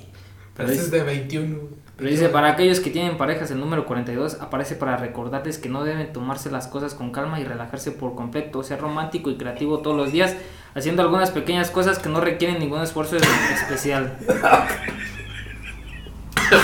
[0.55, 1.82] Pero ese es de 21, güey.
[1.97, 5.84] Pero dice, para aquellos que tienen parejas, el número 42 aparece para recordarles que no
[5.84, 9.97] deben tomarse las cosas con calma y relajarse por completo, ser romántico y creativo todos
[9.97, 10.34] los días,
[10.74, 14.16] haciendo algunas pequeñas cosas que no requieren ningún esfuerzo especial.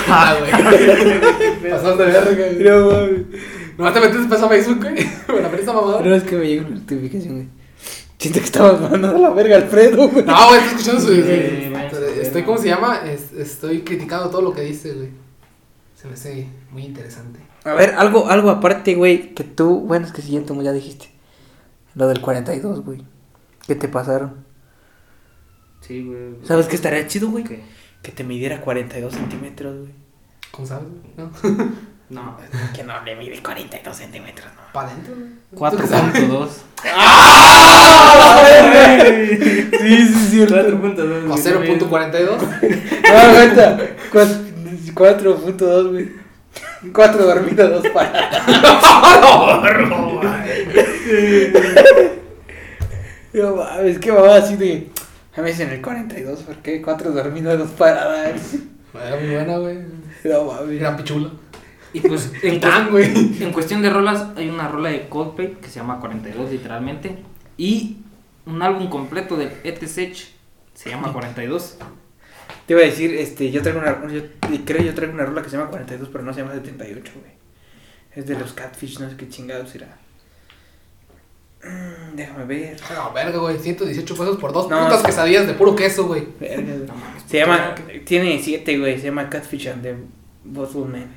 [0.07, 1.71] Ah, güey.
[1.71, 2.63] Pasaste de verga, güey.
[2.63, 3.25] No mames.
[3.75, 5.09] Nomás te metiste a Facebook, güey.
[5.27, 6.01] Bueno, pero mamada.
[6.01, 7.47] No es que me llegó una notificación, güey.
[8.19, 10.25] Siento que estabas mandando a la verga Alfredo, güey.
[10.25, 11.13] No, güey, estoy escuchando su.
[12.21, 13.09] Estoy, ¿cómo se llama?
[13.09, 15.09] Es- estoy criticando todo lo que dice, güey.
[15.95, 17.39] Se me hace muy interesante.
[17.63, 20.71] A ver, algo, algo aparte, güey, que tú, bueno, es que si ya tú ya
[20.73, 21.09] dijiste.
[21.95, 23.03] Lo del 42, güey.
[23.65, 24.45] ¿Qué te pasaron?
[25.81, 26.35] Sí, güey.
[26.43, 27.43] ¿Sabes qué estaría chido, güey?
[27.43, 27.63] ¿Qué?
[28.01, 29.91] Que te midiera 42 centímetros, güey.
[30.51, 30.87] ¿Cómo sabes?
[31.17, 31.31] ¿No?
[32.09, 32.37] No.
[32.75, 34.61] Que no le mide 42 centímetros, no.
[34.73, 35.13] ¿Para adentro?
[35.15, 35.29] güey?
[35.55, 36.49] 4.2.
[39.79, 40.39] Sí, sí, sí.
[40.45, 41.29] 4.2.
[41.29, 42.39] ¿O 0.42?
[43.09, 43.77] No, aguanta.
[44.11, 46.09] 4.2, güey.
[46.93, 48.43] 4 dormido, 2 paradas.
[53.33, 54.89] No mames, qué mamá así de.
[55.35, 56.81] A veces en el 42, ¿por qué?
[56.81, 58.55] 4 dormido, 2 paradas.
[58.93, 59.77] Era muy buena, güey.
[60.23, 60.79] No mames.
[60.79, 61.29] Gran pichula.
[61.93, 62.59] Y pues en,
[62.91, 63.41] güey.
[63.43, 67.17] en cuestión de rolas, hay una rola de Coldplay que se llama 42 literalmente.
[67.57, 67.97] Y
[68.45, 70.29] un álbum completo del ETSH
[70.73, 71.77] se llama 42.
[72.65, 74.21] Te iba a decir, este, yo traigo una, yo
[74.65, 77.31] creo yo traigo una rola que se llama 42, pero no se llama 78, güey.
[78.15, 79.97] Es de los Catfish, no sé qué chingados será.
[81.63, 82.77] Mm, déjame ver.
[82.95, 83.59] No, verga, güey.
[83.59, 84.85] 118 pesos por dos No.
[84.85, 86.27] putas quesadillas de puro queso, güey.
[86.39, 86.61] Verga.
[86.87, 86.93] No
[87.27, 87.75] Se llama,
[88.05, 89.95] tiene 7, güey, se llama Catfish and the
[90.45, 91.07] Bottle Man.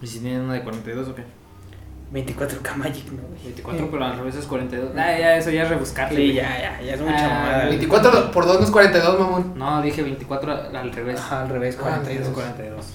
[0.00, 1.24] ¿Y si tienen una de 42 o qué?
[2.12, 3.40] 24K Magic, ¿no, güey?
[3.44, 4.90] 24, pero al revés es 42.
[4.96, 6.16] Ah, ya, eso ya es rebuscarle.
[6.16, 6.34] Sí, güey.
[6.36, 7.56] ya, ya, ya es mucha Ah, mamada.
[7.66, 7.68] güey.
[7.78, 9.52] 24 por 2 no es 42, mamón.
[9.56, 11.20] No, dije 24 al revés.
[11.20, 12.26] Ajá, al revés, Ah, 42.
[12.28, 12.86] Es 42.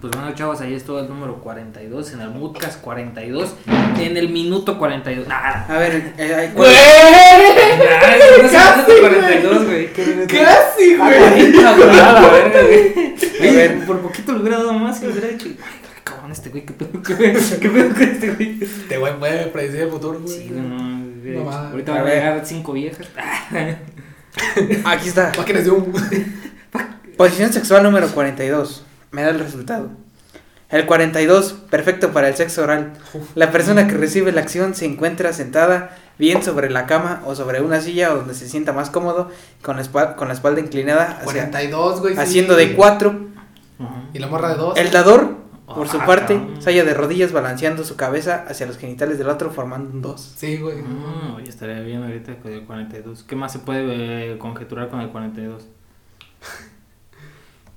[0.00, 3.54] Pues bueno, chavos, ahí estuvo el número 42, en el Moodcast 42,
[3.98, 5.26] en el minuto 42.
[5.26, 9.00] Nah, A ver, eh, ay, ¿cuál- Ay, no sé, ¡Casi, minuto güey!
[9.00, 9.92] 42, güey.
[9.92, 11.56] Casi, Ah, güey.
[11.64, 13.50] A la verga, güey.
[13.50, 13.86] A ver.
[13.86, 15.85] por poquito le hubiera dado más y le hubiera dicho, ay, qué
[16.26, 18.58] cabrón este güey, qué pedo, qué pedo, qué pedo con este güey.
[18.62, 20.34] Este güey puede predecir el futuro, güey.
[20.36, 21.70] Sí, güey, no, dicho, Mamada.
[21.70, 23.06] ahorita van a llegar cinco viejas.
[24.84, 25.32] Aquí está.
[25.72, 25.92] Un.
[27.16, 28.84] Posición sexual número 42.
[29.12, 29.90] Me da el resultado.
[30.68, 32.92] El 42, perfecto para el sexo oral.
[33.36, 37.60] La persona que recibe la acción se encuentra sentada bien sobre la cama o sobre
[37.60, 39.30] una silla o donde se sienta más cómodo,
[39.62, 42.14] con la, espal- con la espalda inclinada, hacia- 42, güey.
[42.14, 42.20] sí.
[42.20, 43.26] haciendo de 4.
[44.12, 44.76] Y la morra de 2.
[44.76, 45.36] El dador,
[45.66, 46.62] por su Ah, parte, cabrón.
[46.62, 50.34] se halla de rodillas balanceando su cabeza hacia los genitales del otro formando un 2.
[50.36, 50.78] Sí, güey.
[50.82, 53.24] Mm, oye, estaría bien ahorita con el 42.
[53.24, 55.66] ¿Qué más se puede eh, conjeturar con el 42?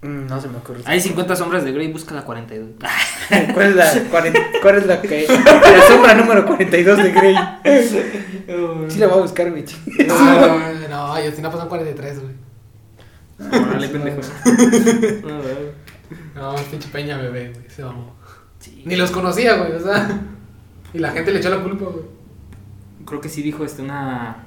[0.02, 0.80] Mm, no se me ocurre.
[0.86, 2.70] Hay 50 sombras de Grey, busca la 42.
[3.54, 3.86] ¿Cuál es la,
[4.62, 7.36] cuál es la que la sombra número 42 de Grey?
[8.88, 9.66] Sí la voy a buscar, güey.
[10.08, 12.34] No, no, yo sí no pasan 43, güey.
[13.62, 14.22] Órale, pendejo.
[15.28, 15.89] No, güey.
[16.40, 17.70] No, es pinche peña, bebé, güey.
[17.70, 18.16] Se mamó.
[18.60, 18.84] Sí.
[18.86, 20.22] Ni los conocía, güey, o sea.
[20.94, 22.06] Y la gente le echó la culpa, güey.
[23.06, 24.38] Creo que sí dijo este una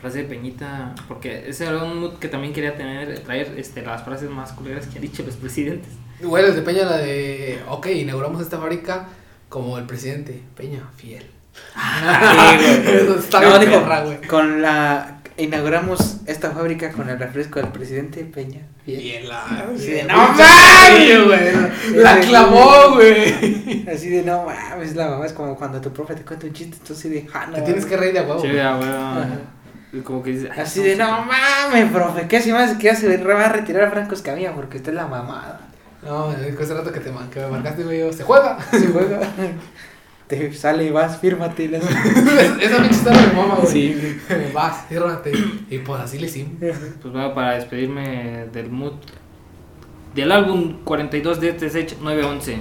[0.00, 4.04] frase de Peñita, porque ese era un mood que también quería tener, traer este, las
[4.04, 5.90] frases más culeras que han dicho los presidentes.
[6.20, 7.60] Güey, desde Peña la de.
[7.68, 9.08] Ok, inauguramos esta fábrica
[9.48, 10.42] como el presidente.
[10.56, 11.26] Peña, fiel.
[12.86, 14.20] Eso está No, bien dijo, güey.
[14.28, 18.60] con la inauguramos esta fábrica con el refresco del presidente Peña.
[18.86, 19.00] Bien.
[19.00, 19.66] Fiel, la.
[19.76, 22.02] Sí, de, no mames, güey.
[22.02, 23.86] La clamó, güey.
[23.88, 26.76] Así de no mames, la mamá es como cuando tu profe te cuenta un chiste,
[26.86, 28.40] tú así de ah, no, Te tienes que reír de huevo.
[28.40, 28.76] Sí, ah,
[29.90, 30.02] güey.
[30.02, 33.16] Como que dice, ay, Así de no mames, profe, ¿qué hace más que hace?
[33.18, 35.60] Va a retirar a Franco Escamilla porque usted es la mamada.
[36.02, 38.00] No, es que hace rato que, te, ma- que me marcaste, güey.
[38.00, 38.58] yo, Se juega.
[38.70, 39.20] Si juega,
[40.28, 41.64] te sale y vas, fírmate.
[41.64, 43.72] y las- Esa pinche historia de mamá, güey.
[43.72, 44.18] Sí,
[44.54, 45.32] Vas, ciérrate.
[45.70, 46.52] Y pues así le hicimos.
[46.60, 48.92] Pues bueno, para despedirme del mood
[50.14, 52.58] del álbum 42 de TSH 911.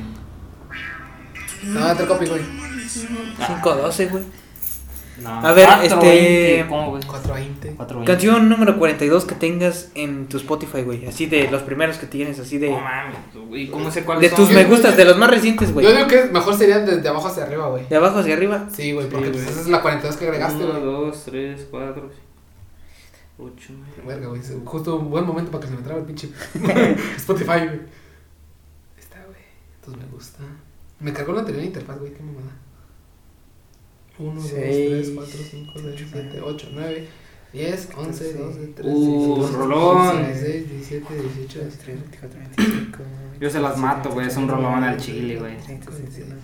[1.63, 2.41] No, otro copy, güey.
[3.47, 4.23] 512, güey.
[5.21, 7.03] No, A ver, 420, este- ¿Cómo, güey?
[7.03, 7.69] 420.
[7.75, 8.05] 420.
[8.11, 11.07] Canción número 42 que tengas en tu Spotify, güey.
[11.07, 12.69] Así de los primeros que tienes, así de.
[12.69, 13.67] No mames, güey.
[13.69, 14.45] ¿Cómo sé cuáles De son?
[14.45, 15.85] tus me gustas, de los más recientes, güey.
[15.87, 17.87] Yo digo que mejor sería desde abajo hacia arriba, güey.
[17.87, 18.67] De abajo hacia arriba.
[18.71, 20.83] Sí, güey, porque Sí, pues esa es la 42 que agregaste, 1, güey.
[20.83, 22.09] 2, 3, 4,
[23.39, 23.73] 8,
[24.05, 24.41] Verga, güey.
[24.65, 26.29] Justo un buen momento para que se me trabe el pinche
[27.17, 27.81] Spotify, güey.
[28.99, 29.41] Está, güey.
[29.79, 30.39] Entonces me gusta.
[30.99, 32.13] Me cargó la anterior interfaz, güey.
[32.13, 32.51] Qué mamada.
[34.19, 37.07] 1, 2, 3, Seis, 4, 5, 6, 7, 8, 9,
[37.53, 40.25] 10, 11, 12, 13, Uh, 14, rolón.
[40.27, 42.97] 16, 17, 18, 23, 24, 25.
[43.39, 45.57] Yo se las mato, güey, es un rolón al chile, güey.
[45.57, 46.35] 30, 31,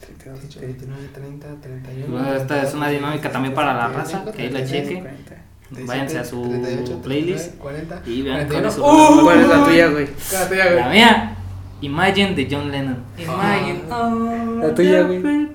[0.00, 2.06] 32, 18, 29, 30, 31.
[2.12, 5.00] Bueno, esta es una dinámica también para la raza, que ahí la cheque.
[5.00, 5.36] 40.
[5.86, 8.52] Váyanse a su playlist 40, y vean 41.
[8.52, 9.22] cuál es su ¡Uh!
[9.24, 10.06] ¿Cuál es la tuya, güey?
[10.76, 11.36] La mía,
[11.80, 12.98] Imagine de John Lennon.
[13.18, 13.80] Imagine.
[13.90, 15.48] oh, La tuya, güey.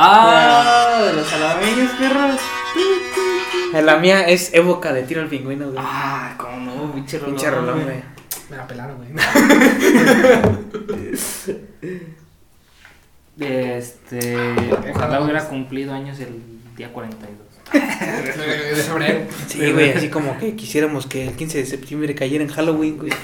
[0.00, 2.40] Ah, de los alameños, perros.
[3.84, 5.76] La mía es Évoca de Tiro al Pingüino, güey.
[5.76, 7.34] Ah, cómo no, pinche rolón.
[7.34, 7.96] Pinche rolón, güey.
[8.48, 9.10] Me la pelaron, güey.
[13.40, 14.36] Este,
[14.92, 16.42] ojalá hubiera cumplido años el
[16.76, 17.38] día 42.
[17.72, 19.26] De febrero.
[19.46, 23.12] Sí, güey, así como que quisiéramos que el 15 de septiembre cayera en Halloween, güey.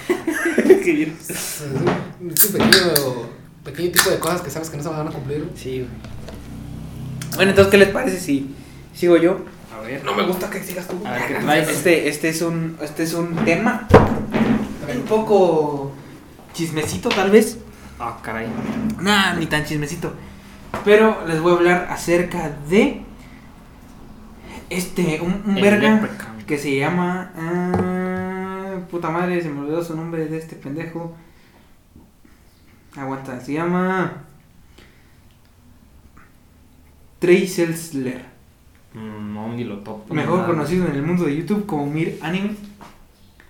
[0.84, 1.64] Es
[2.20, 2.92] un pequeño,
[3.64, 5.50] pequeño tipo de cosas que sabes que no se van a cumplir.
[5.56, 6.13] Sí, güey.
[7.36, 8.54] Bueno, entonces, ¿qué les parece si
[8.94, 9.40] sigo yo?
[9.76, 11.00] A ver, No me gusta que sigas tú.
[11.04, 11.68] a ver qué traes.
[11.68, 13.88] Este, este es un, este es un tema
[14.94, 15.92] un poco
[16.52, 17.58] chismecito, tal vez.
[17.98, 18.46] Ah, caray.
[19.00, 20.12] Nah, ni tan chismecito.
[20.84, 23.02] Pero les voy a hablar acerca de
[24.70, 26.42] este, un, verga Leprechaun.
[26.46, 27.30] que se llama.
[27.36, 31.14] ah, puta madre, se me olvidó su nombre de este pendejo.
[32.96, 34.24] Aguanta, se llama.
[37.24, 38.24] Tracy Sler.
[38.92, 40.12] Mm, No, ni lo topo.
[40.12, 40.46] Mejor nada.
[40.48, 42.50] conocido en el mundo de YouTube como Mir Anime.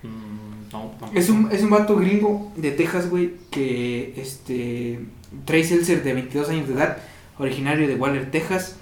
[0.02, 1.12] Mm, no, tampoco.
[1.14, 5.00] Es un, es un vato gringo de Texas, güey, que este
[5.44, 6.98] Trey Seltzer de 22 años de edad,
[7.38, 8.76] originario de Waller, Texas.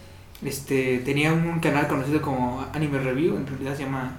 [0.44, 4.18] Este tenía un, canal conocido como Anime Review, en realidad se llama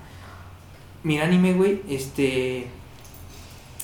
[1.04, 1.82] Mir Anime, güey.
[1.88, 2.68] Este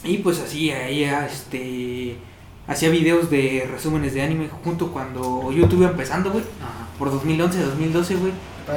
[0.04, 2.16] y pues así ella este
[2.70, 6.44] hacía videos de resúmenes de anime junto cuando YouTube iba empezando, güey,
[6.98, 8.32] por 2011, 2012, güey.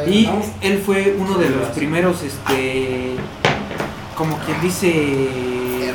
[0.07, 0.41] Y ¿no?
[0.63, 3.17] él fue uno de los primeros, este,
[4.17, 5.93] como quien dice,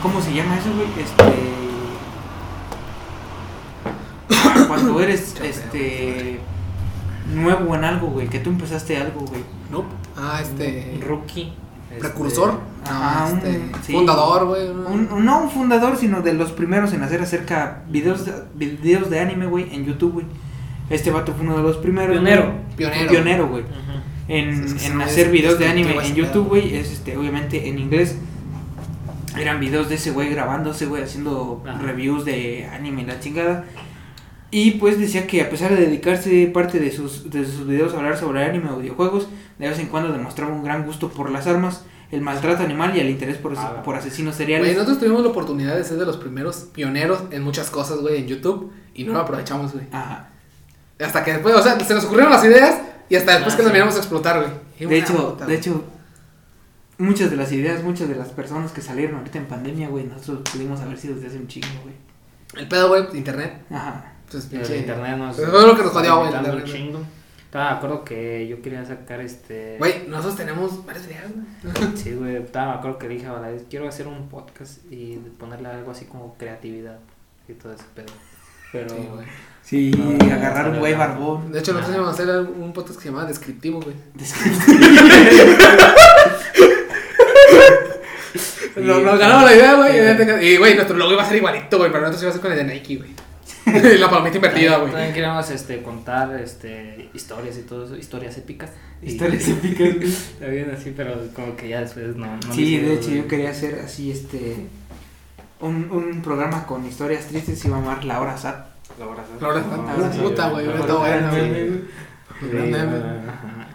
[0.00, 0.86] ¿cómo se llama eso, güey?
[1.04, 1.56] Este,
[4.68, 6.38] cuando eres, este,
[7.34, 9.42] nuevo en algo, güey, que tú empezaste algo, güey.
[9.70, 9.84] No.
[10.16, 11.00] Ah, este.
[11.04, 11.52] Rookie.
[11.98, 12.60] Precursor.
[12.84, 13.60] Ajá, Ah, un- este.
[13.84, 13.92] sí.
[13.92, 14.68] Fundador, güey.
[14.70, 19.18] Un- no un fundador, sino de los primeros en hacer acerca videos de, videos de
[19.20, 20.26] anime, güey, en YouTube, güey.
[20.88, 22.12] Este vato fue uno de los primeros.
[22.16, 22.52] Pionero.
[22.76, 23.10] Pionero.
[23.10, 23.64] Pionero, güey.
[24.28, 27.68] En, Es que en hacer es- videos de anime en YouTube, güey, es este, obviamente
[27.68, 28.16] en inglés.
[29.38, 31.78] Eran videos de ese güey grabándose, güey, haciendo Ajá.
[31.82, 33.64] reviews de anime y la chingada.
[34.50, 37.98] Y pues decía que a pesar de dedicarse parte de sus, de sus videos a
[37.98, 39.28] hablar sobre anime o videojuegos,
[39.58, 43.00] de vez en cuando demostraba un gran gusto por las armas, el maltrato animal y
[43.00, 43.82] el interés por, Ah.
[43.82, 44.74] por asesinos seriales.
[44.74, 48.28] nosotros tuvimos la oportunidad de ser de los primeros pioneros en muchas cosas, güey, en
[48.28, 48.72] YouTube.
[48.94, 49.84] Y no lo aprovechamos, güey.
[49.90, 50.28] Ajá.
[51.00, 53.62] Hasta que después, o sea, se nos ocurrieron las ideas y hasta después Ah, que
[53.64, 53.74] nos sí.
[53.74, 54.38] miramos a explotar,
[54.78, 54.88] güey.
[54.88, 55.84] De hecho, puta, de hecho,
[56.98, 60.48] muchas de las ideas, muchas de las personas que salieron ahorita en pandemia, güey, nosotros
[60.50, 61.94] pudimos haber sido desde hace un chingo, güey.
[62.54, 63.60] El pedo, güey, internet.
[63.70, 64.12] Ajá.
[64.30, 65.38] Pues, internet nos.
[65.38, 67.00] Eso fue lo que nos jodió, güey, un chingo.
[67.44, 69.76] Estaba de acuerdo que yo quería sacar este.
[69.78, 71.46] Güey, nosotros tenemos varias ideas, güey.
[71.96, 72.36] Sí, güey.
[72.36, 76.36] Estaba de acuerdo que dije, "Ahora, quiero hacer un podcast y ponerle algo así como
[76.36, 76.98] creatividad
[77.48, 78.06] y todo ese pedo.
[78.72, 78.90] Pero.
[78.90, 79.26] Sí, güey.
[79.62, 81.50] Sí, No, agarrar un güey barbón.
[81.52, 83.94] De hecho, nosotros íbamos a hacer un podcast que se llamaba Descriptivo, güey.
[88.76, 90.42] Nos, nos ganamos la idea, güey.
[90.44, 91.90] y- Y, güey, nuestro logo iba a ser igualito, güey.
[91.90, 93.10] Pero nosotros iba a ser con el de Nike, güey.
[93.98, 94.92] La palomita invertida, güey.
[94.92, 98.70] También queríamos este, contar este, historias y todo eso, historias épicas.
[99.02, 99.88] Y- Historias épicas.
[100.04, 102.26] Está bien así, pero como que ya después no.
[102.36, 104.66] no Sí, de hecho yo quería hacer así este
[105.60, 108.66] un, un programa con historias tristes y iba a llamar La Hora Sat.
[108.98, 109.42] La hora santa.
[109.42, 110.66] La hora santa, puta, güey,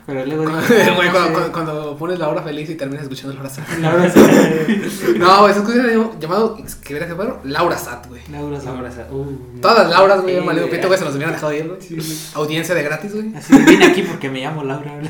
[0.07, 0.91] Pero luego cuando, no sé.
[1.11, 3.69] cuando, cuando pones la hora feliz y terminas escuchando la hora sat.
[3.79, 4.31] La Hora Sat.
[5.17, 5.85] No, güey, esas cosas
[6.19, 8.21] llamado, que verás que Laura Sat, güey.
[8.31, 8.95] La Hora La Sat.
[8.95, 9.13] santa.
[9.13, 10.69] Uh, Todas las Lauras, güey, güey.
[10.69, 11.81] pito, güey, se nos hubieran dejado ir, güey.
[11.81, 12.29] Sí.
[12.33, 13.33] Audiencia de gratis, güey.
[13.35, 14.91] Así vine aquí porque me llamo Laura.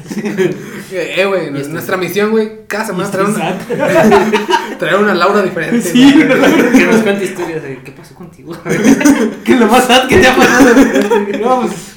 [0.94, 4.78] Eh, güey, este- nuestra misión, güey, cada semana traer una, Sat.
[4.78, 5.82] traer una Laura diferente.
[5.82, 6.72] Sí, güey.
[6.74, 8.56] que nos cuente historias de qué pasó contigo.
[9.46, 10.76] ¿Qué es lo más sad que te ha pasado?
[11.42, 11.91] No, pues,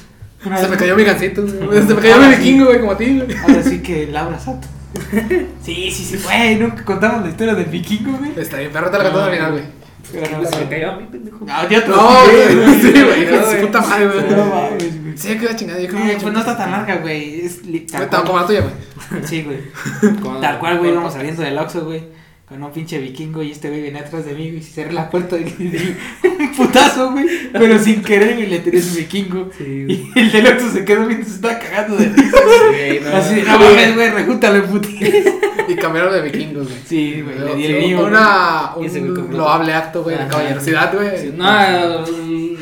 [0.59, 1.81] Se me cayó mi gancito, güey.
[1.81, 3.37] Se me cayó mi vikingo, güey, como a ti, güey.
[3.37, 4.63] Ahora sí que Laura Sat.
[5.61, 8.31] Sí, sí, sí, güey, nunca contamos la historia del vikingo, güey.
[8.37, 9.63] Está bien, perro, te la al final, güey.
[10.11, 11.39] Pero no, Se me cayó a mí, pendejo.
[11.43, 14.29] No, yo te No, güey, sí, güey, su puta madre, güey.
[14.29, 15.17] No mames, güey.
[15.17, 17.41] Sí, queda chingada, yo creo que Eh, pues no está tan larga, güey.
[17.41, 17.61] Es
[18.25, 19.25] como la tuya, güey.
[19.25, 19.59] Sí, güey.
[20.41, 22.03] Tal cual, güey, íbamos saliendo del Oxxo, güey.
[22.47, 24.57] Con un pinche vikingo y este güey venía atrás de mí, güey.
[24.57, 25.95] Y cerré la puerta y le di
[26.39, 27.25] un putazo, güey.
[27.51, 29.49] Pero sin querer, güey, le tiré su vikingo.
[29.57, 30.11] Sí.
[30.15, 32.37] Y el del Oxxo se quedó viendo, se estaba cagando de risa.
[32.37, 34.99] Sí, no, Así, no, no mames, güey, rejúntalo, puti.
[35.67, 36.79] Y cambiaron de vikingos, güey.
[36.85, 38.05] Sí, güey, le di el mío.
[38.05, 41.17] Una, un loable acto, güey, de caballerosidad, güey.
[41.17, 42.05] Sí, No,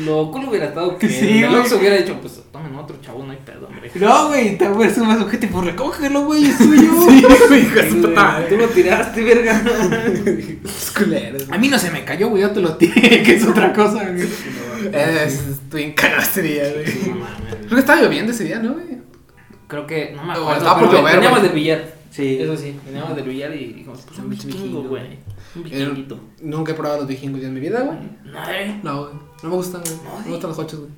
[0.06, 1.60] lo cool hubiera estado que Sí, el güey.
[1.60, 3.83] Oxxo hubiera dicho, pues tomen otro chavo, no hay pedo, hombre.
[3.94, 6.82] No, güey, te voy a hacer más ojete, pues recógelo, güey, es suyo.
[7.08, 8.46] Sí, güey, hijo de su Güey, puta madre.
[8.48, 9.62] Tú lo tiraste, verga.
[10.64, 13.44] Es culero, A mí no se me cayó, güey, yo te lo tiré, que es
[13.46, 14.26] otra cosa, güey.
[14.92, 16.86] Es, tú bien cagado ese día, güey.
[17.08, 17.54] No mames.
[17.56, 18.86] Creo que estaba lloviendo ese día, ¿no, güey?
[19.68, 20.56] Creo que, no me O acuerdo.
[20.58, 21.50] estaba por pero llover, Veníamos güey.
[21.50, 21.94] del billar.
[22.10, 22.38] Sí.
[22.40, 24.88] Eso sí, veníamos del billar y dijimos, pues un Pinche vikingo, vikingo.
[24.88, 25.18] güey.
[25.56, 26.20] Un vikinguito.
[26.42, 27.98] Nunca he probado los vikingos ya en mi vida, güey.
[28.24, 28.80] No, eh.
[28.82, 29.14] No, güey.
[29.42, 29.94] No me gustan, güey.
[30.04, 30.90] No, me gustan los hochos, güey.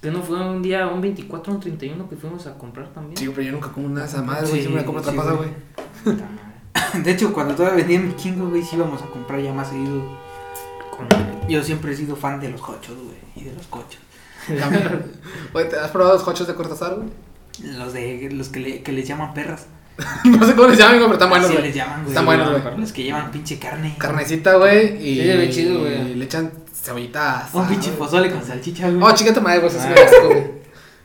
[0.00, 3.16] Que no fue un día, un 24, un 31 que fuimos a comprar también.
[3.16, 4.62] Sí, pero yo nunca como una de madres, güey.
[4.62, 7.02] Sí, Siempre me compro otra sí, cosa, güey.
[7.02, 10.02] De hecho, cuando todavía vendían vikingo, güey, sí íbamos a comprar ya más seguido.
[10.90, 14.00] Con- Yo siempre he sido fan de los hochos, güey, y de los cochos.
[15.52, 17.08] Güey, ¿te has probado los hochos de Cortázar, güey?
[17.76, 19.66] Los de los que, le, que les llaman perras.
[20.24, 21.62] No sé cómo les llaman, güey, pero están buenos, güey.
[21.62, 22.08] les llaman, güey.
[22.08, 22.76] Están buenos, güey.
[22.78, 23.94] Los que llevan pinche carne.
[23.98, 24.96] Carnecita, güey.
[24.96, 26.14] Y Sí, bien chido, güey.
[26.14, 26.50] le echan
[26.82, 27.52] cebollitas.
[27.54, 29.02] Un pinche pozole con salchicha, güey.
[29.02, 29.70] Oh, chica tu madre, güey.
[29.70, 30.04] Eso sí me Ah.
[30.04, 30.60] asco, güey.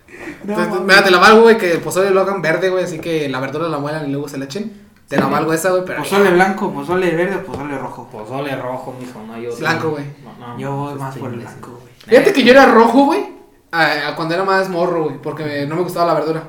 [0.48, 3.28] Entonces, mira, te la valgo, güey, que el pozole lo hagan verde, güey, así que
[3.30, 4.86] la verdura la muelan y luego se la echen.
[5.08, 6.00] Te la valgo esa, güey, pero.
[6.02, 8.08] Pozole blanco, pozole verde o pozole rojo.
[8.12, 9.56] Pozole rojo, mijo, no yo.
[9.58, 10.06] Blanco, güey.
[10.24, 11.94] No, no, Yo voy más por el blanco, güey.
[12.08, 13.36] Fíjate que yo era rojo, güey.
[13.72, 16.44] a- a cuando era más morro, güey, porque no me gustaba la verdura.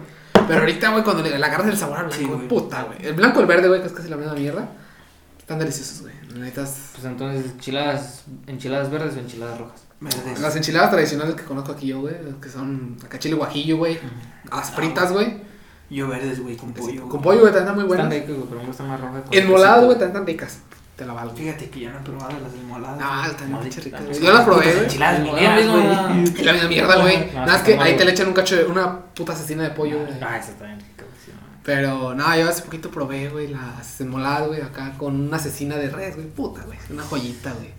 [0.46, 2.98] Pero ahorita, güey, cuando le, le agarras el sabor al blanco, Sí, güey, puta, güey.
[3.04, 4.68] El blanco y el verde, güey, que es casi la misma mierda.
[5.46, 6.14] Están deliciosos, güey.
[6.34, 9.80] Necesitas Pues entonces, enchiladas, enchiladas verdes o enchiladas rojas.
[10.00, 10.40] Verdes.
[10.40, 13.98] las enchiladas tradicionales que conozco aquí yo, güey, que son acá chile guajillo, güey.
[14.50, 15.38] Las fritas, güey.
[15.88, 17.08] Yo verdes, güey, con pollo.
[17.08, 18.12] Con pollo, güey, también están muy Están buenas.
[18.12, 19.22] ricas, güey, pero me gustan más rojas.
[19.30, 20.58] Enmoladas, güey, también están ricas.
[20.96, 21.36] Te la valgo.
[21.36, 22.98] Fíjate que yo no he probado las desmoladas.
[23.00, 24.00] Ah, también No, pinche ricas.
[24.00, 24.18] también.
[24.18, 24.26] güey.
[24.26, 24.84] Yo las probé, güey.
[24.84, 25.86] enchiladas mineras, güey.
[25.86, 26.24] ah.
[26.36, 27.30] Y la misma mierda, güey.
[27.32, 29.70] Nada, es está que ahí te le echan un cacho de una puta asesina de
[29.70, 30.12] pollo, güey.
[30.20, 30.76] Ah, esa está
[31.66, 31.74] no.
[31.74, 35.90] Pero nada, yo hace poquito probé, güey, las enmoladas, güey, acá con una asesina de
[35.90, 36.28] res, güey.
[36.28, 36.78] Puta, güey.
[36.90, 37.70] Una joyita, güey.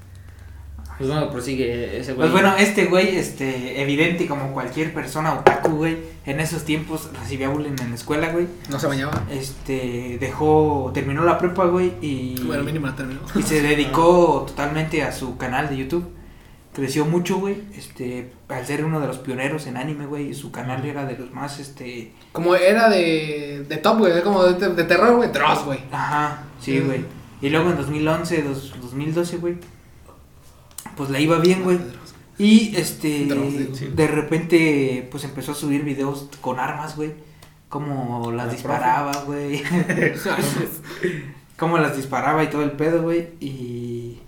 [0.97, 2.27] Pues bueno, prosigue ese güey.
[2.27, 7.49] Pues bueno, este güey, este, evidente como cualquier persona otaku, güey, en esos tiempos recibía
[7.49, 8.47] bullying en la escuela, güey.
[8.69, 9.23] No se bañaba.
[9.29, 13.19] Este, dejó, terminó la prepa, güey, y, Bueno, mínimo la terminó.
[13.35, 16.16] y se dedicó totalmente a su canal de YouTube.
[16.77, 20.85] Creció mucho, güey, este, al ser uno de los pioneros en anime, güey, su canal
[20.85, 25.15] era de los más, este, Como era de, de top, güey, como de, de terror,
[25.15, 25.79] güey, Dross, güey.
[25.91, 27.03] Ajá, sí, güey.
[27.41, 29.55] Y luego en 2011, dos- 2012, güey,
[30.95, 31.79] pues le iba bien, güey.
[32.37, 37.11] Y este, Dross, de repente, pues empezó a subir videos con armas, güey.
[37.69, 39.63] Como las La disparaba, güey.
[41.57, 43.29] Cómo las disparaba y todo el pedo, güey.
[43.39, 44.19] Y.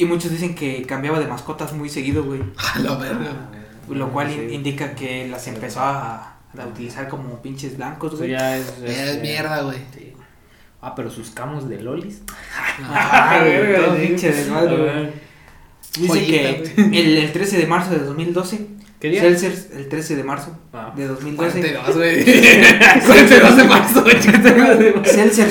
[0.00, 2.40] Y muchos dicen que cambiaba de mascotas muy seguido, güey.
[2.74, 3.50] A la verga.
[3.88, 4.48] Lo cual Sí.
[4.54, 8.30] indica que las empezó a, a utilizar como pinches blancos, Eso güey.
[8.30, 8.66] ya es.
[8.84, 9.78] Es este, mierda, güey.
[9.94, 10.12] sí.
[10.82, 12.22] Ah, pero sus camos de lolis.
[12.78, 14.06] Todo sí.
[14.06, 15.10] pinche desmadre, güey.
[15.98, 18.66] Dice Joyita, que el, el 13 de marzo de 2012,
[19.00, 19.22] ¿Qué día?
[19.22, 20.92] Celsius, el 13 de marzo Ah.
[20.94, 22.24] de 2012, 42, güey.
[23.06, 24.16] 42 de marzo, güey.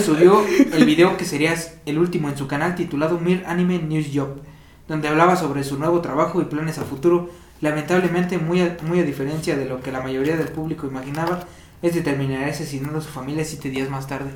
[0.03, 4.41] Subió el video que sería el último en su canal titulado Mir Anime News Job,
[4.87, 7.29] donde hablaba sobre su nuevo trabajo y planes a futuro.
[7.61, 11.43] Lamentablemente, muy a, muy a diferencia de lo que la mayoría del público imaginaba,
[11.81, 14.29] este terminaría asesinando a su familia siete días más tarde.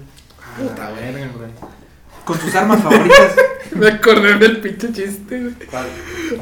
[0.57, 1.14] Puta, A güey.
[1.14, 1.49] ver, güey.
[2.26, 3.36] Con sus armas favoritas.
[3.76, 5.53] Me acordé del pinche chiste, güey.
[5.69, 5.88] ¿Cuál?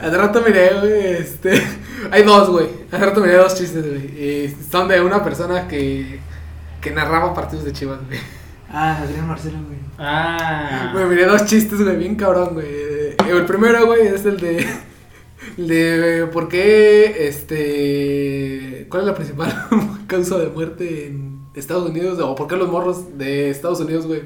[0.02, 1.62] Hace rato miré, güey, este...
[2.12, 2.68] Hay dos, güey.
[2.92, 4.22] Hace rato miré dos chistes, güey.
[4.22, 6.20] Y son de una persona que...
[6.82, 8.20] Que narraba partidos de chivas, güey.
[8.70, 9.80] Ah, Adrián Marcelo, güey.
[9.98, 10.90] Ah.
[10.94, 13.16] Güey, miré dos chistes, güey, bien cabrón, güey.
[13.30, 14.68] El primero, güey, es el de...
[15.58, 18.88] el De por qué, este...
[18.90, 19.68] ¿Cuál es la principal
[20.08, 22.20] causa de muerte en Estados Unidos?
[22.20, 24.24] O por qué los morros de Estados Unidos, güey,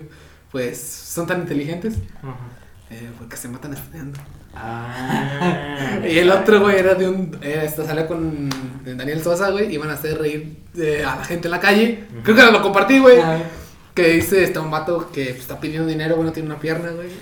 [0.56, 1.96] pues son tan inteligentes.
[2.24, 2.38] Ajá.
[2.90, 4.18] Eh, porque se matan estudiando.
[4.54, 6.00] Ah.
[6.10, 7.38] Y el otro, güey, era de un.
[7.42, 8.50] Eh, salía con
[8.86, 9.74] Daniel Sosa, güey.
[9.74, 12.06] Iban a hacer reír eh, a la gente en la calle.
[12.24, 13.18] Creo que lo compartí, güey.
[13.94, 16.92] Que dice: Está un vato que pues, está pidiendo dinero, güey, no tiene una pierna,
[16.92, 17.10] güey.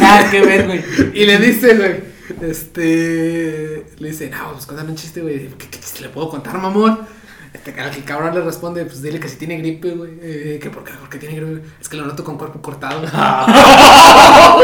[0.00, 0.82] Ah, qué ver, güey.
[1.12, 3.84] y le dice, güey: Este.
[3.98, 5.48] Le dice: No, pues cuéntame un chiste, güey.
[5.48, 7.17] ¿Qué, qué chiste le puedo contar, mamón?
[7.52, 10.18] Este, al que el cabrón le responde: Pues dile que si tiene gripe, güey.
[10.20, 11.62] Eh, que por qué, porque tiene gripe.
[11.80, 13.02] Es que lo noto con cuerpo cortado.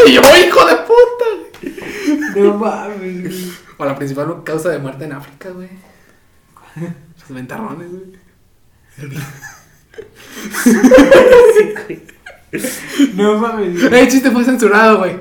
[0.06, 1.24] y yo, hijo de puta,
[1.62, 2.44] güey.
[2.44, 3.52] No mames, güey.
[3.78, 5.68] O la principal causa de muerte en África, güey.
[6.76, 8.18] Los ventarrones, güey.
[13.14, 14.00] No mames, güey.
[14.02, 15.16] El chiste fue censurado, güey.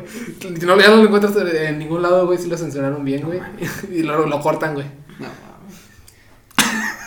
[0.61, 2.37] No, ya no lo encuentras en ningún lado, güey.
[2.37, 3.39] Sí lo censuraron bien, güey.
[3.91, 5.02] Y lo, lo cortan, güey.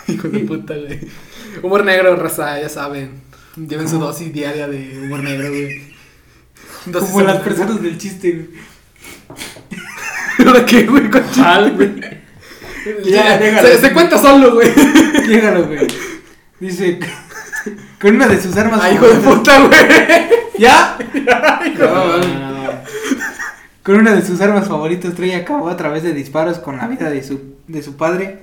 [0.12, 1.00] Hijo de puta, güey.
[1.62, 3.22] Humor negro, raza, ya saben.
[3.56, 5.82] Lleven su dosis diaria de humor negro, güey.
[6.86, 8.48] Dosis Como las personas del chiste, güey.
[10.46, 11.10] ¿Ahora qué, güey?
[11.10, 11.94] Con ¿Cuál, güey?
[13.04, 13.68] Ya, se, déjalo.
[13.80, 14.70] se cuenta solo, güey.
[15.26, 15.86] Déjalo, güey.
[16.60, 17.00] Dice,
[18.00, 19.80] con una de sus armas Ay, hijo de puta, güey.
[20.58, 20.96] ¿Ya?
[21.78, 22.56] No, no, no.
[23.82, 27.10] Con una de sus armas favoritas, Trey acabó a través de disparos con la vida
[27.10, 28.40] de su, de su padre,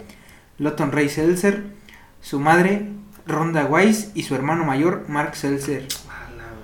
[0.60, 1.64] Lotton Ray Seltzer,
[2.22, 2.89] su madre,
[3.26, 5.88] Ronda Weiss, y su hermano mayor, Mark Seltzer.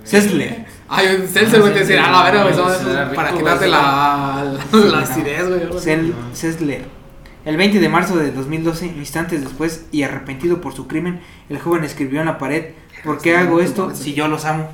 [0.04, 0.66] Sessler.
[0.88, 5.46] Ay, un Celser, güey, te decía, a la verga, güey, para quitarte la, la, acidez,
[5.46, 6.14] güey.
[6.32, 6.84] Sessler.
[7.44, 11.84] El 20 de marzo de 2012, instantes después y arrepentido por su crimen, el joven
[11.84, 12.72] escribió en la pared,
[13.04, 14.68] ¿por qué hago esto si yo los amo?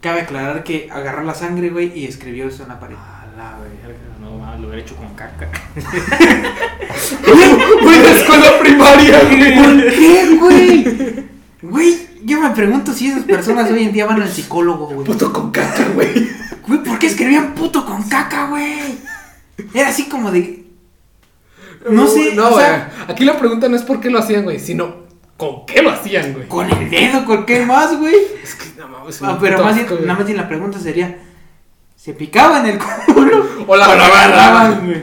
[0.00, 2.96] Cabe aclarar que agarró la sangre, güey, y escribió eso en la pared.
[2.96, 4.05] A la verga,
[4.76, 5.48] hubiera hecho con caca.
[7.82, 9.56] Güey, de escuela primaria, güey.
[9.56, 11.24] ¿Por qué, güey?
[11.62, 15.06] Güey, yo me pregunto si esas personas hoy en día van al psicólogo, güey.
[15.06, 16.28] Puto con caca, güey.
[16.66, 18.98] Güey, ¿por qué escribían puto con caca, güey?
[19.74, 20.64] Era así como de...
[21.90, 22.64] No sé, No, o güey.
[22.64, 25.06] sea- Aquí la pregunta no es por qué lo hacían, güey, sino
[25.36, 26.48] con qué lo hacían, güey.
[26.48, 28.14] Con el dedo, ¿con qué más, güey?
[28.42, 29.20] Es que no mames.
[29.22, 31.18] Ah, pero más nada más bien la pregunta sería...
[32.06, 33.44] ¿Se picaban el culo?
[33.66, 34.86] O la agarraban.
[34.86, 35.02] güey?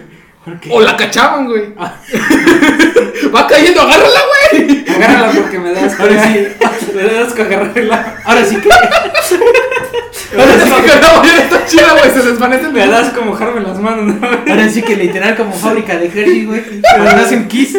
[0.71, 1.73] O la cachaban, güey.
[3.35, 4.21] Va cayendo, agárrala,
[4.53, 4.85] güey.
[4.87, 5.99] Agárrala porque me das.
[5.99, 6.47] Ahora sí,
[6.95, 8.15] Me das con agarrarla.
[8.23, 8.69] ahora sí que.
[10.37, 12.11] Ahora sí que la mañana está chida, güey.
[12.13, 14.27] Se desvanece el Me das como mojarme las manos, ¿no?
[14.27, 16.61] Ahora sí que literal como fábrica de Hershey, güey.
[16.81, 17.77] Cuando hace un kiss,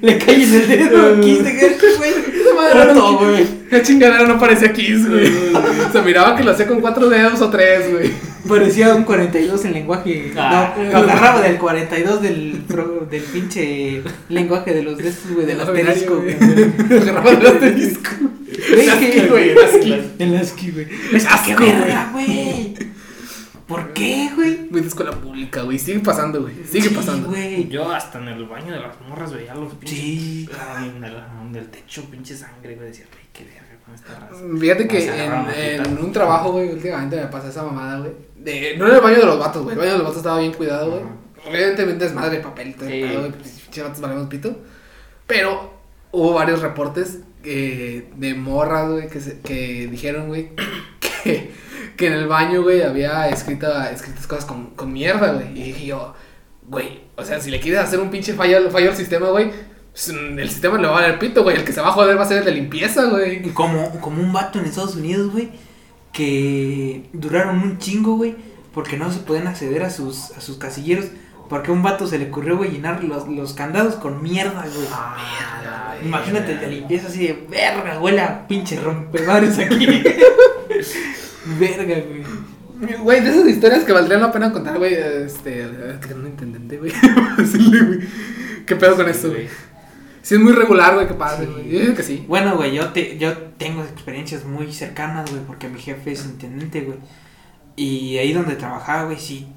[0.00, 2.12] le cae en el dedo kiss de Hershey, güey.
[2.12, 3.46] Un- güey.
[3.70, 5.30] Qué chingadera no parecía Kiss, güey.
[5.92, 8.10] Se miraba que lo hacía con cuatro dedos o tres, güey.
[8.48, 10.32] Parecía un 42 en lenguaje.
[10.36, 10.74] Ah.
[10.76, 15.46] no, lo agarraba del 42 del, pro- del pinche lenguaje de los de estos, güey,
[15.46, 16.36] del asterisco, güey.
[17.02, 18.10] Agarraba el asterisco.
[18.70, 19.58] Güey, güey, el
[20.36, 20.70] ASCII.
[20.70, 20.88] Güey.
[21.14, 21.72] Es que qué Asco, güey.
[21.72, 22.74] verga, güey.
[23.66, 24.66] ¿Por qué, güey?
[24.70, 25.78] Muy de escuela pública, güey.
[25.78, 26.54] Sigue pasando, güey.
[26.64, 27.28] Sigue Sí, pasando.
[27.28, 27.68] güey.
[27.68, 29.98] Yo hasta en el baño de las morras veía los pinches.
[29.98, 30.48] Sí.
[30.96, 31.14] En el,
[31.48, 32.88] en el techo, pinche sangre, güey.
[32.88, 34.42] Decía, güey, qué verga con esta raza.
[34.60, 35.24] Fíjate que
[35.76, 38.12] en, un trabajo, güey, últimamente me pasa esa mamada, güey.
[38.36, 39.74] De- No en el baño de los vatos, güey.
[39.74, 41.02] El baño de los vatos estaba bien cuidado, güey.
[41.48, 43.00] Obviamente es madre papel y todo el Sí.
[43.00, 43.32] pedo, güey.
[43.32, 44.56] Pinches vatos valemos pito.
[45.26, 45.72] Pero
[46.10, 50.50] hubo varios reportes de morras, güey, que, que dijeron, güey,
[51.00, 51.50] que,
[51.96, 55.50] que en el baño, güey, había escrita, escritas cosas con, con mierda, güey.
[55.58, 56.14] Y dije yo,
[56.66, 59.50] güey, o sea, si le quieres hacer un pinche fallo, fallo al sistema, güey,
[59.92, 61.56] pues, el sistema le va a dar pito, güey.
[61.56, 63.42] El que se va a joder va a ser el de limpieza, güey.
[63.52, 65.50] Como, como un vato en Estados Unidos, güey,
[66.12, 68.34] que duraron un chingo, güey,
[68.72, 71.06] porque no se pueden acceder a sus, a sus casilleros.
[71.52, 74.88] Porque a un vato se le ocurrió, güey, llenar los, los candados con mierda, güey.
[74.88, 76.08] Mierda, güey.
[76.08, 79.86] Imagínate de limpieza así de verga, huele a pinche rompebares aquí.
[81.60, 82.96] verga, güey.
[83.02, 85.68] Güey, de esas historias que valdrían la pena contar, güey, este,
[86.00, 86.90] que no intendente, güey.
[87.36, 88.00] Güey.
[88.64, 89.46] ¿Qué pedo con esto, güey?
[90.22, 91.68] Sí, es muy regular, güey, que pase, güey.
[91.68, 92.24] Yo digo que sí.
[92.26, 96.80] Bueno, güey, yo, te, yo tengo experiencias muy cercanas, güey, porque mi jefe es intendente,
[96.80, 96.96] güey.
[97.76, 99.48] Y ahí donde trabajaba, güey, sí,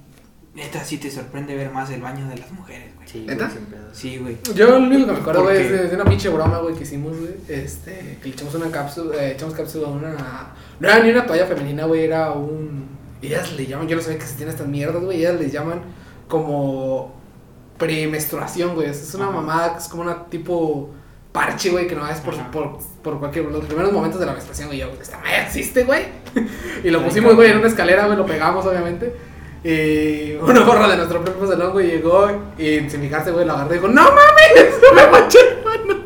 [0.55, 3.07] neta, sí te sorprende ver más el baño de las mujeres, güey.
[3.07, 3.51] Sí, ¿Neta?
[3.91, 4.37] Sí, güey.
[4.55, 5.77] Yo lo único que me acuerdo, ¿Por güey, es qué?
[5.77, 7.33] de, de una pinche broma, güey, que hicimos, güey.
[7.49, 10.15] Este, que le echamos una cápsula, eh, echamos cápsula a una.
[10.79, 12.87] No era ni una toalla femenina, güey, era un.
[13.21, 15.81] Ellas le llaman, yo no sabía que existían estas mierdas, güey, ellas les llaman
[16.27, 17.13] como
[17.77, 18.89] premenstruación, güey.
[18.89, 19.33] Es una Ajá.
[19.33, 20.89] mamada es como una tipo
[21.31, 23.45] parche, güey, que no es por, por, por cualquier.
[23.45, 26.03] Los primeros momentos de la menstruación, güey, yo, esta madre existe, güey.
[26.83, 29.13] y lo pusimos, güey, en una escalera, güey, lo pegamos, obviamente.
[29.65, 33.71] Y una borra de nuestro propio salón, güey, llegó y sin fijarse, güey, lo agarró
[33.71, 34.75] y dijo, ¡No mames!
[34.95, 36.05] ¡Me manché la mano!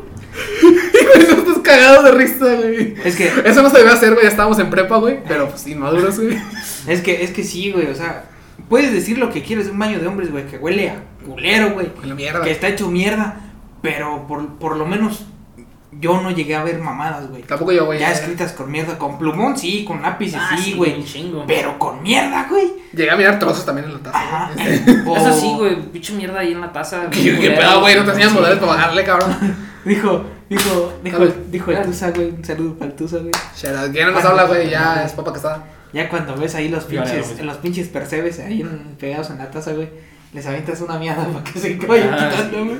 [0.62, 2.94] Y güey, nosotros cagados de risa, güey.
[3.04, 5.66] Es que, Eso no se debe hacer, güey, ya estábamos en prepa, güey, pero pues
[5.66, 6.38] inmaduros, güey.
[6.86, 8.24] es que, es que sí, güey, o sea,
[8.70, 11.72] puedes decir lo que quieres de un baño de hombres, güey, que huele a culero,
[11.72, 11.92] güey.
[12.02, 12.40] La mierda.
[12.40, 13.40] Que está hecho mierda,
[13.82, 15.26] pero por, por lo menos
[15.92, 17.42] yo no llegué a ver mamadas, güey.
[17.42, 17.98] Tampoco yo, güey.
[17.98, 21.04] Ya escritas con mierda, con plumón sí, con lápices Ah, sí, güey.
[21.46, 22.72] pero con mierda, güey.
[22.92, 24.18] Llegué a mirar trozos también en la taza.
[24.18, 24.50] Ajá.
[24.54, 24.68] güey.
[24.74, 27.08] Este, Eso sí, güey, pinche mierda ahí en la taza.
[27.10, 27.96] ¿Qué, qué pedo, güey?
[27.96, 29.36] No te enseñan modales para bajarle, cabrón.
[29.84, 32.28] Dijo, dijo, dijo, dijo el Tusa, güey.
[32.32, 33.30] Un saludo para el Tusa, güey.
[33.32, 33.92] Out.
[33.94, 35.64] Ya no nos habla, güey, ya es papa casada.
[35.94, 38.62] Ya cuando ves ahí los pinches, los pinches percebes ahí
[38.98, 39.88] pegados en la taza, güey.
[40.34, 42.78] Les avientas una mierda para que se vayan quitando, güey.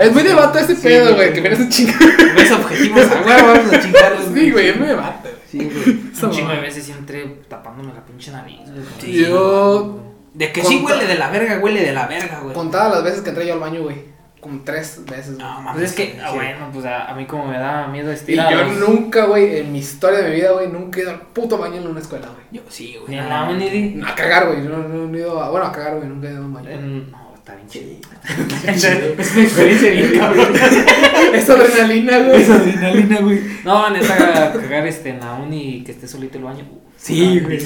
[0.00, 1.32] Es muy debate ese Sí, pedo, güey.
[1.32, 1.92] que vienes un chingo.
[2.36, 4.26] Ves objetivos a huevo, vamos a chingarlos.
[4.34, 5.42] Sí, güey, es muy debate, güey.
[5.50, 5.98] Sí, güey.
[6.22, 8.84] Un chingo de veces sí entré tapándome la pinche nariz, güey.
[9.00, 9.24] Sí.
[9.26, 10.00] Yo,
[10.34, 12.54] De que sí Conta- huele de la verga, huele de la verga, güey.
[12.54, 14.12] contadas las veces que entré yo al baño, güey.
[14.40, 15.46] Como tres veces, güey.
[15.46, 15.82] No, Pues mames.
[15.90, 16.34] es que, ah, sí.
[16.36, 18.52] bueno, pues a, a mí como me da miedo Y estirar.
[18.52, 21.58] yo nunca, güey, en mi historia de mi vida, güey, nunca he ido al puto
[21.58, 22.46] baño en una escuela, güey.
[22.50, 23.10] Yo sí, güey.
[23.10, 24.60] Ni en la uni, A cagar, güey.
[24.62, 25.48] No, no, no he ido a.
[25.50, 26.08] Bueno, a cagar, güey.
[26.08, 26.70] Nunca he ido a un baño.
[26.70, 27.21] en- No,
[27.52, 29.22] está bien chido.
[29.22, 30.52] Es una experiencia bien cabrón.
[31.34, 32.42] Es adrenalina, güey.
[32.42, 33.40] Es adrenalina, güey.
[33.64, 36.64] No, neta, cagar este, en la uni y que esté solito el baño.
[36.96, 37.58] Sí, güey.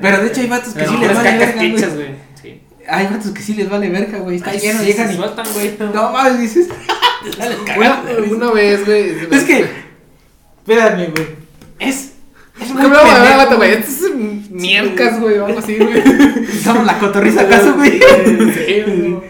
[0.00, 2.14] Pero de hecho hay vatos que sí les vale verga, güey.
[2.40, 2.60] Sí.
[2.88, 4.36] Hay vatos que sí les vale verga, güey.
[4.36, 5.16] Está lleno, sí, llegan y.
[5.16, 5.76] sueltan, güey.
[5.94, 6.68] No mames, dices.
[8.30, 9.10] Una vez, güey.
[9.30, 9.66] Es que.
[10.58, 11.26] Espérame, güey.
[11.78, 12.12] Es.
[12.60, 13.72] Es muy pendejo, güey.
[13.72, 15.38] Esto es miércas, güey.
[15.38, 15.98] o algo así, güey.
[16.52, 18.00] Estamos la cotorriza acaso, güey.
[18.00, 19.20] Sí, güey.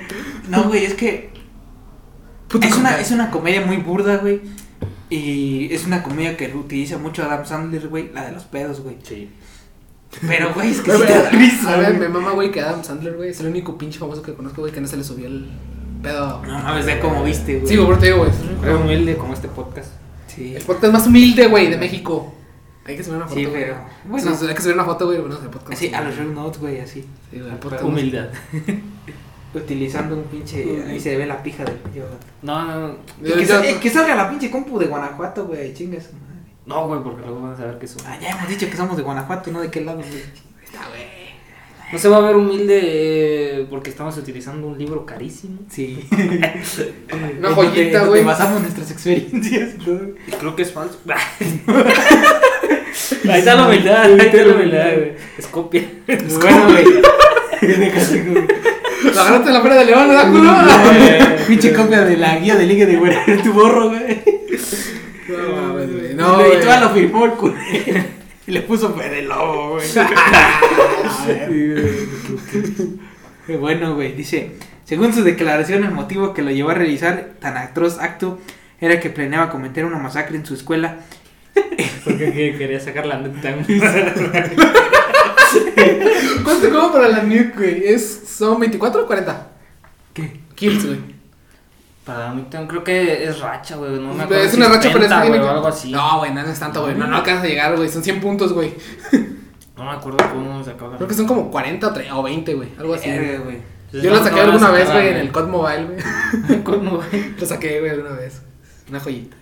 [0.49, 1.31] No, güey, es que.
[2.62, 4.41] Es una, es una comedia muy burda, güey.
[5.09, 8.11] Y es una comedia que utiliza mucho Adam Sandler, güey.
[8.12, 8.97] La de los pedos, güey.
[9.03, 9.31] Sí.
[10.26, 12.01] Pero, güey, es que sí te da risa, A ver, güey.
[12.01, 14.72] me mama, güey, que Adam Sandler, güey, es el único pinche famoso que conozco, güey,
[14.72, 15.49] que no se le subió el
[16.03, 16.43] pedo.
[16.45, 17.68] No mames, ve cómo viste, güey.
[17.68, 18.31] Sí, güey, por te digo, güey.
[18.31, 19.93] es humilde como este podcast.
[20.26, 20.55] Sí.
[20.57, 22.35] El podcast más humilde, güey, de México.
[22.85, 23.39] Hay que subir una foto.
[23.39, 23.62] Sí, güey.
[23.62, 23.76] pero.
[24.05, 25.72] Bueno, hay que subir una foto, güey, bueno, del podcast.
[25.72, 27.05] así, a los show notes, güey, así.
[27.31, 27.85] Sí, güey, podcast.
[27.85, 28.28] Humildad.
[29.55, 30.64] Utilizando un pinche.
[30.89, 32.03] Ahí se ve la pija del pinche.
[32.43, 32.97] No, no, no.
[33.22, 35.74] Yo- que, yo- sa- eh, que salga la pinche compu de Guanajuato, güey.
[35.74, 36.26] Chinga su madre.
[36.66, 38.07] No, güey, porque luego van a saber que es un.
[38.07, 40.09] Ah, ya hemos dicho que somos de Guanajuato, no de qué lado, güey.
[40.64, 41.20] Está, güey.
[41.93, 42.78] No se va a ver humilde
[43.62, 45.59] eh, porque estamos utilizando un libro carísimo.
[45.68, 46.09] Sí.
[47.41, 48.22] Una joyita, güey.
[48.22, 50.01] basamos nuestras experiencias y todo.
[50.28, 50.99] Y creo que es falso.
[53.28, 55.12] ahí está la humildad, ahí está la humildad, güey.
[55.38, 55.84] Es copia.
[56.07, 56.84] Bueno, güey.
[59.14, 61.47] La agarraste la feria de León, ¿verdad, culo?
[61.47, 63.14] Pinche copia de la guía de liga de güey.
[63.43, 64.22] Tu borro, güey.
[65.28, 66.14] No mames, güey.
[66.14, 67.55] No, y todavía lo firmó el culo.
[68.47, 69.86] Y le puso Fede Lobo, güey.
[73.59, 74.12] Bueno, güey.
[74.12, 74.53] Dice,
[74.84, 78.41] según su declaración, el motivo que lo llevó a realizar tan atroz acto
[78.80, 80.97] era que planeaba cometer una masacre en su escuela.
[82.05, 83.55] Porque que- quería sacar la neta.
[86.45, 87.85] ¿Cuánto como para la nuke, güey?
[87.87, 89.47] ¿Es, ¿Son 24 o 40?
[90.14, 90.41] ¿Qué?
[90.55, 90.99] Kills, güey.
[92.05, 93.93] Para mí creo que es racha, güey.
[93.93, 95.93] No me acuerdo Es si una racha, pero es que 30, tiene algo así.
[95.93, 96.95] No, güey, no es tanto, güey.
[96.95, 97.89] No, no alcanzas a llegar, güey.
[97.89, 98.74] Son 100 puntos, güey.
[99.76, 102.22] No me acuerdo cómo se acaba la Creo que son como 40 o, 30 o
[102.22, 102.68] 20, güey.
[102.78, 103.09] Algo así.
[103.09, 103.62] Güey.
[103.93, 106.62] Yo lo saqué alguna vez, güey, en el COD Mobile, güey.
[106.62, 107.35] ¿Cómo, güey?
[107.39, 108.43] Lo saqué, güey, alguna vez.
[108.91, 109.39] Una joyita.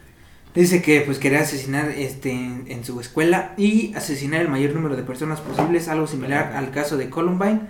[0.54, 4.96] Dice que pues quería asesinar este en, en su escuela y asesinar el mayor número
[4.96, 7.60] de personas posibles, algo similar al caso de Columbine.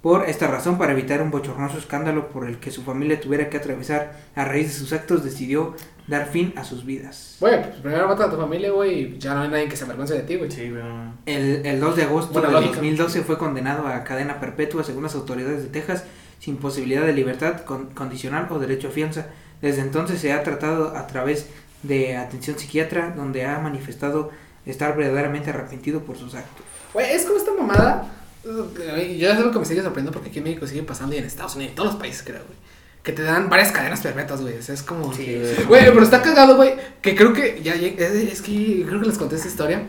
[0.00, 3.56] Por esta razón, para evitar un bochornoso escándalo por el que su familia tuviera que
[3.56, 5.74] atravesar a raíz de sus actos, decidió
[6.06, 7.36] dar fin a sus vidas.
[7.40, 9.84] Güey, pues primero mata a tu familia, güey, y ya no hay nadie que se
[9.84, 10.50] avergüence de ti, güey.
[10.52, 10.82] Sí, güey.
[11.26, 12.74] El, el 2 de agosto Buena de lógica.
[12.76, 16.04] 2012 fue condenado a cadena perpetua según las autoridades de Texas
[16.38, 19.26] sin posibilidad de libertad con- condicional o derecho a fianza.
[19.60, 21.48] Desde entonces se ha tratado a través
[21.82, 24.30] de atención psiquiatra donde ha manifestado
[24.66, 26.64] estar verdaderamente arrepentido por sus actos.
[26.92, 28.12] Güey, es como esta mamada.
[28.44, 31.18] eh, Yo es algo que me sigue sorprendiendo porque aquí en México sigue pasando y
[31.18, 32.58] en Estados Unidos, en todos los países, creo, güey.
[33.02, 34.58] Que te dan varias cadenas perpetuas, güey.
[34.58, 35.14] O sea, es como.
[35.14, 35.84] Sí, que- güey.
[35.86, 36.72] Pero está cagado, güey.
[37.00, 37.60] Que creo que.
[37.62, 39.82] Ya, ya- es, es que creo que les conté esta historia.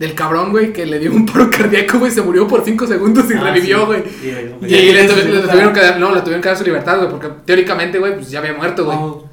[0.00, 2.10] Del cabrón, güey, que le dio un paro cardíaco, güey.
[2.10, 4.02] Se murió por 5 segundos y Ah, revivió, güey.
[4.20, 4.72] Sí, güey.
[4.74, 7.98] Y, le, tuvieron que dar, no, le tuvieron que dar su libertad, güey, porque teóricamente,
[7.98, 8.98] güey, pues ya había muerto, güey.
[9.00, 9.30] Oh,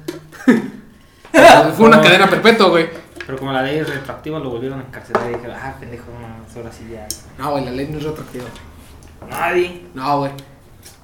[1.76, 2.88] Fue una cadena perpetua, güey.
[3.26, 6.60] Pero como la ley es retroactiva, lo volvieron a encarcelar y dije, ah, pendejo, no,
[6.60, 7.06] ahora sí ya.
[7.38, 8.44] No, güey, la ley no es retroactiva.
[9.30, 9.86] Nadie.
[9.94, 10.32] No, güey.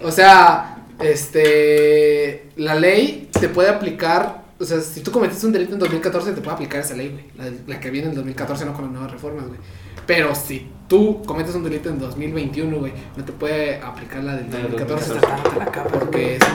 [0.03, 2.51] O sea, este.
[2.57, 4.43] La ley te puede aplicar.
[4.59, 7.25] O sea, si tú cometiste un delito en 2014, te puede aplicar esa ley, güey.
[7.39, 9.59] La, la que viene en 2014, no con las nuevas reformas, güey.
[10.07, 14.51] Pero si tú cometes un delito en 2021, güey, no te puede aplicar la del
[14.51, 15.15] La del 2014.
[15.15, 15.51] 2014.
[15.51, 16.47] Te la cabras, Porque eso,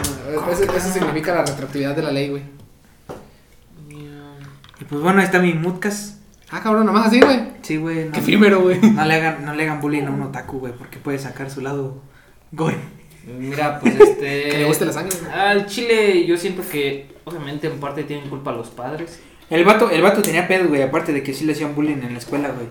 [0.51, 2.43] eso, eso significa la retroactividad de la ley, güey.
[4.80, 6.19] Y pues bueno, ahí está mi mutcas.
[6.51, 7.39] Ah, cabrón, nomás así, güey.
[7.61, 8.03] Sí, güey.
[8.05, 8.80] Qué No, efímero, güey.
[8.80, 11.61] no le hagan, no le hagan bullying a un otaku, güey, porque puede sacar su
[11.61, 12.01] lado
[12.51, 12.78] gore.
[13.26, 14.43] Mira, pues este.
[14.49, 15.32] Que le guste la sangre, güey.
[15.34, 19.19] Al chile, yo siento que, obviamente, en parte tienen culpa los padres.
[19.49, 22.13] El vato, el vato tenía pedo, güey, aparte de que sí le hacían bullying en
[22.13, 22.67] la escuela, güey.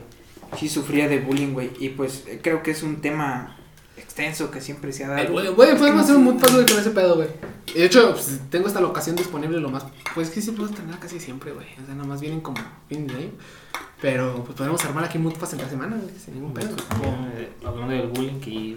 [0.57, 1.71] Sí sufría de bullying, güey.
[1.81, 3.57] Y pues eh, creo que es un tema
[3.97, 5.33] extenso que siempre se ha dado.
[5.33, 7.29] Güey, podemos hacer un mood güey, con ese pedo, güey.
[7.75, 9.85] De hecho, pues, tengo esta locación disponible lo más.
[10.15, 11.67] Pues que sí puedo tener casi siempre, güey.
[11.83, 13.31] O sea, nomás vienen como fin de año.
[14.01, 16.75] Pero pues podemos armar aquí mood pass entre semana, güey, sin ningún pedo.
[17.37, 18.77] Eh, Hablando del bullying, que.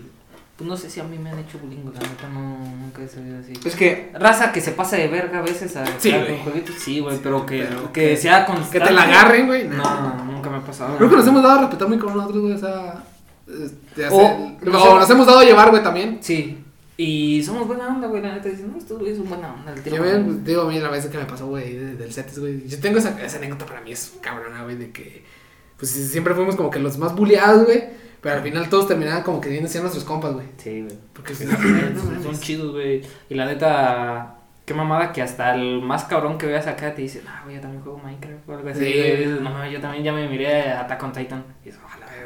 [0.55, 3.03] Pues no sé si a mí me han hecho bullying, güey, la neta, no, nunca
[3.03, 3.53] he sabido así.
[3.63, 6.35] Es que Raza que se pasa de verga a veces a Sí, jugar güey.
[6.37, 8.79] con jueguitos, sí, güey, pero que, pero que, que- sea constante.
[8.79, 9.67] Que te la agarren, güey.
[9.67, 10.23] No, No.
[10.25, 10.97] nunca me ha pasado.
[10.97, 12.53] Creo que nos hemos dado a respetar muy con nosotros, güey.
[12.53, 13.03] O sea.
[13.47, 14.93] Este, hacer- O- o, no sé.
[14.95, 16.17] nos hemos dado a llevar, güey, también.
[16.21, 16.63] Sí.
[16.97, 18.49] Y somos buena onda, güey, la neta.
[18.49, 19.73] Dicen, no, estos güeyes son buena onda.
[19.73, 22.39] el Yo me, digo, a mí la vez que me pasó, güey, de- del CETES,
[22.39, 22.67] güey.
[22.67, 25.23] Yo tengo esa, esa anécdota para mí, es cabrona, güey, de que.
[25.77, 27.83] Pues siempre fuimos como que los más bulleados, güey.
[28.19, 30.47] Pero al final todos terminaban como que vienen siendo nuestros compas, güey.
[30.57, 30.97] Sí, güey.
[31.13, 33.03] Porque Sí, no, son- chidos, güey.
[33.29, 37.21] Y la neta, qué mamada que hasta el más cabrón que veas acá te dice,
[37.27, 38.79] ah, güey, yo también juego Minecraft o algo así.
[38.79, 38.85] Sí.
[38.87, 41.45] Y dices, no, yo también ya me miré a Attack on Titan.
[41.61, 41.79] Y dices,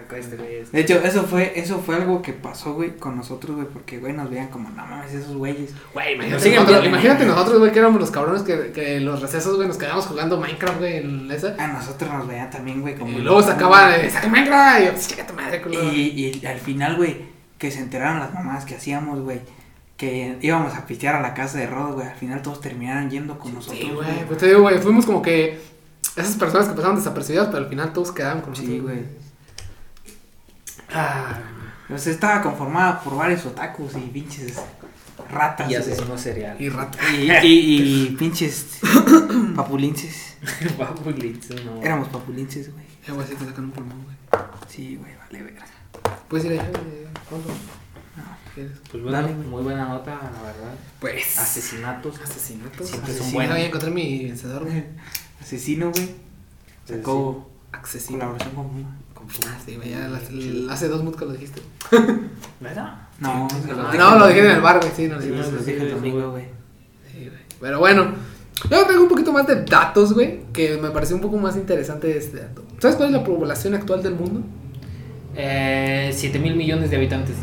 [0.09, 0.55] este güey.
[0.57, 0.71] es-".
[0.71, 4.13] De hecho, eso fue, eso fue algo que pasó, güey, con nosotros, güey, porque, güey,
[4.13, 5.71] nos veían como, no mames, esos güeyes.
[5.93, 9.55] Güey, imagínate, nosotros, imagínate nosotros, güey, que éramos los cabrones que, que en los recesos,
[9.55, 11.55] güey, nos quedábamos jugando Minecraft, güey, en esa.
[11.57, 13.17] A nosotros nos veían también, güey, como...
[13.17, 15.83] Y luego sacaba, de, saca Minecraft, y yo, pues, chica tu madre, culo.
[15.93, 17.17] Y, y al final, güey,
[17.57, 19.39] que se enteraron las mamás que hacíamos, güey,
[19.97, 23.37] que íbamos a pistear a la casa de Rodo, güey, al final todos terminaron yendo
[23.37, 25.59] con nosotros, Sí, güey, pues te digo, güey, fuimos como que
[26.15, 28.83] esas personas que pasaban desapercibidas, pero al final todos quedaban con Sí, nosotros.
[28.83, 29.05] güey.
[30.93, 31.39] Ah,
[31.87, 34.61] Pues estaba conformada por varios otakus y pinches
[35.29, 35.69] ratas.
[35.69, 35.81] Y güey.
[35.81, 36.55] asesino serial.
[36.61, 36.97] y rata.
[37.13, 38.79] Y, y, y pinches
[39.55, 40.37] papulinces.
[40.77, 41.81] Papulito, no.
[41.83, 42.85] Éramos papulinces, güey.
[43.07, 44.15] Eh, güey, sí te sacan un pulmón, güey.
[44.67, 45.65] Sí, güey, vale, verga.
[46.27, 46.69] Puedes ir allá,
[47.29, 47.49] ¿cuándo?
[48.53, 50.75] Pues bueno, Dale, muy buena nota, la verdad.
[50.99, 51.37] Pues.
[51.39, 52.19] Asesinatos.
[52.19, 52.87] Asesinatos.
[52.89, 53.55] Siempre son buenos.
[53.55, 54.83] Voy a encontrar mi vencedor, güey.
[55.39, 56.09] Asesino, güey.
[56.85, 58.19] Sacó Asesino.
[58.19, 58.85] colaboración con,
[59.47, 61.61] Ah, sí, güey, ya las- l- hace dos que lo dijiste.
[62.59, 63.07] ¿Verdad?
[63.19, 65.65] No, Sí, dije No, lo dije en el bar, güey, sí, no lo Sí, los
[65.65, 66.45] dije el domingo, güey.
[67.11, 67.41] Sí, güey.
[67.59, 68.13] Pero bueno,
[68.69, 72.17] yo traigo un poquito más de datos, güey, que me pareció un poco más interesante
[72.17, 72.63] este dato.
[72.79, 74.41] ¿Sabes cuál es la población actual del mundo?
[75.35, 77.35] Eh, 7 mil millones de habitantes.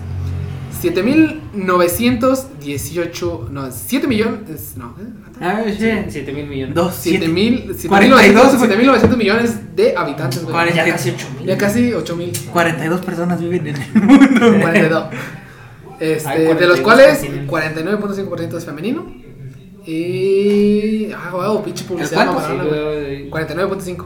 [0.83, 5.05] 7.918, no, 7 millones, no, ¿eh?
[5.41, 5.89] Ah, sí.
[6.09, 6.75] 7 mil millones.
[6.75, 7.27] Dos, siete.
[7.29, 10.75] 7.000, 42, 7.900 millones de habitantes, güey.
[10.75, 11.47] Ya casi 8 mil.
[11.47, 12.47] Ya casi 8.000.
[12.51, 14.59] 42 personas viven en el mundo.
[14.61, 15.05] 42.
[16.01, 17.87] Este, de los 42 cuales continentes.
[17.87, 19.07] 49.5% es femenino.
[19.87, 21.11] Y.
[21.13, 22.25] Ah, wow, pinche publicidad.
[22.27, 22.35] cuánto?
[22.35, 23.29] mamalona, Sí, güey.
[23.31, 23.47] güey.
[23.47, 24.05] 49.5.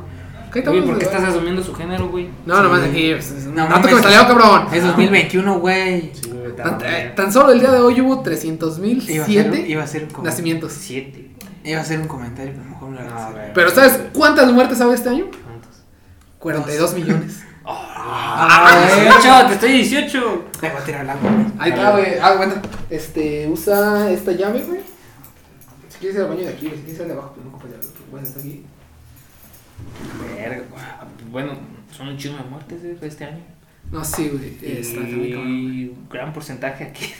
[0.53, 2.29] ¿Qué Güey, ¿por qué estás asumiendo su género, güey?
[2.45, 2.89] No, nomás Sí.
[2.91, 3.11] aquí.
[3.13, 4.67] Es es un No dato que me salió, cabrón.
[4.73, 6.13] Es 2021, güey.
[6.57, 9.83] Tan, eh, tan solo el día de hoy hubo 300.000 Iba a ser, siete iba
[9.83, 10.31] a ser un comentario.
[10.31, 10.73] nacimientos.
[10.73, 11.31] 7.
[11.65, 13.53] Iba a ser un comentario, pero mejor me lo.
[13.55, 15.25] Pero ¿sabes cuántas muertes ha habido este año?
[15.31, 15.83] ¿Cuántos?
[16.39, 17.43] 42 millones.
[17.65, 18.89] ¡Ah!
[19.23, 20.45] 18, te estoy 18.
[20.61, 21.47] Le voy a tirar el agua, güey.
[21.59, 22.07] Ahí está, güey.
[22.21, 22.55] Ah, bueno.
[22.91, 24.81] Este, usa esta llave, güey.
[25.89, 26.67] Si quieres ir al baño de aquí.
[26.67, 27.87] Si quieres ir de abajo, pero no ocupas llave.
[28.11, 28.65] Bueno, está aquí.
[30.37, 30.63] Verga.
[31.31, 31.53] Bueno,
[31.91, 33.41] son un chingo de muertes eh, este año.
[33.91, 34.59] No, sí, güey.
[34.65, 37.13] Y un gran porcentaje aquí,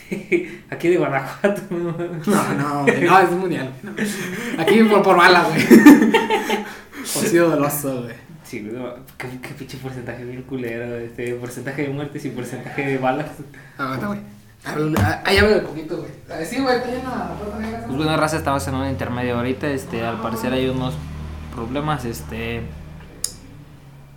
[0.69, 1.61] aquí de Guanajuato.
[1.69, 1.95] ¿no?
[2.25, 3.03] No, no, güey.
[3.03, 3.71] No, es mundial.
[3.83, 3.91] no.
[4.61, 5.61] Aquí por, por mala, güey.
[7.03, 8.15] Ha sido doloso, güey.
[8.43, 10.95] Sí, no, qué, qué pinche porcentaje bien culero.
[10.97, 13.27] Este, porcentaje de muertes y porcentaje de balas.
[13.77, 14.19] Aguanta, güey.
[14.65, 16.11] Ah, Ahí un poquito, güey.
[16.29, 17.83] Ah, Sí, güey, está llena la puerta negra.
[17.85, 19.69] Pues bueno, raza, estamos en un intermedio ahorita.
[19.69, 20.93] Este, al parecer hay unos
[21.53, 22.61] problemas, este,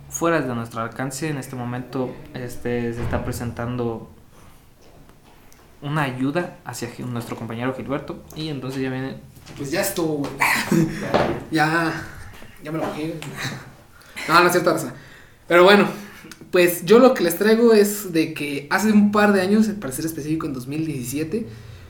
[0.09, 1.29] fuera de nuestro alcance.
[1.29, 4.09] En este momento, este, se está presentando
[5.81, 8.23] una ayuda hacia nuestro compañero Gilberto.
[8.35, 9.17] Y entonces ya viene.
[9.57, 10.31] Pues ya estuvo, güey.
[11.51, 11.93] Ya,
[12.61, 13.15] ya me lo bajé.
[14.27, 14.93] No, no es cierto, raza.
[15.47, 15.87] Pero bueno,
[16.51, 19.93] pues yo lo que les traigo es de que hace un par de años, para
[19.93, 21.47] ser específico en 2017,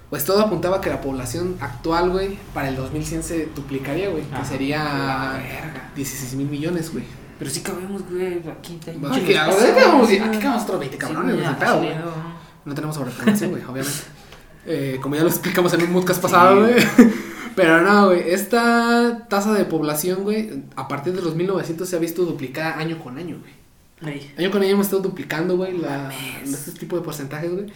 [0.10, 4.24] pues todo apuntaba que la población actual, güey, para el 2100 se duplicaría, güey.
[4.24, 5.40] Que sería
[5.96, 7.04] 16 mil millones, güey.
[7.38, 8.80] Pero sí cabemos, güey, aquí.
[8.88, 10.24] hay Bueno, Aquí espacio.
[10.24, 11.90] aquí quedamos otros 20 cabrones, Sí, ya, pedo, güey.
[12.66, 12.76] no.
[12.76, 14.00] Tenemos sobrepoblación, güey, obviamente.
[14.70, 16.74] Eh, como ya lo explicamos en un podcast pasado, güey.
[17.56, 18.32] Pero no, güey.
[18.32, 23.00] Esta tasa de población, güey, a partir de los 1900 se ha visto duplicada año
[23.00, 24.22] con año, güey.
[24.38, 26.12] Año con año hemos estado duplicando, güey, la,
[26.44, 27.68] este tipo de porcentajes, güey.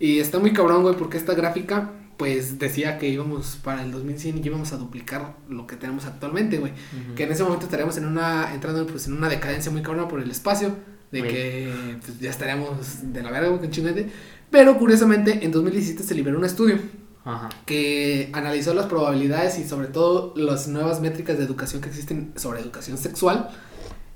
[0.00, 4.38] Y está muy cabrón, güey, porque esta gráfica, pues decía que íbamos para el 2100
[4.38, 6.72] y íbamos a duplicar lo que tenemos actualmente, güey.
[7.16, 10.20] Que en ese momento estaríamos en una, entrando pues en una decadencia muy cabrona por
[10.20, 10.74] el espacio,
[11.10, 14.10] de que pues, ya estaríamos de la verga, güey, con chingate.
[14.50, 16.78] Pero curiosamente, en 2017 se liberó un estudio
[17.24, 17.48] Ajá.
[17.66, 22.60] que analizó las probabilidades y sobre todo las nuevas métricas de educación que existen sobre
[22.60, 23.50] educación sexual.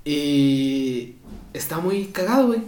[0.05, 1.15] Y
[1.53, 2.61] está muy cagado, güey.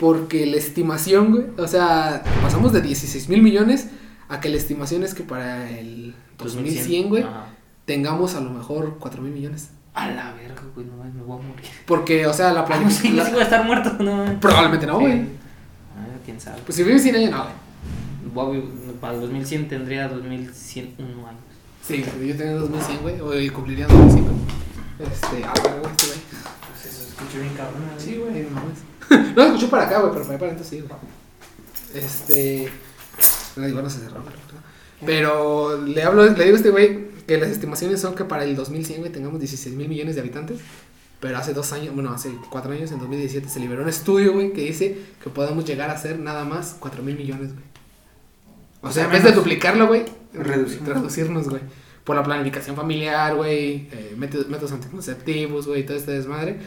[0.00, 3.88] Porque la estimación, güey, o sea, pasamos de 16 mil millones
[4.30, 7.48] a que la estimación es que para el 2100, güey, Ajá.
[7.84, 9.68] tengamos a lo mejor 4 mil millones.
[9.92, 11.66] A la verga, güey, no me voy a morir.
[11.84, 13.26] Porque, o sea, la Ah, no, sí, planificación...
[13.26, 14.40] sí voy a estar muerto, no.
[14.40, 15.20] Probablemente no, güey.
[15.20, 16.62] Ah, quién sabe.
[16.64, 17.44] Pues si vives 100 años, no,
[18.46, 18.60] güey.
[18.60, 21.40] A para el 2100 tendría 2101 años.
[21.86, 24.36] Sí, yo tenía 2100, güey, hoy cumpliría 2100, güey.
[25.10, 26.18] Este, ah, güey, este, güey.
[26.70, 27.82] Pues eso se escucha bien cabrón.
[27.94, 28.00] ¿no?
[28.00, 28.78] Sí, güey, no mames.
[29.36, 30.92] no escuchó para acá, güey, pero para allá sí, güey.
[31.94, 32.70] Este.
[33.56, 34.38] No digo, no se cerró, pero.
[35.04, 38.54] Pero le hablo, le digo a este güey que las estimaciones son que para el
[38.54, 40.60] 2100, güey, tengamos 16 mil millones de habitantes.
[41.20, 44.52] Pero hace dos años, bueno, hace cuatro años, en 2017, se liberó un estudio, güey,
[44.52, 47.64] que dice que podemos llegar a ser nada más 4 mil millones, güey.
[48.80, 50.88] O, O sea, en vez de duplicarlo, güey, Reducirnos.
[50.88, 51.60] reducirnos, güey.
[52.04, 56.58] Por la planificación familiar, güey, eh, métodos, métodos anticonceptivos, güey, todo este desmadre.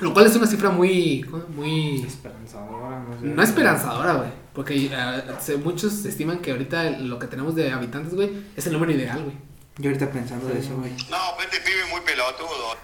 [0.00, 1.24] Lo cual es una cifra muy,
[1.56, 3.26] muy, Esperanzadora, no sé.
[3.26, 4.28] no esperanzadora, güey.
[4.54, 8.92] Porque eh, muchos estiman que ahorita lo que tenemos de habitantes, güey, es el número
[8.92, 9.36] ideal, güey.
[9.78, 10.90] Yo ahorita pensando de eso, güey.
[11.10, 12.76] No, este pibe muy pelotudo.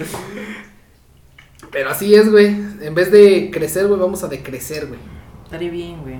[1.70, 2.46] Pero así es, güey.
[2.80, 5.00] En vez de crecer, güey, vamos a decrecer, güey.
[5.44, 6.16] Estaría bien, güey.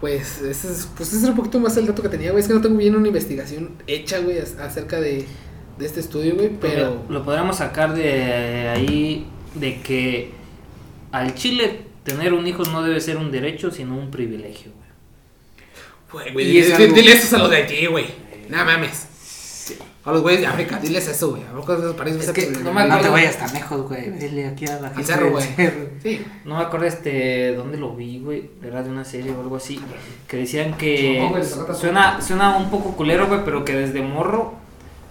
[0.00, 2.40] Pues ese es, pues ese es un poquito más el dato que tenía, güey.
[2.42, 5.26] Es que no tengo bien una investigación hecha, güey, ac- acerca de,
[5.80, 6.50] de este estudio, güey.
[6.60, 7.02] Pero...
[7.08, 10.30] Lo podríamos sacar de ahí de que
[11.10, 14.70] al Chile tener un hijo no debe ser un derecho, sino un privilegio,
[16.12, 16.32] güey.
[16.32, 18.06] Güey, dile, es dile- algo- dile eso a los de aquí, güey.
[18.48, 19.06] No mames.
[20.02, 21.42] A los güeyes de África, diles eso, güey.
[21.44, 23.86] A lo mejor esos países Es que pues, no me No te vayas tan lejos,
[23.86, 24.10] güey.
[24.12, 25.44] Dile aquí a la gente cerro, güey.
[26.02, 26.24] Sí.
[26.46, 28.50] No me acuerdo este dónde lo vi, güey.
[28.64, 29.78] Era de una serie o algo así.
[30.26, 34.54] Que decían que No, suena, suena un poco culero, güey, pero que desde morro,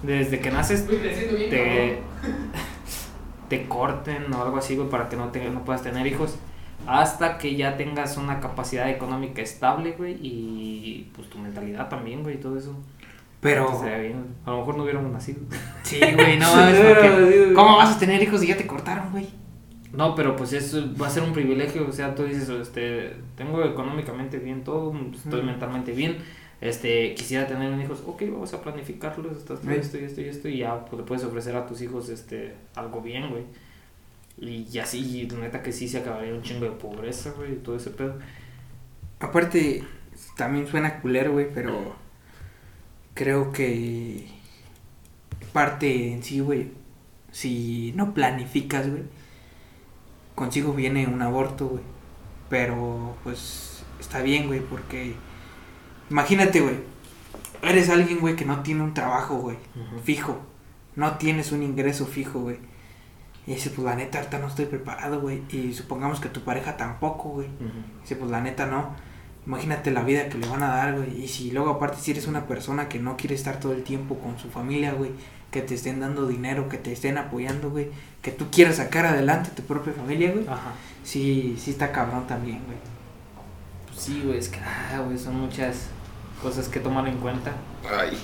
[0.03, 1.99] desde que naces, te,
[3.49, 6.37] te corten o algo así, güey, para que no, te, no puedas tener hijos.
[6.87, 12.35] Hasta que ya tengas una capacidad económica estable, güey, y pues tu mentalidad también, güey,
[12.35, 12.75] y todo eso.
[13.41, 14.35] Pero, bien.
[14.45, 15.39] A lo mejor no hubiéramos nacido.
[15.83, 17.53] sí, güey, no mames.
[17.55, 19.27] ¿Cómo vas a tener hijos si ya te cortaron, güey?
[19.93, 23.63] No, pero pues eso va a ser un privilegio, o sea, tú dices, este, tengo
[23.63, 26.17] económicamente bien todo, estoy mentalmente bien,
[26.61, 29.75] este, quisiera tener un hijos, ok, vamos a planificarlos, esto, esto, Sí.
[29.75, 32.55] esto y esto y esto, y ya pues, le puedes ofrecer a tus hijos, este,
[32.75, 33.43] algo bien, güey.
[34.41, 37.89] Y así, neta que sí se acabaría un chingo de pobreza, güey, y todo ese
[37.89, 38.17] pedo.
[39.19, 39.83] Aparte,
[40.37, 41.95] también suena culero, güey, pero
[43.13, 44.27] creo que
[45.51, 46.71] parte en sí, güey,
[47.31, 49.03] si no planificas, güey,
[50.35, 51.83] consigo viene un aborto, güey.
[52.49, 55.15] Pero, pues, está bien, güey, porque
[56.09, 56.75] imagínate, güey,
[57.61, 59.57] eres alguien, güey, que no tiene un trabajo, güey,
[60.03, 60.39] fijo,
[60.95, 62.57] no tienes un ingreso fijo, güey.
[63.47, 65.41] Y dice, pues la neta, ahorita no estoy preparado, güey.
[65.49, 67.47] Y supongamos que tu pareja tampoco, güey.
[67.47, 68.01] Ujú.
[68.01, 68.91] Dice, pues la neta no.
[69.47, 71.23] Imagínate la vida que le van a dar, güey.
[71.23, 74.19] Y si luego aparte si eres una persona que no quiere estar todo el tiempo
[74.19, 75.11] con su familia, güey.
[75.49, 77.89] Que te estén dando dinero, que te estén apoyando, güey.
[78.21, 80.45] Que tú quieras sacar adelante tu propia familia, güey.
[80.47, 80.73] Ajá.
[81.03, 82.77] Sí, sí está cabrón también, güey.
[83.87, 85.87] Pues sí, güey, es que, ah, güey, son muchas
[86.41, 87.51] cosas que tomar en cuenta.
[87.89, 88.17] Ay.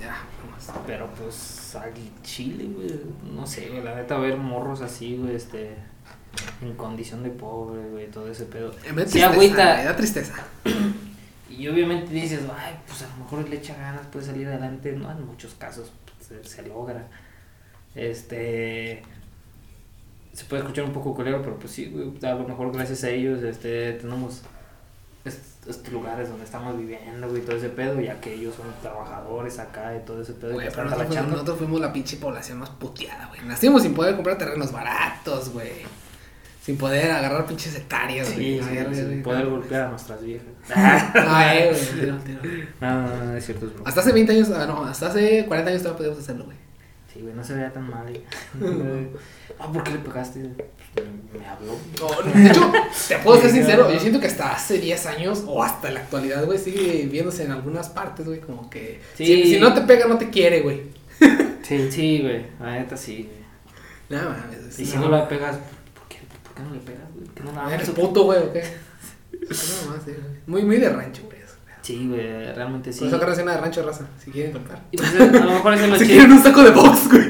[0.00, 0.84] Ya, vamos.
[0.86, 3.00] Pero pues al chile, güey,
[3.34, 5.76] no sé, güey, la neta ver morros así, güey, este,
[6.60, 8.74] en condición de pobre, güey, todo ese pedo.
[8.94, 9.76] Me da Sí, tristeza, agüita.
[9.76, 10.34] me da tristeza.
[11.50, 15.10] Y obviamente dices, ay, pues a lo mejor le echa ganas, puede salir adelante, no,
[15.12, 17.06] en muchos casos pues, se, se logra.
[17.94, 19.02] Este,
[20.32, 23.10] se puede escuchar un poco culero, pero pues sí, güey, a lo mejor gracias a
[23.10, 24.40] ellos, este, tenemos
[25.68, 29.94] estos lugares donde estamos viviendo, güey, todo ese pedo, ya que ellos son trabajadores acá
[29.96, 30.54] y todo ese pedo.
[30.54, 31.32] Güey, pero nosotros, talachando.
[31.32, 33.40] nosotros fuimos la pinche población más puteada, güey.
[33.46, 35.70] Nacimos sin poder comprar terrenos baratos, güey.
[36.64, 38.62] Sin poder agarrar pinches hectáreas, Sí, güey.
[38.62, 39.22] sí, sin güey.
[39.22, 40.46] poder golpear a nuestras viejas.
[40.74, 42.40] Ay, güey, tiro, tiro.
[42.80, 43.88] No, no, no, es cierto, es broma.
[43.88, 46.56] Hasta hace 20 años, ah, no, hasta hace 40 años todavía podíamos hacerlo, güey.
[47.12, 48.12] Sí, güey, no se veía tan mal.
[49.58, 50.40] Ah, ¿por qué le pegaste?
[50.40, 51.76] Me habló.
[52.00, 52.72] No, de hecho,
[53.06, 56.44] te puedo ser sincero, yo siento que hasta hace 10 años o hasta la actualidad,
[56.46, 59.00] güey, sigue viéndose en algunas partes, güey, como que...
[59.14, 59.26] Sí.
[59.26, 60.82] Si, si no te pega, no te quiere, güey.
[61.62, 61.92] Sí.
[61.92, 64.20] Sí, güey, la neta sí, güey.
[64.22, 64.78] No mames.
[64.78, 65.58] Y si no la pegas,
[65.94, 67.26] ¿por qué, ¿por qué no le pegas, güey?
[67.26, 68.62] ¿Por qué no la ¿Eres puto, güey, o qué?
[69.32, 70.36] No, más, sí, güey.
[70.46, 71.41] Muy, muy de rancho, güey.
[71.82, 71.92] Eso.
[71.92, 73.00] Sí, güey, realmente sí.
[73.00, 74.56] Por eso agarra escena de rancho raza, si quieren.
[74.92, 77.24] Y pues, a lo mejor eso es lo Si quieren un saco de box, güey.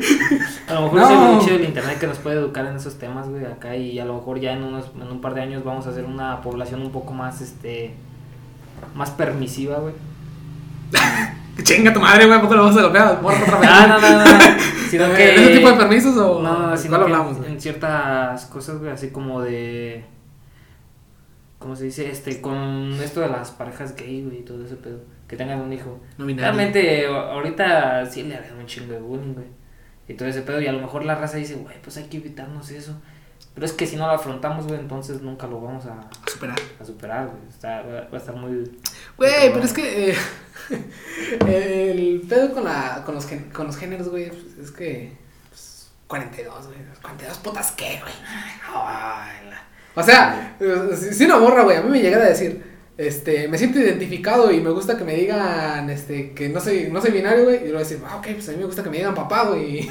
[0.68, 1.32] A lo mejor eso es No.
[1.34, 3.74] lo chido del internet que nos puede educar en esos temas, güey, acá.
[3.76, 6.04] Y a lo mejor ya en, unos, en un par de años vamos a hacer
[6.04, 7.94] una población un poco más, este.
[8.94, 9.94] Más permisiva, güey.
[11.62, 13.20] Chinga tu madre, güey, ¿a poco lo vas a golpear?
[13.22, 13.70] Morro otra vez.
[13.70, 14.40] No, no, no, no.
[14.90, 15.34] Sino ¿En que.
[15.34, 19.10] ese tipo de permisos o No, sino cuál que hablamos, en ciertas cosas, güey, así
[19.10, 20.04] como de.
[21.62, 22.10] ¿Cómo se dice?
[22.10, 25.00] Este, con esto de las parejas gay, güey, y todo ese pedo.
[25.28, 25.98] Que tengan un hijo.
[26.18, 26.26] No.
[26.26, 29.46] Realmente, ahorita sí le harían un chingo de bullying, güey.
[30.08, 30.60] Y todo ese pedo.
[30.60, 33.00] Y a lo mejor la raza dice, güey, pues hay que evitarnos eso.
[33.54, 36.58] Pero es que si no lo afrontamos, güey, entonces nunca lo vamos a, Superar.
[36.80, 37.48] a superar, güey.
[37.48, 38.78] Está, va a estar muy.
[39.16, 40.16] Güey, pero es que eh,
[41.46, 45.16] el pedo con, la, con, los, gen- con los géneros, güey, pues, es que
[45.50, 46.78] pues, 42, güey.
[47.02, 48.12] 42 putas, ¿qué, güey?
[48.74, 49.62] Ay, la-
[49.94, 52.62] O sea, eh, si, si una morra, güey, a mí me llegara a decir,
[52.98, 57.00] este, me siento identificado y me gusta que me digan, este, que no soy, no
[57.00, 58.82] soy binario, güey, y le voy a decir, ah, ok, pues a mí me gusta
[58.82, 59.88] que me digan papá, güey.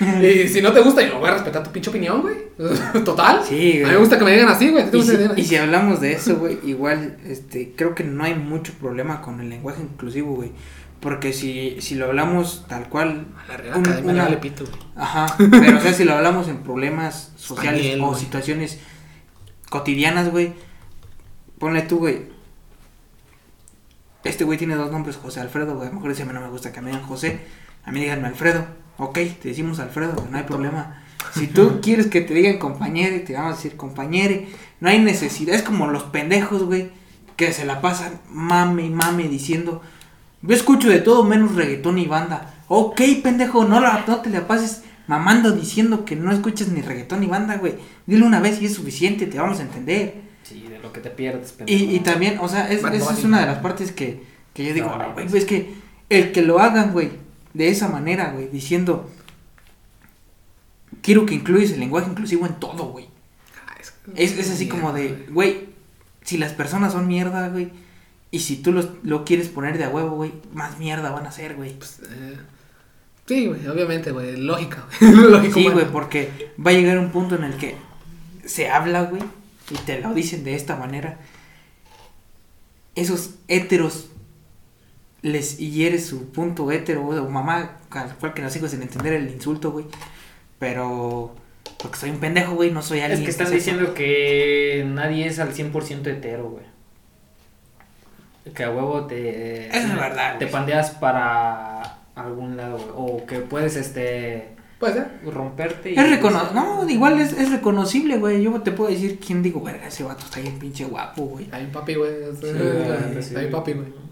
[0.44, 2.36] y si no te gusta, yo voy a respetar tu pinche opinión, güey.
[3.04, 3.40] Total.
[3.46, 3.84] Sí, A güey.
[3.84, 4.84] mí me gusta que me digan así, güey.
[4.84, 8.72] ¿a Y si, y hablamos de eso, güey, igual, este, creo que no hay mucho
[8.74, 10.52] problema con el lenguaje inclusivo, güey.
[11.00, 14.64] Porque si, si lo hablamos tal cual, A la Real un- le una- vale pito,
[14.64, 14.76] güey.
[14.96, 18.78] ajá, pero o sea, si lo hablamos en problemas sociales Español, o situaciones
[19.74, 20.52] cotidianas, güey,
[21.58, 22.26] ponle tú, güey.
[24.22, 25.88] Este güey tiene dos nombres, José Alfredo, güey.
[25.88, 27.40] A lo mejor dice, a mí no me gusta que me digan José.
[27.84, 28.64] A mí díganme Alfredo.
[28.98, 31.02] Ok, te decimos Alfredo, güey, no hay problema.
[31.34, 34.46] Si tú quieres que te digan compañere, te vamos a decir compañere.
[34.78, 35.56] No hay necesidad.
[35.56, 36.92] Es como los pendejos, güey,
[37.34, 39.82] que se la pasan mame y mame diciendo,
[40.40, 42.54] yo escucho de todo menos reggaetón y banda.
[42.68, 47.20] Ok, pendejo, no, la, no te la pases mamando diciendo que no escuchas ni reggaetón
[47.20, 47.74] ni banda, güey.
[48.06, 50.22] Dile una vez y es suficiente, te vamos a entender.
[50.42, 51.78] Sí, de lo que te pierdes, pendejo.
[51.90, 54.22] Y, y también, o sea, es, esa es una de las partes que,
[54.52, 55.42] que yo digo, No, "Ah, güey, pues.
[55.42, 55.74] es que
[56.10, 57.10] el que lo hagan, güey,
[57.54, 59.10] de esa manera, güey, diciendo,
[61.02, 63.08] quiero que incluyes el lenguaje inclusivo en todo, güey.
[63.66, 65.68] Ah, es, Es, es así como de, güey,
[66.22, 67.70] si las personas son mierda, güey,
[68.30, 71.32] y si tú los, lo quieres poner de a huevo, güey, más mierda van a
[71.32, 71.72] ser, güey.
[71.78, 72.36] Pues, eh,
[73.26, 74.36] Sí, güey, obviamente, güey.
[74.36, 74.86] Lógica.
[75.00, 77.74] Lógico, Sí, güey, porque va a llegar un punto en el que
[78.44, 79.22] se habla, güey,
[79.70, 81.18] y te lo dicen de esta manera.
[82.94, 84.08] Esos héteros
[85.22, 89.14] les hiere su punto hétero, güey, o mamá, al cual que nos hijos sin entender
[89.14, 89.86] el insulto, güey.
[90.58, 91.34] Pero,
[91.78, 93.20] porque soy un pendejo, güey, no soy alguien.
[93.20, 96.64] Es que están diciendo que nadie es al 100% hetero, güey.
[98.54, 99.68] Que a huevo te...
[99.68, 100.52] Eso es verdad, Te güey.
[100.52, 102.90] pandeas para algún lado, güey.
[102.96, 104.48] O que puedes, este...
[104.78, 105.10] Puede ser.
[105.24, 105.94] Romperte y...
[105.98, 108.42] Es recono no, igual es, es reconocible, güey.
[108.42, 111.48] Yo te puedo decir quién digo, verga, ese vato está bien pinche guapo, güey.
[111.52, 112.10] Hay un papi, güey.
[112.40, 113.50] Sí, güey, sí, Hay un güey.
[113.50, 114.04] papi, güey.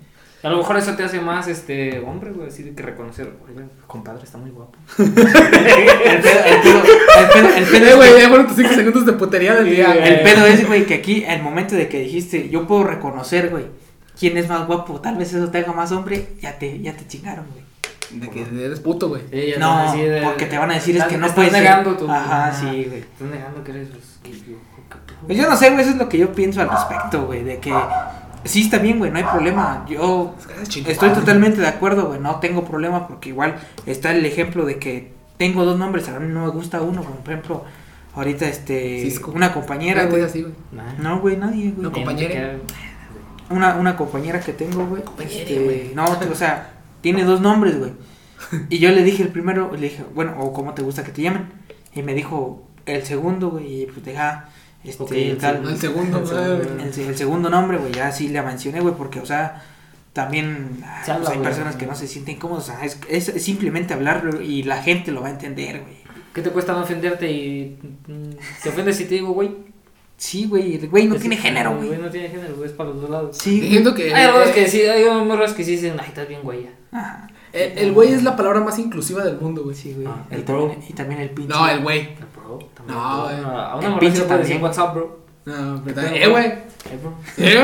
[0.43, 2.49] A lo mejor eso te hace más, este, hombre, güey.
[2.49, 4.77] Así de que reconocer, "Oye, güey, compadre, está muy guapo.
[4.99, 5.25] El pedo,
[6.45, 9.13] el pedo, el pedo, el pedo Eh, es güey, ya fueron tus 5 segundos de
[9.13, 9.93] putería del día.
[9.95, 13.67] El pedo es, güey, que aquí, al momento de que dijiste, yo puedo reconocer, güey,
[14.19, 17.07] quién es más guapo, tal vez eso te haga más hombre, ya te, ya te
[17.07, 17.63] chingaron, güey.
[18.15, 19.23] De que eres puto, güey.
[19.31, 21.97] Sí, No, decir, eh, porque te van a decir es que no estás puedes negando
[21.97, 22.11] tu...
[22.11, 23.01] Ajá, sí, güey.
[23.01, 23.89] Estás negando que eres...
[23.89, 26.61] pues, que yo- que- Pues yo no sé, güey, eso es lo que yo pienso
[26.61, 27.73] al respecto, güey, de que
[28.45, 29.85] sí está bien, güey, no hay problema.
[29.89, 30.35] Yo
[30.87, 33.55] estoy totalmente de acuerdo, güey, no tengo problema porque igual
[33.87, 37.17] está el ejemplo de que tengo dos nombres, a mí no me gusta uno, como
[37.17, 37.65] por ejemplo,
[38.15, 39.31] ahorita este, Cisco.
[39.33, 40.23] una compañera, güey.
[40.23, 40.55] así, güey.
[40.73, 40.93] Nah.
[40.99, 41.83] No, güey, nadie, güey.
[41.83, 42.57] No, compañera.
[43.51, 45.03] Una, una compañera que tengo, güey.
[45.03, 45.93] Compañera, este, güey.
[45.95, 46.72] no, o sea,
[47.03, 47.93] tiene dos nombres, güey.
[48.71, 51.23] Y yo le dije el primero, le dije, bueno, o cómo te gusta que te
[51.23, 51.49] llamen.
[51.95, 54.49] Y me dijo el segundo, güey, y pues deja,
[54.83, 55.69] este, Ok, el tal.
[55.69, 56.81] El segundo, El.
[56.81, 59.63] El, el segundo nombre, güey, ya sí le mencioné, güey, porque, o sea,
[60.13, 61.49] también ah, habla, pues, hay güey.
[61.49, 65.13] personas que no se sienten cómodos, o sea, es, es simplemente hablarlo y la gente
[65.13, 66.03] lo va a entender, güey.
[66.35, 69.51] ¿Qué te cuesta no ofenderte y mm, te ofendes si te digo, güey?
[70.17, 71.99] Sí, güey, el güey no Es- tiene género, güey.
[71.99, 73.37] No tiene género, güey, es para los dos lados.
[73.39, 73.61] Sí.
[73.61, 74.15] Diciendo que.
[74.15, 76.69] Hay eh, que sí, hay morras que sí dicen, ay, estás bien, güey.
[76.93, 77.29] Ajá.
[77.53, 79.77] El el güey es la palabra más inclusiva del mundo, güey.
[79.77, 80.07] Sí, güey.
[80.07, 80.85] Ah, y, el también, bro.
[80.89, 81.53] y también el pinche.
[81.55, 82.01] No, el güey.
[82.01, 82.15] El
[82.75, 82.99] también.
[82.99, 83.55] No, el güey.
[83.55, 84.63] A El una morra pinche le también.
[84.63, 85.23] WhatsApp, bro.
[85.45, 86.47] No, pero Pero, Eh, güey.
[86.47, 87.15] Eh, bro.
[87.37, 87.59] Eh,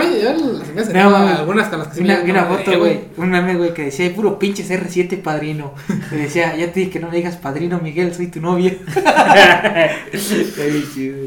[0.75, 3.57] güey, se No, algunas con las que Vi una, una foto, eh, güey, un meme,
[3.57, 5.75] güey, que decía, puro pinches R7 padrino.
[6.11, 8.77] Me decía, ya te dije que no me digas padrino, Miguel, soy tu novia.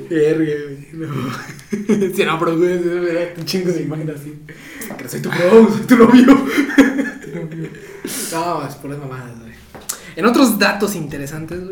[0.10, 0.88] Verga, güey.
[0.94, 1.08] No.
[2.16, 4.38] Si no, pero güey, se me da un chingo de imagen así.
[4.98, 6.38] Que soy tu bro, soy tu novio.
[8.32, 9.52] No, es puras mamadas, güey.
[10.16, 11.72] En otros datos interesantes, güey.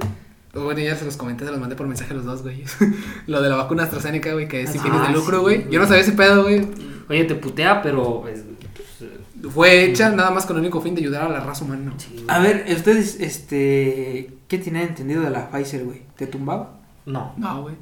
[0.54, 2.64] Bueno, ya se los comenté, se los mandé por mensaje a los dos, güey.
[3.28, 5.70] Lo de la vacuna AstraZeneca, güey, que es sin Ah, fines de lucro, sí, güey.
[5.70, 6.68] Yo no sabía ese pedo, güey.
[7.08, 8.28] Oye, te putea, pero.
[8.28, 11.40] Es, pues, eh, Fue hecha nada más con el único fin de ayudar a la
[11.42, 11.94] raza humana.
[11.98, 12.26] sí.
[12.28, 16.02] A ver, ustedes, este, ¿qué tienen entendido de la Pfizer, güey?
[16.16, 16.80] ¿Te tumbaba?
[17.06, 17.34] No.
[17.38, 17.76] No, güey.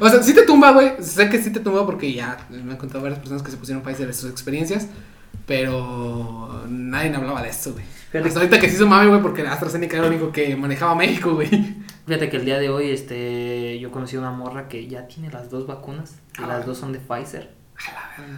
[0.00, 0.92] O sea, sí te tumba, güey.
[1.00, 3.82] Sé que sí te tumba porque ya me han contado varias personas que se pusieron
[3.84, 4.88] Pfizer de sus experiencias.
[5.50, 7.84] Pero nadie hablaba de eso, güey.
[7.84, 10.94] Fíjate Hasta ahorita que se hizo mame, güey, porque AstraZeneca era lo único que manejaba
[10.94, 11.48] México, güey.
[12.06, 15.50] Fíjate que el día de hoy, este, yo conocí una morra que ya tiene las
[15.50, 16.46] dos vacunas y Ah.
[16.46, 17.50] las dos son de Pfizer.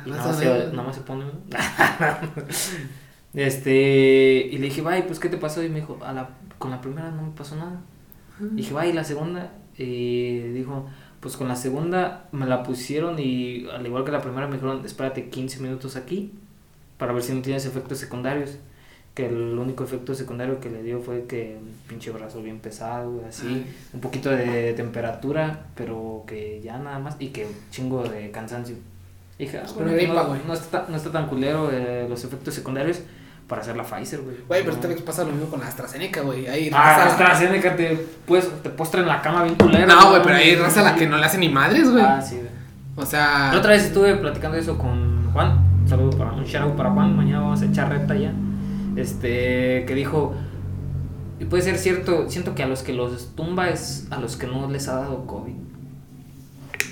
[0.06, 1.34] Y nada más, se, nada más se pone una.
[3.34, 5.62] este, y le dije, vaya, pues, ¿qué te pasó?
[5.62, 7.78] Y me dijo, a la, con la primera no me pasó nada.
[8.40, 9.52] Y dije, vaya, ¿y la segunda?
[9.76, 10.89] Y dijo,
[11.20, 14.82] pues con la segunda me la pusieron y al igual que la primera me dijeron,
[14.84, 16.32] espérate 15 minutos aquí
[16.98, 18.51] para ver si no tienes efectos secundarios.
[19.14, 23.23] Que el único efecto secundario que le dio fue que un pinche brazo bien pesado,
[23.28, 23.77] así, Ay.
[23.93, 28.74] un poquito de temperatura, pero que ya nada más, y que un chingo de cansancio.
[29.39, 30.40] Dije, ah, bueno, no, güey.
[30.47, 33.01] no está, no está tan culero eh, los efectos secundarios
[33.48, 34.36] para hacer la Pfizer, güey.
[34.48, 34.81] Güey, pero No.
[34.81, 36.47] te pasa lo mismo con la AstraZeneca, güey.
[36.47, 39.86] Ahí Ah, AstraZeneca te, pues, te postra en la cama bien culero.
[39.89, 42.02] No, güey, pero ahí raza la que no le hace ni madres, güey.
[42.02, 42.48] Ah, sí, güey.
[42.97, 43.51] O sea.
[43.52, 45.61] La otra vez estuve platicando eso con Juan.
[46.43, 47.16] Un shout out para Juan.
[47.16, 48.32] Mañana vamos a echar reta ya.
[48.97, 50.35] Este, que dijo.
[51.39, 54.47] Y puede ser cierto, siento que a los que los tumba es a los que
[54.47, 55.55] no les ha dado COVID.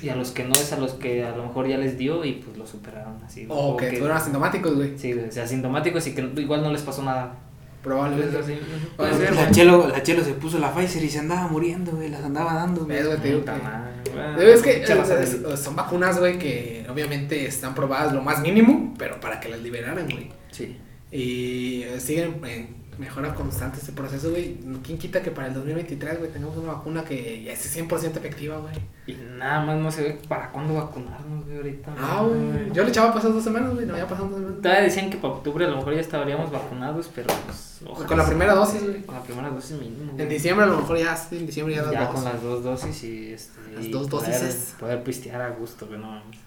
[0.03, 2.25] Y a los que no es a los que a lo mejor ya les dio
[2.25, 3.47] y pues lo superaron así.
[3.49, 4.97] O que fueron asintomáticos, güey.
[4.97, 7.35] Sí, o sea, asintomáticos y que igual no les pasó nada.
[7.83, 8.39] Probablemente.
[8.39, 8.59] Así,
[8.97, 9.35] Puede ser.
[9.35, 12.55] La Chelo, la Chelo se puso la Pfizer y se andaba muriendo, güey, las andaba
[12.55, 12.97] dando, güey.
[12.97, 13.21] ¿Ves, güey?
[13.21, 18.95] Te digo es que eh, son vacunas, güey, que obviamente están probadas lo más mínimo,
[18.99, 20.31] pero para que las liberaran, güey.
[20.51, 20.77] Sí.
[21.11, 24.59] Y eh, siguen en mejora constante este proceso, güey.
[24.85, 28.59] ¿Quién quita que para el 2023, güey, tengamos una vacuna que ya es 100% efectiva,
[28.59, 28.75] güey?
[29.07, 31.95] Y nada más no se ve para cuándo vacunarnos, güey, ahorita.
[31.99, 32.71] Ah, güey.
[32.73, 34.63] Yo le echaba pasar dos semanas, güey, no había pasado dos semanas.
[34.63, 37.81] Todavía decían que para octubre a lo mejor ya estaríamos vacunados, pero pues.
[37.87, 39.03] ojalá Con la primera dosis, güey.
[39.03, 40.13] Con la primera dosis mínimo.
[40.19, 42.15] En diciembre a lo mejor ya, en diciembre ya las Ya dos.
[42.15, 43.59] con las dos dosis y este.
[43.75, 44.75] Las y dos poder, dosis.
[44.79, 46.39] Poder pistear a gusto, güey, no mames.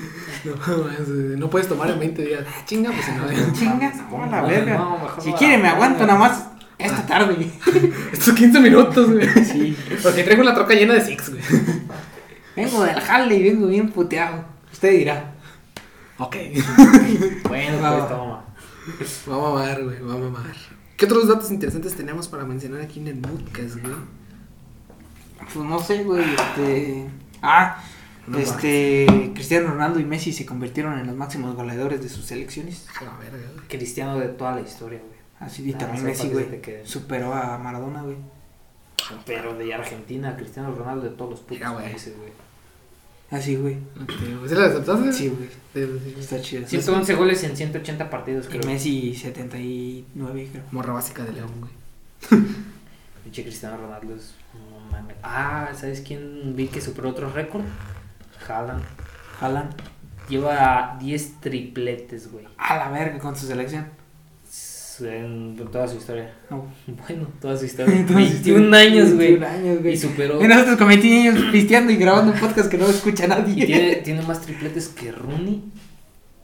[0.43, 0.53] No,
[0.83, 2.43] güey, no puedes tomar en 20 días.
[2.47, 3.53] Ah, chinga, pues si no.
[3.53, 4.87] Chingas, no, la No, verga.
[5.19, 6.47] si quiere me aguanto nada más
[6.77, 7.49] Esta tarde.
[8.13, 9.27] Estos 15 minutos, güey.
[9.43, 9.75] Sí.
[10.03, 11.41] Porque traigo la troca llena de Six, güey.
[12.55, 14.45] Vengo del jale y vengo bien puteado.
[14.71, 15.33] Usted dirá.
[16.19, 16.35] Ok.
[17.47, 18.45] Bueno, Va, pues toma.
[19.29, 20.55] Va a mamar, güey, va a mamar.
[20.95, 23.93] ¿Qué otros datos interesantes tenemos para mencionar aquí en el Moodcast, güey?
[25.53, 26.23] Pues no sé, güey.
[26.33, 27.05] Este.
[27.41, 27.83] Ah,
[28.27, 29.05] No este.
[29.33, 32.85] Cristiano Ronaldo y Messi se convirtieron en los máximos goleadores de sus selecciones.
[32.99, 33.67] A la verga, güey.
[33.67, 35.17] Cristiano de toda la historia, güey.
[35.39, 36.45] Así y Ah, también Messi, güey.
[36.45, 36.85] se.
[36.85, 38.17] Superó a Maradona, güey.
[39.25, 42.31] Pero de Argentina, Cristiano Ronaldo de todos los putos países, güey.
[43.29, 43.75] Así, güey.
[44.01, 44.49] Ok, güey.
[44.49, 45.13] ¿Sí la aceptaste?
[45.13, 45.49] Sí, güey.
[45.73, 46.19] Sí, sí, sí.
[46.19, 46.67] Está chido.
[46.67, 48.63] 111 goles en 180 partidos, Y creo.
[48.65, 50.63] Messi 79, creo.
[50.71, 51.71] Morra básica de León, güey.
[53.23, 54.33] Pinche Cristiano Ronaldo es.
[54.53, 55.15] No mames.
[55.23, 57.63] Ah, ¿sabes quién vi que superó otro récord?
[58.47, 58.83] Haaland.
[59.39, 59.71] Haaland.
[60.29, 62.45] Lleva 10 tripletes, güey.
[62.57, 63.85] A la verga con su selección.
[64.99, 66.33] En toda su historia.
[66.49, 66.65] No.
[67.07, 67.95] Bueno, toda su historia.
[67.95, 69.35] Entonces, 21 años, güey.
[69.37, 69.93] 21 años, güey.
[69.93, 70.43] Y superó.
[70.43, 73.65] Y nosotros como 20 años pisteando y grabando un podcast que no escucha Y nadie.
[73.65, 75.63] tiene, tiene más tripletes que Rooney.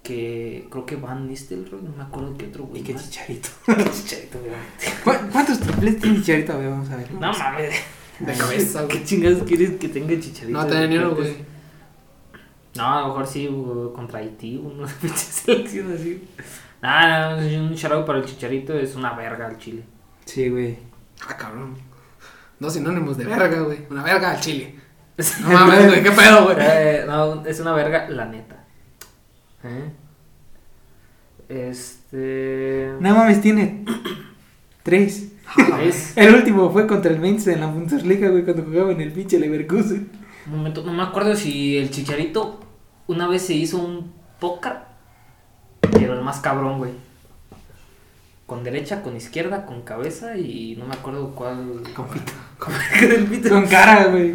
[0.03, 1.81] Que creo que Van Nistelrooy.
[1.81, 2.81] No me acuerdo qué otro, güey.
[2.81, 3.09] Y que más.
[3.09, 3.49] chicharito.
[3.65, 4.51] Chicharito, güey.
[5.17, 6.57] ¿Cu- ¿Cuántos tripletes tiene Chicharito?
[6.59, 7.11] Ver, vamos a ver.
[7.13, 7.73] No mames.
[8.19, 8.99] De cabeza, güey.
[8.99, 10.57] ¿Qué chingados quieres que tenga Chicharito?
[10.59, 11.52] No, tenía ni uno, güey.
[12.75, 13.49] No, a lo mejor sí
[13.93, 16.27] contra Haití, una selección así.
[16.81, 19.83] Nada, no, un charado para el Chicharito es una verga al Chile.
[20.25, 20.77] Sí, güey.
[21.27, 21.75] Ah, cabrón.
[22.59, 23.79] Dos sinónimos de verga, güey.
[23.89, 24.75] Una verga al chile.
[25.41, 26.57] No mames, güey, qué pedo, güey.
[26.61, 28.65] Eh, no, es una verga, la neta.
[29.63, 29.91] ¿Eh?
[31.49, 32.93] Este.
[32.99, 33.85] No mames, tiene
[34.83, 35.31] tres.
[35.81, 36.13] Es.
[36.17, 39.39] El último fue contra el Mainz en la Bundesliga, güey, cuando jugaba en el pinche
[39.39, 40.09] Leverkusen.
[40.47, 42.59] Un momento, no me acuerdo si el Chicharito
[43.07, 44.73] una vez se hizo un póker,
[45.91, 46.91] pero el más cabrón, güey.
[48.45, 51.81] Con derecha, con izquierda, con cabeza y no me acuerdo cuál.
[51.95, 52.33] Con pito.
[52.59, 52.73] Con
[53.29, 53.49] pito.
[53.49, 54.33] Con cara, güey.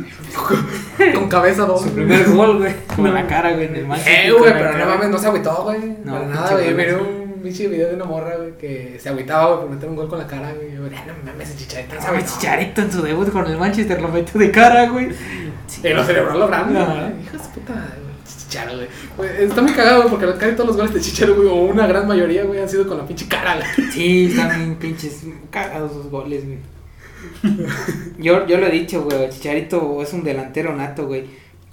[1.14, 1.82] Con cabeza dos.
[1.82, 2.74] Su primer gol, güey.
[2.96, 4.26] Con la cara, güey, en el Manchester.
[4.26, 5.96] Eh, güey, pero no mames, no se agüitó, güey.
[6.04, 6.74] No, para nada, güey.
[6.74, 9.96] Miré un pinche video de una morra, güey, que se agüitaba, güey, por meter un
[9.96, 10.72] gol con la cara, güey.
[10.74, 12.40] Yo, "Ah, no mames, el chicharito no se No mames, agüitó".
[12.40, 15.10] Chicharito en su debut con el Manchester lo metió de cara, güey.
[15.82, 16.92] Y lo celebró lo grande, Ajá.
[16.94, 17.22] güey.
[17.22, 18.07] Hijo de su puta, güey.
[18.48, 18.72] Chicharo,
[19.16, 19.30] güey.
[19.38, 22.06] Está muy cagado, güey, porque casi todos los goles de Chicharo, güey, o una gran
[22.08, 23.90] mayoría, güey, han sido con la pinche cara, güey.
[23.92, 26.58] Sí, están pinches cagados sus goles, güey.
[28.18, 31.24] Yo, yo lo he dicho, güey, Chicharito es un delantero nato, güey.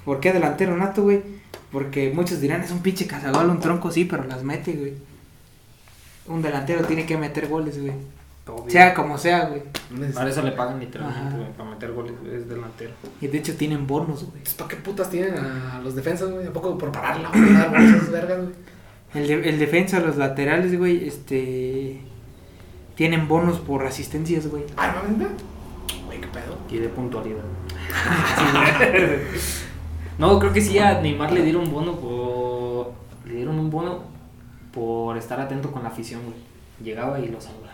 [0.03, 1.22] ¿Por qué delantero nato, güey?
[1.72, 4.93] Porque muchos dirán, es un pinche cazagol, un tronco, sí, pero las mete, güey.
[6.27, 7.93] Un delantero tiene que meter goles, güey.
[8.68, 9.64] Sea como sea, güey.
[10.14, 12.92] Para eso le pagan literalmente, güey, para meter goles, es delantero.
[13.22, 14.38] Y de hecho tienen bonos, güey.
[14.38, 16.46] Entonces, ¿para qué putas tienen a los defensas, güey?
[16.48, 18.54] ¿A poco por pararla, esas vergas, güey.
[19.16, 22.02] El, de- el defensa, los laterales, güey, este...
[22.96, 24.64] Tienen bonos por asistencias, güey.
[24.78, 25.02] Ah.
[26.06, 26.58] Güey, qué pedo.
[26.70, 27.40] Y de puntualidad.
[30.18, 32.92] no, creo que sí a Neymar le dieron bono por.
[33.26, 34.00] Le dieron un bono
[34.74, 36.36] por estar atento con la afición, güey.
[36.84, 37.65] Llegaba y los saludaba.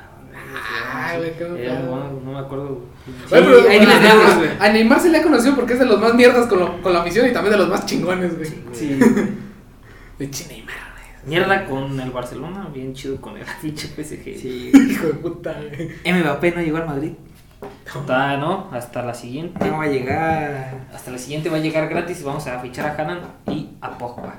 [0.94, 1.90] Ay, güey, qué Era un pedo.
[1.92, 2.82] bono, no me acuerdo.
[3.06, 4.50] Sí, pero ahí a, les damos, a- güey.
[4.60, 6.94] a Neymar se le ha conocido porque es de los más mierdas con, lo- con
[6.94, 8.50] la afición y también de los más chingones, güey.
[8.74, 9.00] Sí.
[10.18, 10.76] Pinche Neymar,
[11.26, 14.24] Mierda con el Barcelona, bien chido con el pinche PSG.
[14.40, 14.72] Sí.
[14.74, 16.22] Hijo de puta, güey.
[16.22, 17.12] Mbappé no llegó al Madrid.
[17.94, 18.70] Hasta, ¿no?
[18.72, 19.64] Hasta la siguiente.
[19.68, 20.74] No va a llegar.
[20.94, 23.98] Hasta la siguiente va a llegar gratis y vamos a fichar a Haaland y a
[23.98, 24.36] Pogba.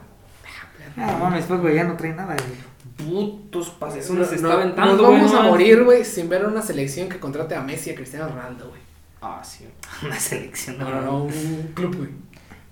[0.96, 2.58] Ah, mames, pues, güey, ya no trae nada, güey.
[2.96, 4.92] Putos pases, No- se no- está aventando.
[4.94, 7.92] nos vamos güey, a morir, güey, sin ver una selección que contrate a Messi y
[7.92, 8.80] a Cristiano Ronaldo, güey.
[9.20, 9.66] Ah, sí.
[10.04, 10.78] Una selección.
[10.78, 12.08] No, no, no, un club, güey.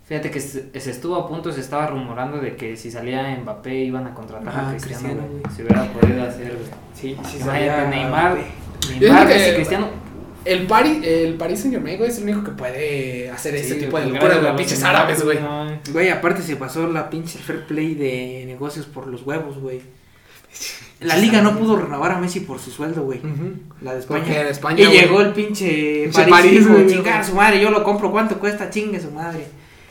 [0.05, 3.75] Fíjate que se, se estuvo a punto, se estaba rumorando de que si salía Mbappé
[3.85, 5.41] iban a contratar Ajá, a Cristiano, Cristiano, güey.
[5.43, 5.55] güey.
[5.55, 6.67] Si hubiera podido hacer, güey.
[6.95, 8.37] Sí, sí, Neymar,
[8.83, 9.87] Yo Neymar, que- Messi, Cristiano.
[10.45, 13.99] El Paris, el Paris Saint Germain, güey, es el único que puede hacer ese tipo
[14.01, 15.39] de locura de gran los de pinches árabes, güey.
[15.39, 19.81] no, Güey, aparte se pasó la pinche fair play de negocios por los huevos, güey.
[21.01, 23.21] La liga no pudo renovar a Messi por su sueldo, güey.
[23.21, 23.53] Ujú.
[23.81, 24.21] La de España.
[24.21, 24.99] Porque en España, y güey.
[25.01, 26.87] llegó el pinche París, París, y dijo, güey.
[26.89, 28.69] chingar a su madre, yo lo compro, ¿cuánto cuesta?
[28.69, 29.47] Chingue su madre.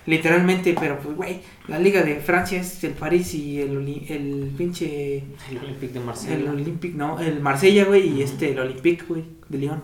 [0.06, 3.78] Literalmente, pero pues, güey, la liga de Francia es el París y el,
[4.10, 5.18] el pinche...
[5.50, 6.52] El Olympique de El Marsella.
[6.52, 9.82] Olympique, no, el Marsella, güey, y este, el Olympique, güey, de Lyon.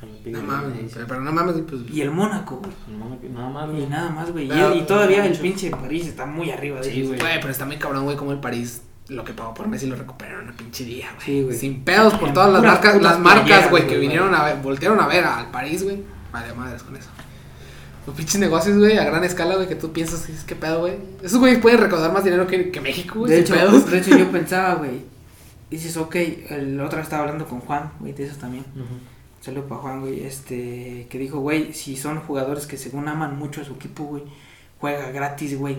[0.00, 1.82] No de mames, pero, pero no mames, pues.
[1.92, 3.32] Y el Mónaco, güey.
[3.32, 3.86] Nada más, Y güey.
[3.88, 4.46] nada más, güey.
[4.46, 7.02] Y, y todavía el pinche París está muy arriba de Sí.
[7.02, 9.96] Güey, pero está muy cabrón, güey, como el París lo que pagó por Messi lo
[9.96, 11.24] recuperaron a pinche día, güey.
[11.24, 11.56] Sí, güey.
[11.56, 15.00] Sin pedos por En todas las marcas, las marcas, güey, que vinieron a ver, voltearon
[15.00, 16.02] a ver al París, güey.
[16.30, 17.08] Vale, madres con eso.
[18.06, 20.94] Los pinches negocios, güey, a gran escala, güey, que tú piensas, que pedo, güey.
[21.22, 23.32] Esos güeyes pueden recaudar más dinero que, que México, güey.
[23.32, 23.90] De hecho, pedos.
[23.90, 25.02] de hecho, yo pensaba, güey,
[25.70, 26.14] dices, ok,
[26.50, 28.64] el otro estaba hablando con Juan, güey, de eso también.
[29.40, 33.62] Saludo para Juan, güey, este, que dijo, güey, si son jugadores que según aman mucho
[33.62, 34.24] a su equipo, güey,
[34.80, 35.78] juega gratis, güey,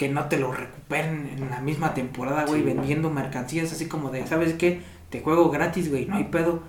[0.00, 4.08] que no te lo recuperen en la misma temporada, güey, Sí, vendiendo mercancías así como
[4.08, 4.80] de, ¿sabes qué?
[5.10, 6.62] Te juego gratis, güey, no hay pedo,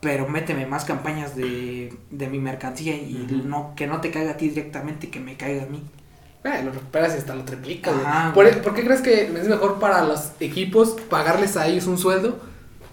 [0.00, 4.36] pero méteme más campañas de, de mi mercancía y no que no te caiga a
[4.38, 5.82] ti directamente, que me caiga a mí.
[6.42, 7.92] Eh, lo recuperas y hasta lo triplicas,
[8.32, 8.62] ¿Por, güey.
[8.62, 12.40] por qué crees que es mejor para los equipos pagarles a ellos un sueldo?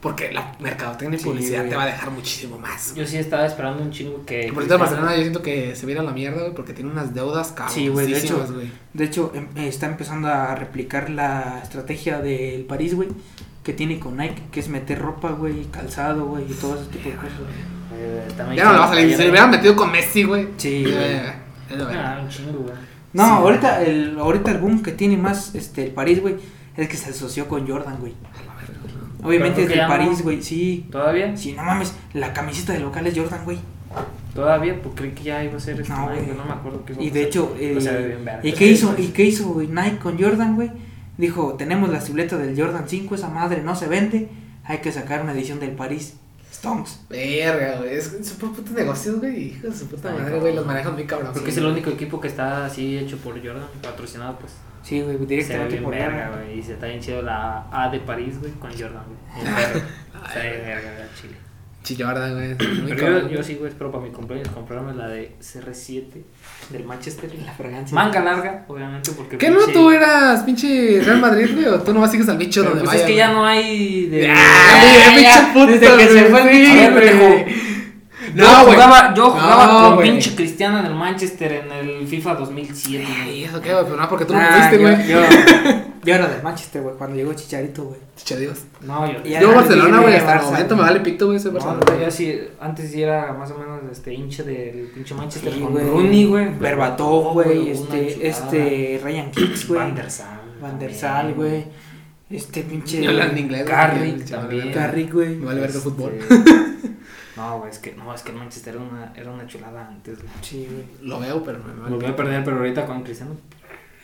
[0.01, 1.69] Porque la mercadotecnia y Sí, publicidad güey.
[1.71, 2.93] te va a dejar muchísimo más.
[2.93, 4.51] Yo sí estaba esperando un chingo que.
[4.53, 7.53] Por eso Barcelona yo siento que se viera la mierda, güey, porque tiene unas deudas
[7.69, 8.71] Sí, güey, de hecho, güey.
[8.93, 13.09] De hecho, em- está empezando a replicar la estrategia del París, güey,
[13.63, 17.09] que tiene con Nike, que es meter ropa, güey, calzado, güey, y todo ese tipo
[17.09, 17.31] de cosas.
[17.95, 19.09] Eh, también Ya no le va a salir.
[19.09, 20.47] Si se hubieran metido con Messi, güey.
[20.57, 21.71] Sí, eh, güey.
[21.71, 22.17] es lo verga.
[22.17, 22.75] Ah, un chingo, güey.
[23.13, 23.29] No, Sí.
[23.31, 26.35] ahorita el ahorita el boom que tiene más este el París, güey,
[26.75, 28.13] es que se asoció con Jordan, güey.
[29.23, 30.85] Obviamente del ya París, güey, sí.
[30.91, 31.35] ¿Todavía?
[31.35, 33.59] Sí, no mames, la camiseta de local es Jordan, güey.
[34.33, 36.37] Todavía, pues creí que ya iba a ser este No, Nike, güey.
[36.37, 38.39] no me acuerdo qué Y de hecho, eh, bien verga.
[38.43, 40.71] ¿y qué hizo y qué hizo Nike con Jordan, güey?
[41.17, 44.29] Dijo, tenemos la silueta del Jordan 5, esa madre no se vende,
[44.63, 46.15] hay que sacar una edición del París
[46.57, 47.01] Stonks.
[47.09, 47.95] Verga, güey.
[47.95, 49.49] Es super putos negocios, güey.
[49.49, 50.55] Hijo de su puta Ay, madre, güey.
[50.55, 51.31] Los manejan muy cabrón.
[51.33, 54.53] Porque es el único equipo que está así hecho por Jordan, patrocinado, pues.
[54.81, 56.45] Sí, güey, Se ve directamente bien por verga, Jordan.
[56.45, 56.59] güey.
[56.59, 59.45] Y se está bien chido la A de París, güey, con Jordan, güey.
[59.55, 59.85] Verga.
[60.27, 61.46] Está bien verga, güey,
[61.87, 62.55] Chillarda, güey.
[62.57, 66.03] Pero yo, yo sí, güey, espero para mi cumpleaños comprarme la de CR7
[66.69, 67.31] del Manchester.
[67.45, 67.95] La fragancia.
[67.95, 69.37] Manga larga, obviamente, porque.
[69.37, 71.65] ¿Qué no tú eras pinche Real Madrid, güey?
[71.67, 72.99] ¿O tú nomás sigues al bicho Pero donde pues vaya?
[72.99, 73.17] es que güey?
[73.17, 74.29] ya no hay de.
[74.29, 77.76] Ah, puto, desde que se fue el bicho, güey.
[78.37, 78.75] Yo No, güey.
[78.75, 83.05] jugaba, yo jugaba No, con pinche Cristiano en el Manchester en el FIFA 2007.
[83.23, 83.83] Ay, eso qué, güey.
[83.85, 85.07] Pero no, porque tú no Ah, fuiste, yo- güey.
[85.07, 85.19] Yo,
[86.05, 87.99] yo era de Manchester, güey, cuando llegó Chicharito, güey.
[88.15, 88.59] Chicha Dios.
[88.81, 89.23] No, yo.
[89.23, 90.15] Yo no, Barcelona, güey.
[90.15, 91.39] Hasta el momento me vale pito, güey.
[91.43, 91.79] No, Barcelona.
[91.89, 95.59] no, yo sí, antes sí era más o menos este hincha del pinche Manchester Sí,
[95.59, 95.85] con güey.
[95.85, 96.49] Rooney, güey.
[96.59, 99.79] Berbatov, güey, este, este, Ryan Giggs, güey.
[99.79, 100.39] Van der Sar.
[100.61, 101.65] Van der Sar, güey.
[102.29, 102.99] Este pinche.
[102.99, 103.73] Ni hablan inglés, güey.
[103.75, 104.71] Carrick también.
[104.73, 105.35] Carrick, güey.
[105.35, 106.11] Me vale ver el fútbol.
[107.37, 110.17] No, güey, es que, no, es que el Manchester era una, era una chulada antes,
[110.17, 110.29] güey.
[110.41, 111.07] Sí, güey.
[111.07, 111.93] Lo veo, pero me vale.
[111.95, 113.35] Volvió a perder, pero ahorita con Cristiano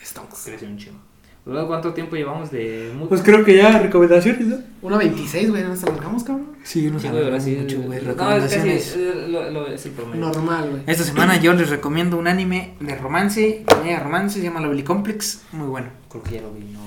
[0.02, 0.42] Estamos.
[0.46, 0.98] creció un chingo.
[1.46, 4.58] Luego, ¿cuánto tiempo llevamos de Pues creo que ya recomendaciones, ¿no?
[4.82, 5.64] 1.26, güey.
[5.64, 6.48] ¿Nos alargamos, cabrón?
[6.64, 7.58] Sí, nos Sí, güey, ahora sí.
[7.60, 7.88] mucho, güey.
[7.90, 8.96] No, es casi Recomendaciones.
[8.96, 10.22] eh, lo, lo- es el promedio.
[10.22, 10.84] Normal, güey.
[10.88, 14.84] Esta semana yo les recomiendo un anime de romance, comedia de romance, se llama Lovely
[14.84, 15.88] Complex, muy bueno.
[16.10, 16.80] Creo que ya lo vi, no.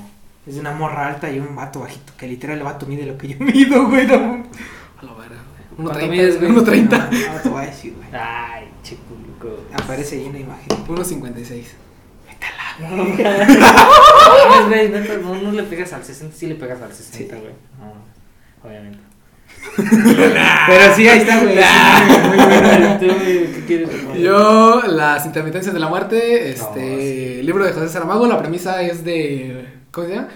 [0.47, 3.19] Es de una morra alta y un vato bajito, que literal el vato mide lo
[3.19, 4.07] que yo mido, güey.
[4.07, 5.37] No, A la verga, güey.
[5.37, 5.46] ¿Cuánto
[5.79, 6.53] 1.30, mides, güey?
[6.53, 6.91] 1.30.
[6.91, 6.99] no,
[7.35, 8.09] no te voy a decir, güey.
[8.13, 9.03] Ay, chico.
[9.75, 10.69] Aparece ahí una imagen.
[10.87, 11.65] 1.56.
[12.79, 13.05] No, no,
[15.43, 17.53] no le pegas al 60, sí le pegas al 60, güey.
[17.81, 17.95] No,
[18.69, 18.99] obviamente.
[20.67, 21.57] Pero sí, ahí está, güey.
[21.57, 21.63] Sí,
[22.29, 22.99] muy bueno.
[22.99, 23.89] ¿Tú, güey, ¿Qué quieres?
[24.21, 27.41] Yo, Las intermitencias de la muerte, este, No, sí.
[27.43, 30.29] libro de José Saramago, la premisa es de, ¿cómo se llama?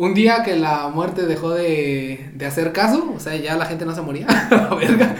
[0.00, 3.84] Un día que la muerte dejó de, de hacer caso, o sea, ya la gente
[3.84, 5.14] no se moría, la verga,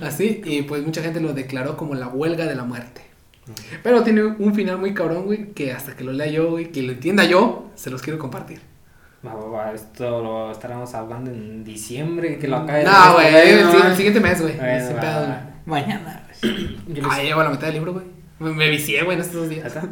[0.00, 3.02] así, y pues mucha gente lo declaró como la huelga de la muerte.
[3.82, 6.82] Pero tiene un final muy cabrón, güey, que hasta que lo lea yo, güey, que
[6.82, 8.60] lo entienda yo, se los quiero compartir.
[9.74, 13.96] Esto lo estaremos hablando en diciembre, que lo acabe No, güey, el, no, si- el
[13.96, 15.36] siguiente mes, güey, Bueno.
[15.66, 16.26] Mañana.
[16.42, 18.06] Yo les- Ah, llevo la mitad del libro, güey.
[18.40, 19.66] Me, me vicié, güey, en estos dos ¿Ahí días.
[19.66, 19.82] está?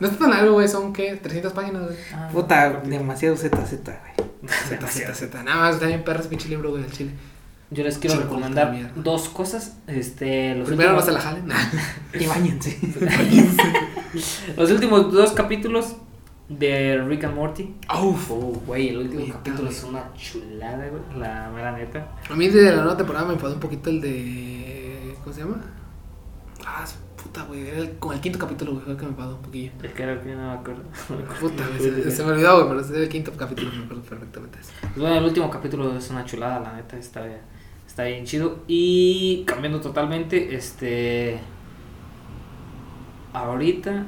[0.00, 1.16] No está tan largo, güey, son, ¿qué?
[1.16, 1.96] 300 páginas, güey.
[2.14, 4.48] Ah, Puta, demasiado ZZ, güey.
[4.48, 5.42] Z, Z, Z.
[5.42, 7.10] Nada más, perro ese pinche libro, güey, del chile.
[7.72, 9.76] Yo les quiero recomendar dos cosas.
[9.86, 11.48] Este, los Primero no últimos- se la jalen.
[12.20, 12.78] Y bañense.
[14.56, 15.96] Los últimos dos capítulos
[16.48, 17.74] de Rick and Morty.
[18.02, 18.30] Uf.
[18.30, 21.02] Oh, güey, el último capítulo es una chulada, güey.
[21.20, 22.08] La mera neta.
[22.28, 25.14] A mí de la nueva temporada me enfadó un poquito el de.
[25.22, 25.60] ¿Cómo se llama?
[26.66, 26.84] Ah,
[27.22, 27.68] puta, güey.
[27.68, 28.84] Era el, como el quinto capítulo, güey.
[28.84, 29.72] Fue el que me enfadó un poquillo.
[29.82, 30.82] Es que era que no me acuerdo.
[31.40, 32.02] Puta, güey.
[32.02, 33.70] Se, se me olvidó, güey, pero es el quinto capítulo.
[33.72, 34.58] Me acuerdo perfectamente.
[34.80, 37.26] Pues bueno, el último capítulo es una chulada, la neta, está,
[37.86, 38.60] está bien chido.
[38.66, 41.40] Y cambiando totalmente, este.
[43.32, 44.06] Ahorita,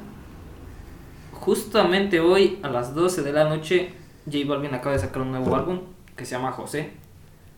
[1.32, 3.94] justamente hoy a las 12 de la noche,
[4.26, 5.80] J Balvin acaba de sacar un nuevo álbum
[6.16, 6.90] que se llama José.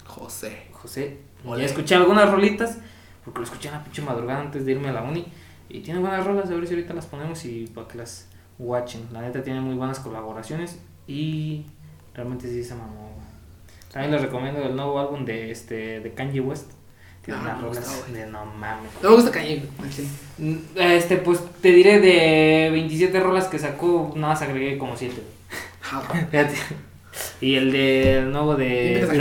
[0.06, 0.68] José.
[0.72, 2.78] José, ya escuché algunas rolitas,
[3.24, 5.26] porque lo escuché en la pinche madrugada antes de irme a la uni.
[5.68, 8.28] Y tiene buenas rolas, a ver si ahorita las ponemos y para que las
[8.58, 9.02] watchen.
[9.12, 11.66] La neta tiene muy buenas colaboraciones y
[12.14, 13.12] realmente sí se mamó.
[13.92, 16.72] También les recomiendo el nuevo álbum de este de Kanye West.
[17.24, 18.90] Tiene Ah, unas rolas de no mames.
[19.02, 19.64] No me gusta Kanye.
[20.38, 25.14] Mm, Este, pues te diré de 27 rolas que sacó, nada más agregué como 7.
[25.90, 26.54] Ah, Fíjate.
[27.40, 29.12] Y el de el nuevo de Empieza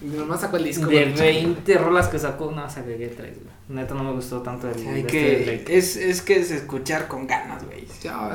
[0.00, 0.16] Drake.
[0.18, 0.86] Nomás sacó el disco.
[0.86, 1.44] De güey.
[1.44, 3.58] 20 rolas que sacó, no, qué traes, güey.
[3.68, 7.26] Neta no me gustó tanto el Hay que, este es, es que es escuchar con
[7.26, 7.86] ganas, güey.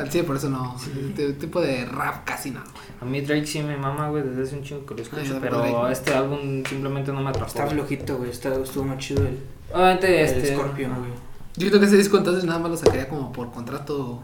[0.10, 0.76] Sí, por eso no.
[1.10, 2.62] Este tipo de rap casi no.
[3.02, 5.40] A mí Drake sí me mama, güey, desde hace un chingo que lo Ay, escucho,
[5.42, 5.92] pero Drake.
[5.92, 7.48] este álbum simplemente no me atrapó.
[7.48, 8.30] Está flojito, güey.
[8.30, 9.40] Está, estuvo más chido el,
[9.74, 10.54] Obviamente, el este...
[10.54, 11.12] Scorpion, güey.
[11.56, 14.24] Yo creo que ese disco entonces nada más lo sacaría como por contrato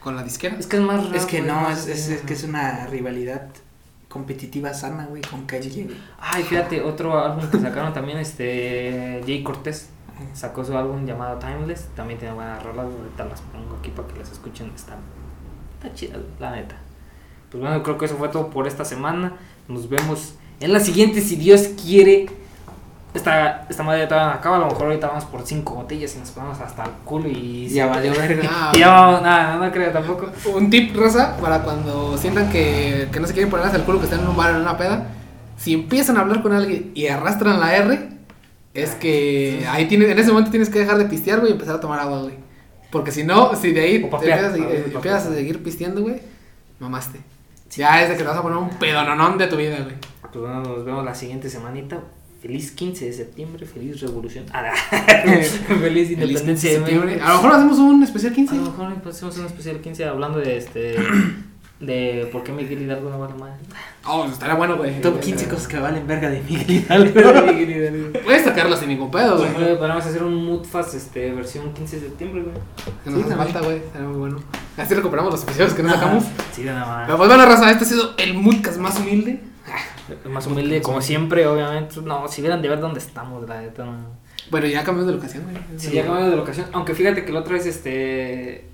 [0.00, 0.56] con la disquera.
[0.58, 1.16] Es que es más raro.
[1.16, 3.48] Es que güey, no, es, es que es una rivalidad
[4.10, 5.96] competitiva sana, güey, con güey.
[6.18, 9.88] Ay, fíjate, otro álbum que sacaron también, este, Jay Cortés.
[10.34, 11.88] Sacó su álbum llamado Timeless.
[11.94, 12.86] También tiene buenas rolas.
[12.86, 14.70] Ahorita las pongo aquí para que las escuchen.
[14.74, 14.98] Está,
[15.78, 16.76] está chida, la neta.
[17.50, 19.36] Pues bueno, creo que eso fue todo por esta semana.
[19.66, 22.28] Nos vemos en la siguiente, si Dios quiere.
[23.12, 24.56] Esta, esta madre todavía no acaba.
[24.56, 27.68] A lo mejor ahorita vamos por cinco botellas y nos ponemos hasta el culo y.
[27.68, 28.48] Ya valió verga.
[28.50, 30.30] Ah, Y ya vamos, nada, no, creo tampoco.
[30.54, 33.98] Un tip, Rosa, para cuando sientan que, que no se quieren poner hasta el culo,
[33.98, 35.08] que están en un bar o en una peda.
[35.56, 38.08] Si empiezan a hablar con alguien y arrastran la R,
[38.72, 41.76] es que ahí tienes, en ese momento tienes que dejar de pistear, güey, y empezar
[41.76, 42.34] a tomar agua, güey.
[42.90, 44.84] Porque si no, si de ahí te empiezas, a, papear.
[44.94, 46.20] empiezas a seguir pisteando, güey,
[46.78, 47.20] mamaste.
[47.70, 49.94] Ya es de que te vas a poner un pedononón de tu vida, güey.
[50.22, 51.98] Pues bueno, nos vemos la siguiente semanita.
[52.40, 54.46] Feliz 15 de septiembre, feliz revolución.
[54.52, 57.20] Ah, feliz independencia 15 de septiembre.
[57.20, 58.54] A lo mejor hacemos un especial 15.
[58.54, 60.96] A lo mejor hacemos un especial 15 hablando de este.
[61.80, 63.54] de por qué Miguel Hidalgo no vale madre.
[64.06, 65.00] Oh, estaría bueno, güey.
[65.00, 68.20] Top 15 cosas que valen verga de Miguel Hidalgo.
[68.22, 69.52] Puedes sacarlo sin ningún pedo, güey.
[69.52, 72.54] Pues, Podemos hacer un Moodfast este, versión 15 de septiembre, güey.
[73.02, 73.76] Que nos Sí, hace falta, güey.
[73.78, 74.38] Estaría muy bueno.
[74.76, 76.24] Así recuperamos los episodios que no sacamos.
[76.54, 77.26] Sí, de nada Pero más.
[77.26, 79.40] pues bueno, raza, este ha sido el Moodcast más humilde.
[80.28, 82.00] Más humilde, como siempre, obviamente.
[82.02, 83.84] No, si vieran de ver dónde estamos, la neta.
[83.84, 83.98] No.
[84.50, 85.56] Bueno, ya cambiamos de locación, güey.
[85.78, 86.66] Sí, ya cambiamos de locación.
[86.72, 88.66] Aunque fíjate que la otra vez, este.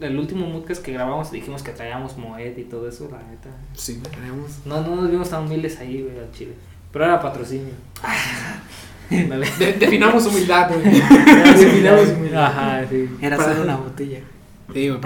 [0.00, 3.50] El último Moodcast que grabamos dijimos que traíamos Moet y todo eso, la neta.
[3.74, 4.64] Sí, tenemos.
[4.64, 6.54] No, no nos vimos tan humildes ahí, güey, al chile.
[6.90, 7.74] Pero era patrocinio.
[9.10, 9.46] Dale.
[9.58, 11.00] De- definamos humildad, güey.
[12.36, 13.08] Ajá, sí.
[13.20, 14.20] Era solo una botella.
[14.72, 15.00] Sí, güey,